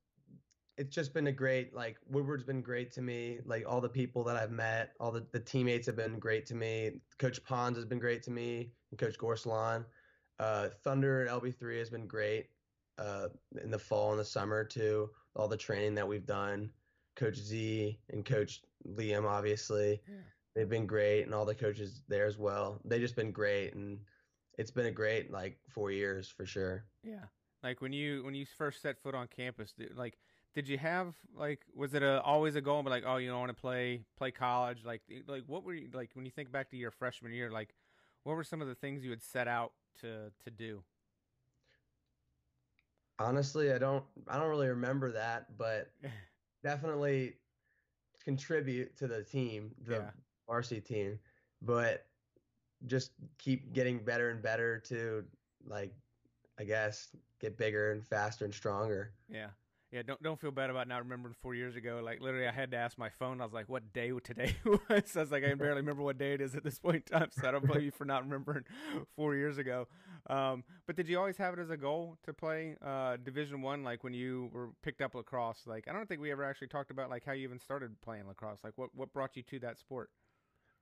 it's 0.83 0.95
just 0.97 1.15
been 1.15 1.29
a 1.29 1.33
great 1.33 1.73
like 1.73 1.97
Woodward's 2.11 2.43
been 2.43 2.61
great 2.61 2.91
to 2.93 3.03
me. 3.03 3.39
Like 3.47 3.65
all 3.69 3.81
the 3.81 3.89
people 3.89 4.25
that 4.25 4.37
I've 4.37 4.51
met, 4.51 4.91
all 4.99 5.13
the, 5.13 5.25
the 5.31 5.39
teammates 5.39 5.87
have 5.87 5.95
been 5.95 6.19
great 6.19 6.45
to 6.47 6.57
me. 6.57 7.01
Coach 7.19 7.43
Pons 7.45 7.77
has 7.77 7.85
been 7.85 8.01
great 8.01 8.25
to 8.25 8.33
me, 8.33 8.73
and 8.91 8.99
Coach 8.99 9.17
Gorsalon. 9.17 9.85
Uh, 10.41 10.71
Thunder 10.83 11.23
and 11.23 11.31
LB3 11.31 11.79
has 11.79 11.89
been 11.89 12.09
great 12.09 12.49
uh, 12.99 13.29
in 13.63 13.71
the 13.71 13.79
fall 13.79 14.11
and 14.11 14.19
the 14.19 14.25
summer 14.25 14.65
too. 14.65 15.09
All 15.37 15.47
the 15.47 15.57
training 15.57 15.95
that 15.95 16.09
we've 16.09 16.27
done, 16.27 16.69
Coach 17.15 17.37
Z 17.37 17.97
and 18.11 18.25
Coach 18.25 18.61
Liam, 18.85 19.25
obviously, 19.25 20.01
yeah. 20.09 20.17
they've 20.57 20.69
been 20.69 20.87
great, 20.87 21.23
and 21.23 21.33
all 21.33 21.45
the 21.45 21.55
coaches 21.55 22.03
there 22.09 22.27
as 22.27 22.39
well. 22.39 22.81
They've 22.85 23.01
just 23.01 23.15
been 23.15 23.31
great, 23.31 23.75
and 23.75 24.01
it's 24.59 24.73
been 24.73 24.87
a 24.87 24.91
great 24.91 25.31
like 25.31 25.61
four 25.69 25.93
years 25.93 26.29
for 26.29 26.45
sure. 26.45 26.87
Yeah, 27.05 27.27
like 27.63 27.81
when 27.81 27.93
you 27.93 28.25
when 28.25 28.35
you 28.35 28.47
first 28.59 28.83
set 28.83 29.01
foot 29.01 29.15
on 29.15 29.29
campus, 29.29 29.75
like 29.95 30.19
did 30.55 30.69
you 30.69 30.79
have 30.79 31.15
like 31.37 31.61
was 31.75 31.95
it 31.95 32.03
a 32.03 32.21
always 32.23 32.57
a 32.57 32.61
goal 32.61 32.83
but 32.83 32.91
like 32.91 33.05
oh 33.07 33.17
you 33.17 33.29
don't 33.29 33.41
want 33.41 33.55
to 33.55 33.61
play 33.61 34.03
play 34.17 34.31
college? 34.31 34.85
Like 34.85 35.03
like 35.27 35.45
what 35.47 35.65
were 35.65 35.75
you 35.75 35.89
like 35.93 36.11
when 36.15 36.25
you 36.25 36.31
think 36.31 36.53
back 36.53 36.71
to 36.71 36.77
your 36.77 36.91
freshman 36.91 37.33
year 37.33 37.51
like 37.51 37.75
what 38.25 38.37
were 38.37 38.45
some 38.45 38.61
of 38.61 38.69
the 38.69 38.75
things 38.75 39.05
you 39.05 39.11
had 39.11 39.23
set 39.23 39.49
out 39.49 39.73
to 40.01 40.31
to 40.45 40.51
do? 40.51 40.83
Honestly 43.19 43.73
i 43.73 43.79
don't 43.79 44.05
i 44.29 44.37
don't 44.37 44.49
really 44.49 44.69
remember 44.69 45.13
that 45.13 45.57
but 45.57 45.93
definitely 46.65 47.35
contribute 48.25 48.97
to 48.97 49.07
the 49.07 49.23
team 49.23 49.71
the 49.87 49.95
yeah. 49.95 50.11
varsity 50.49 50.81
team 50.81 51.19
but 51.61 52.07
just 52.87 53.13
keep 53.39 53.73
getting 53.73 53.99
better 53.99 54.31
and 54.31 54.43
better 54.43 54.79
to 54.79 55.25
like 55.69 55.93
i 56.59 56.65
guess 56.65 57.09
get 57.41 57.57
bigger 57.59 57.93
and 57.93 58.07
faster 58.07 58.45
and 58.45 58.55
stronger. 58.55 59.13
Yeah 59.29 59.49
yeah, 59.93 60.01
don't 60.01 60.23
don't 60.23 60.41
feel 60.41 60.51
bad 60.51 60.71
about 60.71 60.89
not 60.89 61.03
remembering 61.03 61.35
four 61.43 61.55
years 61.55 61.77
ago. 61.77 62.01
Like 62.03 62.23
literally, 62.23 62.49
I 62.49 62.51
had 62.53 62.71
to 62.71 62.79
ask 62.79 62.97
my 62.97 63.11
phone. 63.11 63.43
I 63.43 63.45
was 63.45 63.53
like, 63.53 63.69
"What 63.69 63.93
day 63.93 64.11
today 64.25 64.57
was?" 64.65 65.15
I 65.15 65.21
was 65.21 65.31
like, 65.31 65.45
"I 65.45 65.51
can 65.51 65.59
barely 65.59 65.83
remember 65.83 66.03
what 66.03 66.17
day 66.17 66.33
it 66.33 66.41
is 66.41 66.55
at 66.55 66.65
this 66.65 66.79
point 66.79 67.05
in 67.11 67.19
time." 67.19 67.29
So 67.31 67.47
I 67.47 67.51
don't 67.51 67.67
blame 67.67 67.83
you 67.83 67.91
for 67.91 68.07
not 68.07 68.23
remembering 68.25 68.65
four 69.15 69.35
years 69.35 69.59
ago. 69.59 69.87
Um, 70.31 70.65
but 70.87 70.97
did 70.97 71.09
you 71.09 71.19
always 71.19 71.37
have 71.37 71.53
it 71.53 71.61
as 71.61 71.69
a 71.69 71.77
goal 71.77 72.17
to 72.25 72.33
play 72.33 72.77
uh, 72.83 73.19
Division 73.23 73.61
One? 73.61 73.85
Like 73.85 74.03
when 74.03 74.15
you 74.15 74.49
were 74.55 74.71
picked 74.83 75.03
up 75.03 75.15
lacrosse? 75.15 75.67
Like 75.67 75.87
I 75.89 75.93
don't 75.93 76.09
think 76.09 76.23
we 76.23 76.33
ever 76.33 76.43
actually 76.43 76.69
talked 76.69 76.91
about 76.91 77.11
like 77.11 77.25
how 77.27 77.33
you 77.33 77.43
even 77.43 77.59
started 77.59 78.01
playing 78.01 78.27
lacrosse. 78.27 78.61
Like 78.65 78.73
what 78.77 78.91
what 78.95 79.13
brought 79.13 79.37
you 79.37 79.43
to 79.43 79.59
that 79.59 79.79
sport? 79.79 80.09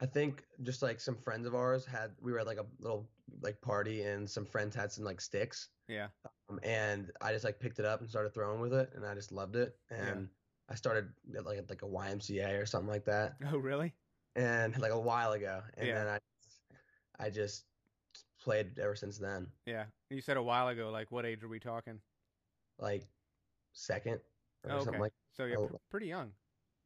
I 0.00 0.06
think 0.06 0.44
just 0.62 0.82
like 0.82 0.98
some 0.98 1.16
friends 1.16 1.46
of 1.46 1.54
ours 1.54 1.84
had, 1.84 2.12
we 2.20 2.32
were 2.32 2.40
at 2.40 2.46
like 2.46 2.58
a 2.58 2.66
little 2.80 3.08
like 3.42 3.60
party 3.60 4.02
and 4.02 4.28
some 4.28 4.46
friends 4.46 4.74
had 4.74 4.90
some 4.90 5.04
like 5.04 5.20
sticks. 5.20 5.68
Yeah. 5.88 6.08
Um, 6.48 6.58
and 6.62 7.10
I 7.20 7.32
just 7.32 7.44
like 7.44 7.60
picked 7.60 7.78
it 7.78 7.84
up 7.84 8.00
and 8.00 8.08
started 8.08 8.32
throwing 8.32 8.60
with 8.60 8.72
it 8.72 8.90
and 8.94 9.04
I 9.04 9.14
just 9.14 9.30
loved 9.30 9.56
it. 9.56 9.76
And 9.90 10.20
yeah. 10.20 10.70
I 10.70 10.74
started 10.74 11.08
at 11.36 11.44
like 11.44 11.58
like 11.68 11.82
a 11.82 11.86
YMCA 11.86 12.60
or 12.60 12.64
something 12.64 12.88
like 12.88 13.04
that. 13.04 13.34
Oh, 13.52 13.58
really? 13.58 13.92
And 14.36 14.78
like 14.78 14.92
a 14.92 14.98
while 14.98 15.32
ago. 15.32 15.60
And 15.76 15.88
yeah. 15.88 15.94
then 15.94 16.06
I, 16.08 17.26
I 17.26 17.30
just 17.30 17.64
played 18.42 18.78
ever 18.78 18.94
since 18.94 19.18
then. 19.18 19.48
Yeah. 19.66 19.84
You 20.08 20.22
said 20.22 20.38
a 20.38 20.42
while 20.42 20.68
ago, 20.68 20.90
like 20.90 21.12
what 21.12 21.26
age 21.26 21.42
are 21.42 21.48
we 21.48 21.60
talking? 21.60 22.00
Like 22.78 23.04
second 23.74 24.20
or 24.64 24.70
oh, 24.70 24.74
okay. 24.76 24.84
something 24.84 25.00
like 25.00 25.12
So 25.36 25.44
you're 25.44 25.60
oh, 25.60 25.80
pretty 25.90 26.06
young 26.06 26.32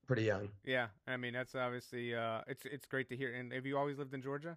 pretty 0.07 0.23
young. 0.23 0.49
Yeah, 0.65 0.89
I 1.07 1.17
mean 1.17 1.33
that's 1.33 1.55
obviously 1.55 2.15
uh, 2.15 2.41
it's 2.47 2.65
it's 2.65 2.87
great 2.87 3.09
to 3.09 3.17
hear. 3.17 3.35
And 3.35 3.53
have 3.53 3.67
you 3.67 3.77
always 3.77 3.99
lived 3.99 4.15
in 4.15 4.23
Georgia? 4.23 4.57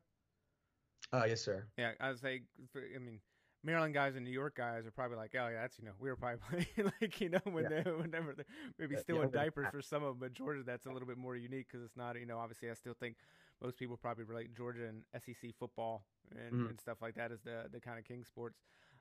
Oh 1.14 1.26
yes, 1.26 1.42
sir. 1.42 1.66
Yeah, 1.78 1.92
I 2.00 2.10
was 2.10 2.24
like, 2.24 2.44
I 2.76 3.00
mean, 3.00 3.20
Maryland 3.64 3.94
guys 3.94 4.16
and 4.16 4.26
New 4.26 4.32
York 4.32 4.56
guys 4.56 4.86
are 4.86 4.92
probably 4.92 5.18
like, 5.18 5.36
oh 5.36 5.48
yeah, 5.48 5.62
that's 5.62 5.80
you 5.80 5.86
know, 5.86 5.92
we 6.00 6.10
were 6.10 6.16
probably 6.16 6.68
like 7.02 7.20
you 7.22 7.30
know 7.30 7.40
when 7.46 7.64
yeah. 7.64 7.82
they 7.84 7.92
whenever 7.92 8.34
they're 8.34 8.46
maybe 8.78 8.96
yeah, 8.96 9.02
still 9.02 9.18
yeah, 9.18 9.24
in 9.24 9.32
diapers 9.32 9.68
for 9.72 9.82
some 9.82 10.04
of 10.04 10.10
them, 10.10 10.18
but 10.20 10.34
Georgia 10.34 10.64
that's 10.66 10.86
a 10.86 10.92
little 10.92 11.08
bit 11.08 11.18
more 11.18 11.36
unique 11.36 11.68
because 11.72 11.84
it's 11.84 11.98
not 11.98 12.20
you 12.20 12.26
know 12.26 12.38
obviously 12.38 12.70
I 12.70 12.74
still 12.74 12.96
think 13.00 13.16
most 13.62 13.78
people 13.78 13.98
probably 13.98 14.24
relate 14.24 14.56
Georgia 14.56 14.88
and 14.88 15.04
SEC 15.24 15.52
football 15.60 16.04
and, 16.32 16.62
mm. 16.62 16.70
and 16.70 16.80
stuff 16.80 16.98
like 17.02 17.16
that 17.16 17.32
as 17.32 17.42
the 17.42 17.66
the 17.72 17.80
kind 17.80 17.98
of 17.98 18.06
king 18.06 18.24
sports. 18.24 18.60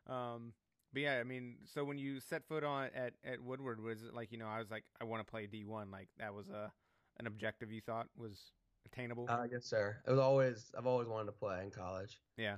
Um, 0.09 0.53
but 0.93 1.03
yeah, 1.03 1.19
I 1.19 1.25
mean, 1.25 1.57
so 1.65 1.85
when 1.85 1.99
you 1.99 2.21
set 2.21 2.47
foot 2.47 2.65
on 2.65 2.91
at, 2.95 3.15
at 3.25 3.43
Woodward, 3.43 3.83
was 3.83 4.03
it 4.03 4.15
like 4.15 4.33
you 4.33 4.39
know 4.39 4.47
I 4.47 4.59
was 4.59 4.71
like 4.71 4.85
I 5.01 5.05
want 5.05 5.27
to 5.27 5.31
play 5.31 5.47
D 5.47 5.65
one, 5.65 5.91
like 5.91 6.09
that 6.19 6.35
was 6.35 6.49
a 6.49 6.73
an 7.19 7.27
objective 7.27 7.71
you 7.71 7.81
thought 7.81 8.09
was 8.17 8.53
attainable? 8.85 9.27
Uh, 9.29 9.47
yes, 9.51 9.65
sir. 9.65 9.97
It 10.07 10.11
was 10.11 10.21
always 10.21 10.73
I've 10.77 10.87
always 10.87 11.09
wanted 11.09 11.27
to 11.27 11.33
play 11.33 11.63
in 11.65 11.71
college. 11.71 12.21
Yeah. 12.37 12.57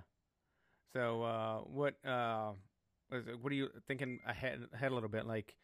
So 0.95 1.23
uh, 1.23 1.59
what 1.59 1.95
uh, 2.07 2.53
was 3.11 3.27
it, 3.29 3.41
what 3.41 3.53
are 3.53 3.57
you 3.57 3.69
thinking 3.87 4.21
ahead 4.27 4.61
ahead 4.73 4.93
a 4.93 4.95
little 4.95 5.09
bit? 5.09 5.27
Like, 5.27 5.57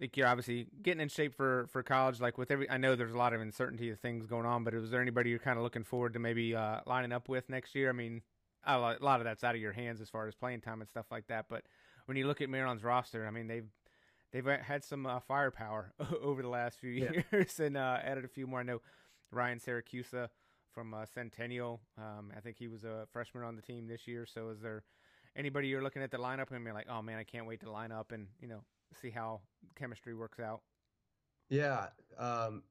like 0.00 0.16
you're 0.16 0.26
obviously 0.26 0.68
getting 0.82 1.00
in 1.00 1.08
shape 1.08 1.34
for 1.34 1.66
for 1.70 1.82
college. 1.82 2.20
Like 2.20 2.38
with 2.38 2.50
every, 2.50 2.68
I 2.70 2.76
know 2.78 2.96
there's 2.96 3.12
a 3.12 3.18
lot 3.18 3.32
of 3.32 3.40
uncertainty 3.40 3.90
of 3.90 4.00
things 4.00 4.26
going 4.26 4.46
on, 4.46 4.64
but 4.64 4.74
was 4.74 4.90
there 4.90 5.02
anybody 5.02 5.30
you're 5.30 5.38
kind 5.38 5.56
of 5.56 5.62
looking 5.62 5.84
forward 5.84 6.12
to 6.14 6.18
maybe 6.18 6.54
uh, 6.54 6.80
lining 6.86 7.12
up 7.12 7.28
with 7.28 7.48
next 7.48 7.74
year? 7.74 7.88
I 7.88 7.92
mean, 7.92 8.22
a 8.64 8.78
lot 8.78 9.20
of 9.20 9.24
that's 9.24 9.44
out 9.44 9.54
of 9.54 9.60
your 9.60 9.72
hands 9.72 10.00
as 10.00 10.10
far 10.10 10.26
as 10.26 10.34
playing 10.34 10.60
time 10.60 10.80
and 10.80 10.88
stuff 10.88 11.06
like 11.10 11.26
that, 11.28 11.46
but 11.48 11.64
when 12.08 12.16
you 12.16 12.26
look 12.26 12.40
at 12.40 12.48
Maryland's 12.48 12.82
roster, 12.82 13.26
I 13.26 13.30
mean 13.30 13.46
they've 13.46 13.68
they've 14.32 14.46
had 14.46 14.82
some 14.82 15.04
uh, 15.04 15.20
firepower 15.20 15.92
over 16.22 16.40
the 16.40 16.48
last 16.48 16.80
few 16.80 16.90
yeah. 16.90 17.10
years 17.32 17.60
and 17.60 17.76
uh, 17.76 17.98
added 18.02 18.24
a 18.24 18.28
few 18.28 18.46
more. 18.46 18.60
I 18.60 18.62
know 18.62 18.80
Ryan 19.30 19.60
Siracusa 19.60 20.28
from 20.72 20.94
uh, 20.94 21.04
Centennial. 21.04 21.82
Um, 21.98 22.32
I 22.34 22.40
think 22.40 22.56
he 22.58 22.66
was 22.66 22.84
a 22.84 23.06
freshman 23.12 23.44
on 23.44 23.56
the 23.56 23.62
team 23.62 23.86
this 23.86 24.08
year. 24.08 24.24
So 24.24 24.48
is 24.48 24.60
there 24.60 24.84
anybody 25.36 25.68
you're 25.68 25.82
looking 25.82 26.02
at 26.02 26.10
the 26.10 26.16
lineup 26.16 26.50
and 26.50 26.64
you're 26.64 26.72
like, 26.72 26.88
oh 26.90 27.02
man, 27.02 27.18
I 27.18 27.24
can't 27.24 27.46
wait 27.46 27.60
to 27.60 27.70
line 27.70 27.92
up 27.92 28.12
and 28.12 28.26
you 28.40 28.48
know 28.48 28.62
see 29.02 29.10
how 29.10 29.42
chemistry 29.78 30.14
works 30.14 30.40
out? 30.40 30.62
Yeah, 31.50 31.88
um, 32.18 32.62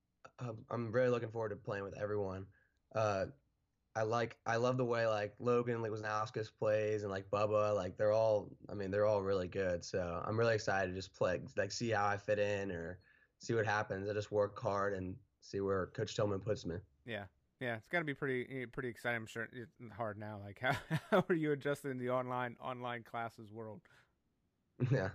I'm 0.71 0.91
really 0.91 1.09
looking 1.09 1.29
forward 1.29 1.49
to 1.49 1.55
playing 1.55 1.83
with 1.83 1.95
everyone. 1.95 2.47
Uh, 2.95 3.25
I 3.97 4.03
like 4.03 4.37
I 4.45 4.57
love 4.57 4.77
the 4.77 4.85
way 4.85 5.07
like 5.07 5.33
Logan 5.39 5.81
like 5.81 5.91
Wisnauskas 5.91 6.49
plays 6.55 7.01
and 7.01 7.11
like 7.11 7.27
Bubba 7.31 7.75
like 7.75 7.97
they're 7.97 8.11
all 8.11 8.51
I 8.69 8.75
mean 8.75 8.91
they're 8.91 9.07
all 9.07 9.23
really 9.23 9.47
good 9.47 9.83
so 9.83 10.21
I'm 10.23 10.37
really 10.37 10.53
excited 10.53 10.89
to 10.89 10.95
just 10.95 11.15
play 11.15 11.39
like 11.57 11.71
see 11.71 11.89
how 11.89 12.05
I 12.05 12.17
fit 12.17 12.37
in 12.37 12.71
or 12.71 12.99
see 13.39 13.55
what 13.55 13.65
happens. 13.65 14.07
I 14.07 14.13
just 14.13 14.31
work 14.31 14.59
hard 14.59 14.93
and 14.93 15.15
see 15.41 15.61
where 15.61 15.87
Coach 15.87 16.15
Tillman 16.15 16.41
puts 16.41 16.63
me. 16.63 16.75
Yeah 17.07 17.23
yeah 17.59 17.77
it's 17.77 17.87
got 17.87 17.99
to 17.99 18.05
be 18.05 18.13
pretty 18.13 18.45
eh, 18.51 18.65
pretty 18.71 18.89
exciting 18.89 19.17
I'm 19.17 19.25
sure 19.25 19.47
it's 19.51 19.73
hard 19.95 20.19
now 20.19 20.39
like 20.45 20.59
how 20.61 20.75
how 21.09 21.25
are 21.27 21.35
you 21.35 21.51
adjusting 21.53 21.89
in 21.89 21.97
the 21.97 22.11
online 22.11 22.55
online 22.61 23.01
classes 23.03 23.51
world? 23.51 23.81
Yeah. 24.91 25.09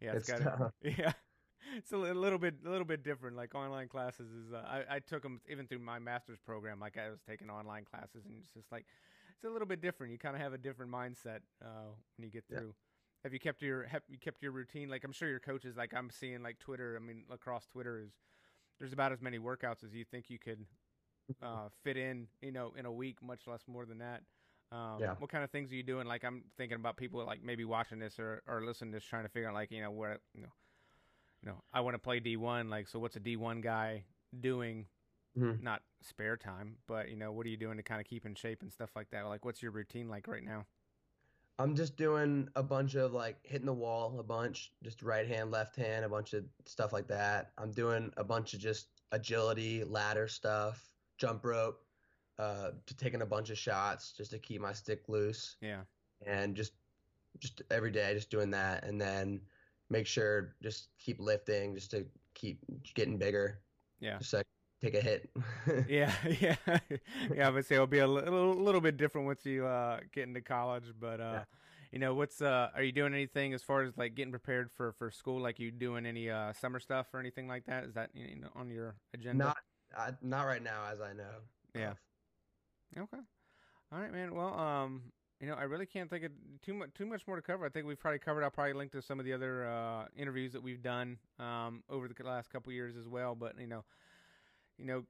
Yeah 0.00 0.14
it's, 0.14 0.28
it's 0.28 0.40
got 0.40 0.72
yeah 0.82 1.12
it's 1.76 1.92
a 1.92 1.96
little 1.96 2.38
bit 2.38 2.54
a 2.66 2.70
little 2.70 2.86
bit 2.86 3.02
different. 3.02 3.36
Like 3.36 3.54
online 3.54 3.88
classes 3.88 4.30
is 4.30 4.52
uh, 4.52 4.62
I 4.66 4.96
I 4.96 4.98
took 5.00 5.22
them 5.22 5.40
even 5.48 5.66
through 5.66 5.80
my 5.80 5.98
master's 5.98 6.38
program. 6.38 6.80
Like 6.80 6.96
I 6.96 7.10
was 7.10 7.20
taking 7.28 7.50
online 7.50 7.84
classes, 7.84 8.24
and 8.24 8.34
it's 8.40 8.52
just 8.52 8.70
like 8.72 8.86
it's 9.34 9.44
a 9.44 9.50
little 9.50 9.68
bit 9.68 9.80
different. 9.80 10.12
You 10.12 10.18
kind 10.18 10.34
of 10.34 10.42
have 10.42 10.52
a 10.52 10.58
different 10.58 10.90
mindset 10.90 11.40
uh, 11.62 11.92
when 12.16 12.24
you 12.24 12.30
get 12.30 12.44
through. 12.48 12.66
Yeah. 12.66 13.24
Have 13.24 13.32
you 13.32 13.40
kept 13.40 13.62
your 13.62 13.84
have 13.84 14.02
you 14.08 14.18
kept 14.18 14.42
your 14.42 14.52
routine? 14.52 14.88
Like 14.88 15.04
I'm 15.04 15.12
sure 15.12 15.28
your 15.28 15.40
coaches 15.40 15.76
like 15.76 15.92
I'm 15.94 16.10
seeing 16.10 16.42
like 16.42 16.58
Twitter. 16.58 16.98
I 17.00 17.04
mean, 17.04 17.24
across 17.30 17.66
Twitter 17.66 18.00
is 18.00 18.12
there's 18.78 18.92
about 18.92 19.12
as 19.12 19.20
many 19.20 19.38
workouts 19.38 19.84
as 19.84 19.94
you 19.94 20.04
think 20.04 20.30
you 20.30 20.38
could 20.38 20.64
uh, 21.42 21.68
fit 21.84 21.96
in. 21.96 22.28
You 22.42 22.52
know, 22.52 22.72
in 22.76 22.86
a 22.86 22.92
week, 22.92 23.18
much 23.22 23.46
less 23.46 23.62
more 23.66 23.84
than 23.84 23.98
that. 23.98 24.22
Um, 24.70 24.98
yeah. 25.00 25.14
What 25.18 25.30
kind 25.30 25.44
of 25.44 25.50
things 25.50 25.72
are 25.72 25.76
you 25.76 25.82
doing? 25.82 26.06
Like 26.06 26.24
I'm 26.24 26.44
thinking 26.56 26.76
about 26.76 26.96
people 26.96 27.24
like 27.24 27.42
maybe 27.42 27.64
watching 27.64 27.98
this 27.98 28.18
or, 28.18 28.42
or 28.46 28.62
listening 28.64 28.92
to 28.92 28.96
this, 28.96 29.04
trying 29.04 29.24
to 29.24 29.30
figure 29.30 29.48
out 29.48 29.54
like 29.54 29.70
you 29.70 29.82
know 29.82 29.90
where 29.90 30.18
you 30.34 30.42
know 30.42 30.52
you 31.42 31.50
know, 31.50 31.62
I 31.72 31.80
want 31.80 31.94
to 31.94 31.98
play 31.98 32.20
D1. 32.20 32.70
Like, 32.70 32.88
so 32.88 32.98
what's 32.98 33.16
a 33.16 33.20
D1 33.20 33.62
guy 33.62 34.04
doing? 34.40 34.86
Mm-hmm. 35.38 35.62
Not 35.62 35.82
spare 36.02 36.36
time, 36.36 36.76
but 36.86 37.10
you 37.10 37.16
know, 37.16 37.32
what 37.32 37.46
are 37.46 37.48
you 37.48 37.56
doing 37.56 37.76
to 37.76 37.82
kind 37.82 38.00
of 38.00 38.06
keep 38.06 38.26
in 38.26 38.34
shape 38.34 38.62
and 38.62 38.72
stuff 38.72 38.90
like 38.96 39.10
that? 39.10 39.26
Like, 39.26 39.44
what's 39.44 39.62
your 39.62 39.70
routine 39.70 40.08
like 40.08 40.26
right 40.26 40.44
now? 40.44 40.66
I'm 41.60 41.74
just 41.74 41.96
doing 41.96 42.48
a 42.54 42.62
bunch 42.62 42.94
of 42.94 43.12
like 43.12 43.36
hitting 43.42 43.66
the 43.66 43.72
wall 43.72 44.16
a 44.18 44.22
bunch, 44.22 44.72
just 44.84 45.02
right 45.02 45.26
hand, 45.26 45.50
left 45.50 45.74
hand, 45.76 46.04
a 46.04 46.08
bunch 46.08 46.32
of 46.32 46.44
stuff 46.66 46.92
like 46.92 47.08
that. 47.08 47.50
I'm 47.58 47.72
doing 47.72 48.12
a 48.16 48.22
bunch 48.22 48.54
of 48.54 48.60
just 48.60 48.86
agility, 49.10 49.82
ladder 49.82 50.28
stuff, 50.28 50.80
jump 51.18 51.44
rope, 51.44 51.80
uh, 52.38 52.70
to 52.86 52.96
taking 52.96 53.22
a 53.22 53.26
bunch 53.26 53.50
of 53.50 53.58
shots 53.58 54.12
just 54.12 54.30
to 54.30 54.38
keep 54.38 54.60
my 54.60 54.72
stick 54.72 55.08
loose. 55.08 55.56
Yeah. 55.60 55.80
And 56.26 56.54
just 56.54 56.72
just 57.40 57.62
every 57.70 57.90
day, 57.90 58.14
just 58.14 58.30
doing 58.30 58.50
that, 58.50 58.84
and 58.84 59.00
then 59.00 59.40
make 59.90 60.06
sure 60.06 60.54
just 60.62 60.88
keep 60.98 61.20
lifting 61.20 61.74
just 61.74 61.90
to 61.92 62.04
keep 62.34 62.58
getting 62.94 63.16
bigger. 63.16 63.60
Yeah. 64.00 64.18
Just 64.18 64.32
like 64.32 64.46
take 64.80 64.94
a 64.94 65.00
hit. 65.00 65.30
yeah, 65.88 66.12
yeah, 66.40 66.56
yeah. 67.34 67.46
I 67.46 67.50
would 67.50 67.66
say 67.66 67.76
it'll 67.76 67.86
be 67.86 67.98
a 67.98 68.06
little, 68.06 68.54
little 68.54 68.80
bit 68.80 68.96
different 68.96 69.26
once 69.26 69.44
you 69.44 69.66
uh, 69.66 70.00
get 70.12 70.28
into 70.28 70.40
college, 70.40 70.92
but 70.98 71.20
uh, 71.20 71.40
you 71.92 71.98
know, 71.98 72.14
what's 72.14 72.40
uh, 72.42 72.68
are 72.74 72.82
you 72.82 72.92
doing 72.92 73.14
anything 73.14 73.54
as 73.54 73.62
far 73.62 73.82
as 73.82 73.96
like 73.96 74.14
getting 74.14 74.32
prepared 74.32 74.70
for 74.70 74.92
for 74.92 75.10
school? 75.10 75.40
Like 75.40 75.58
you 75.58 75.70
doing 75.70 76.06
any 76.06 76.30
uh 76.30 76.52
summer 76.52 76.80
stuff 76.80 77.06
or 77.12 77.20
anything 77.20 77.48
like 77.48 77.64
that? 77.66 77.84
Is 77.84 77.94
that 77.94 78.10
you 78.14 78.36
know, 78.40 78.48
on 78.54 78.70
your 78.70 78.96
agenda? 79.14 79.44
Not, 79.44 79.56
uh, 79.96 80.12
not 80.22 80.42
right 80.42 80.62
now, 80.62 80.82
as 80.90 81.00
I 81.00 81.12
know. 81.12 81.24
Yeah. 81.74 81.94
Okay. 82.96 83.22
All 83.90 83.98
right, 83.98 84.12
man. 84.12 84.34
Well, 84.34 84.52
um, 84.58 85.02
you 85.40 85.46
know, 85.46 85.54
I 85.54 85.62
really 85.62 85.86
can't 85.86 86.10
think 86.10 86.24
of 86.24 86.32
too 86.62 86.74
much 86.74 86.90
too 86.94 87.06
much 87.06 87.26
more 87.26 87.36
to 87.36 87.42
cover. 87.42 87.64
I 87.64 87.68
think 87.68 87.86
we've 87.86 87.98
probably 87.98 88.18
covered. 88.18 88.42
I'll 88.42 88.50
probably 88.50 88.72
link 88.72 88.92
to 88.92 89.02
some 89.02 89.20
of 89.20 89.24
the 89.24 89.32
other 89.32 89.66
uh, 89.68 90.06
interviews 90.16 90.52
that 90.52 90.62
we've 90.62 90.82
done 90.82 91.18
um, 91.38 91.82
over 91.88 92.08
the 92.08 92.14
last 92.24 92.50
couple 92.50 92.72
years 92.72 92.96
as 92.96 93.06
well. 93.06 93.34
But 93.36 93.54
you 93.60 93.68
know, 93.68 93.84
you 94.78 94.84
know, 94.84 95.04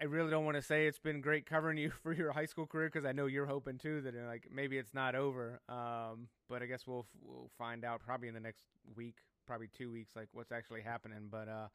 I 0.00 0.04
really 0.04 0.30
don't 0.30 0.46
want 0.46 0.56
to 0.56 0.62
say 0.62 0.86
it's 0.86 0.98
been 0.98 1.20
great 1.20 1.44
covering 1.44 1.76
you 1.76 1.92
for 2.02 2.12
your 2.12 2.32
high 2.32 2.46
school 2.46 2.66
career 2.66 2.88
because 2.92 3.06
I 3.06 3.12
know 3.12 3.26
you're 3.26 3.46
hoping 3.46 3.78
too 3.78 4.00
that 4.02 4.14
uh, 4.14 4.26
like 4.26 4.48
maybe 4.52 4.78
it's 4.78 4.94
not 4.94 5.14
over. 5.14 5.60
Um, 5.68 6.28
but 6.48 6.62
I 6.62 6.66
guess 6.66 6.86
we'll 6.86 7.06
we'll 7.22 7.50
find 7.58 7.84
out 7.84 8.00
probably 8.00 8.28
in 8.28 8.34
the 8.34 8.40
next 8.40 8.64
week, 8.96 9.16
probably 9.46 9.68
two 9.76 9.90
weeks, 9.90 10.16
like 10.16 10.28
what's 10.32 10.52
actually 10.52 10.80
happening. 10.80 11.28
But 11.30 11.48
uh, 11.48 11.68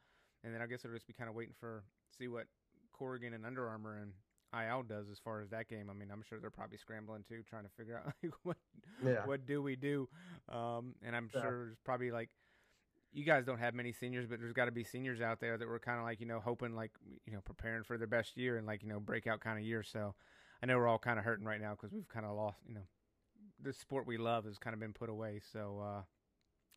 and 0.43 0.53
then 0.53 0.61
I 0.63 0.65
guess 0.65 0.83
it'll 0.83 0.95
just 0.95 1.07
be 1.07 1.13
kind 1.13 1.29
of 1.29 1.35
waiting 1.35 1.53
for 1.59 1.83
see 2.17 2.27
what 2.27 2.47
Corrigan 2.91 3.33
and 3.33 3.45
Under 3.45 3.67
Armour 3.67 3.99
and 4.01 4.13
IL 4.53 4.83
does 4.83 5.09
as 5.09 5.19
far 5.19 5.41
as 5.41 5.49
that 5.49 5.67
game. 5.67 5.89
I 5.89 5.93
mean, 5.93 6.09
I'm 6.11 6.23
sure 6.27 6.39
they're 6.39 6.49
probably 6.49 6.77
scrambling 6.77 7.23
too, 7.27 7.43
trying 7.49 7.63
to 7.63 7.69
figure 7.77 7.97
out 7.97 8.13
like, 8.23 8.33
what 8.43 8.57
Yeah. 9.03 9.25
what 9.25 9.45
do 9.45 9.61
we 9.61 9.75
do. 9.75 10.07
Um, 10.49 10.95
and 11.03 11.15
I'm 11.15 11.29
Yeah. 11.33 11.41
sure 11.41 11.65
there's 11.65 11.77
probably 11.83 12.11
like 12.11 12.29
you 13.13 13.23
guys 13.23 13.45
don't 13.45 13.59
have 13.59 13.73
many 13.73 13.93
seniors, 13.93 14.27
but 14.27 14.39
there's 14.39 14.53
got 14.53 14.65
to 14.65 14.71
be 14.71 14.83
seniors 14.83 15.21
out 15.21 15.39
there 15.39 15.57
that 15.57 15.67
were 15.67 15.79
kind 15.79 15.99
of 15.99 16.05
like 16.05 16.19
you 16.19 16.25
know 16.25 16.39
hoping 16.39 16.75
like 16.75 16.91
you 17.25 17.33
know 17.33 17.41
preparing 17.43 17.83
for 17.83 17.97
their 17.97 18.07
best 18.07 18.37
year 18.37 18.57
and 18.57 18.67
like 18.67 18.83
you 18.83 18.89
know 18.89 18.99
breakout 18.99 19.39
kind 19.39 19.57
of 19.59 19.65
year. 19.65 19.83
So 19.83 20.15
I 20.61 20.65
know 20.65 20.77
we're 20.77 20.87
all 20.87 20.99
kind 20.99 21.19
of 21.19 21.25
hurting 21.25 21.45
right 21.45 21.61
now 21.61 21.71
because 21.71 21.91
we've 21.91 22.07
kind 22.07 22.25
of 22.25 22.35
lost 22.35 22.57
you 22.67 22.75
know 22.75 22.81
the 23.61 23.73
sport 23.73 24.05
we 24.05 24.17
love 24.17 24.45
has 24.45 24.57
kind 24.57 24.73
of 24.73 24.79
been 24.79 24.93
put 24.93 25.09
away. 25.09 25.41
So, 25.51 25.81
uh, 25.83 26.01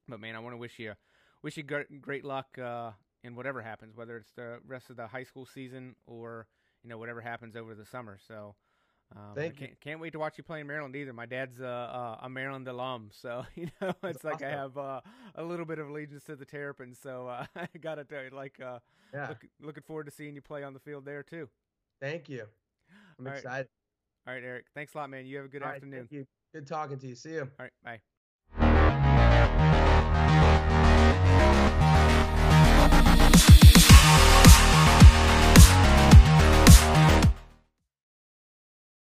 but 0.09 0.21
man, 0.21 0.35
I 0.35 0.39
want 0.41 0.55
to 0.55 0.59
wish 0.59 0.79
you 0.79 0.95
wish 1.43 1.57
you 1.57 1.63
great, 1.63 2.01
great 2.01 2.25
luck 2.25 2.59
uh, 2.59 2.93
in 3.23 3.35
whatever 3.35 3.63
happens, 3.63 3.97
whether 3.97 4.17
it's 4.17 4.33
the 4.33 4.59
rest 4.67 4.91
of 4.91 4.97
the 4.97 5.07
high 5.09 5.25
school 5.25 5.47
season 5.47 5.95
or 6.07 6.47
you 6.83 6.91
know 6.91 6.99
whatever 6.99 7.21
happens 7.21 7.57
over 7.57 7.75
the 7.75 7.87
summer. 7.87 8.19
So. 8.27 8.55
Um, 9.17 9.35
Thank 9.35 9.57
can't, 9.57 9.81
can't 9.81 10.01
wait 10.01 10.13
to 10.13 10.21
watch 10.21 10.39
you 10.39 10.45
play 10.45 10.61
in 10.61 10.69
Maryland 10.69 10.95
either. 10.95 11.13
My 11.13 11.27
dad's 11.27 11.61
uh, 11.61 11.65
uh, 11.65 12.19
a 12.23 12.29
Maryland 12.31 12.69
alum, 12.69 13.09
so 13.13 13.45
you 13.57 13.67
know 13.81 13.93
it's 14.05 14.23
like 14.23 14.41
I 14.41 14.51
have 14.51 14.79
uh, 14.79 15.01
a 15.35 15.43
little 15.43 15.67
bit 15.67 15.81
of 15.81 15.89
allegiance 15.89 16.23
to 16.25 16.37
the 16.37 16.45
Terrapins. 16.45 16.97
So 17.03 17.27
uh, 17.27 17.45
I 17.57 17.67
gotta 17.81 18.05
tell 18.05 18.23
you, 18.23 18.31
like, 18.31 18.61
uh, 18.61 18.79
Yeah. 19.13 19.31
look, 19.31 19.45
looking 19.61 19.83
forward 19.83 20.05
to 20.05 20.13
seeing 20.13 20.37
you 20.37 20.41
play 20.43 20.63
on 20.63 20.75
the 20.75 20.79
field 20.79 21.05
there 21.05 21.25
too. 21.25 21.49
Thank 22.01 22.29
you. 22.29 22.47
I'm 23.19 23.27
All 23.27 23.33
right. 23.33 23.39
excited. 23.39 23.67
All 24.29 24.35
right, 24.35 24.45
Eric. 24.45 24.67
Thanks 24.75 24.95
a 24.95 24.99
lot, 24.99 25.11
man. 25.11 25.27
You 25.27 25.39
have 25.39 25.47
a 25.47 25.49
good 25.49 25.63
All 25.63 25.69
right, 25.69 25.77
afternoon. 25.77 26.01
thank 26.01 26.13
you. 26.13 26.27
Good 26.55 26.69
talking 26.69 26.99
to 26.99 27.07
you. 27.09 27.15
See 27.17 27.33
you. 27.33 27.41
All 27.41 27.49
right, 27.59 27.73
bye. 27.83 28.01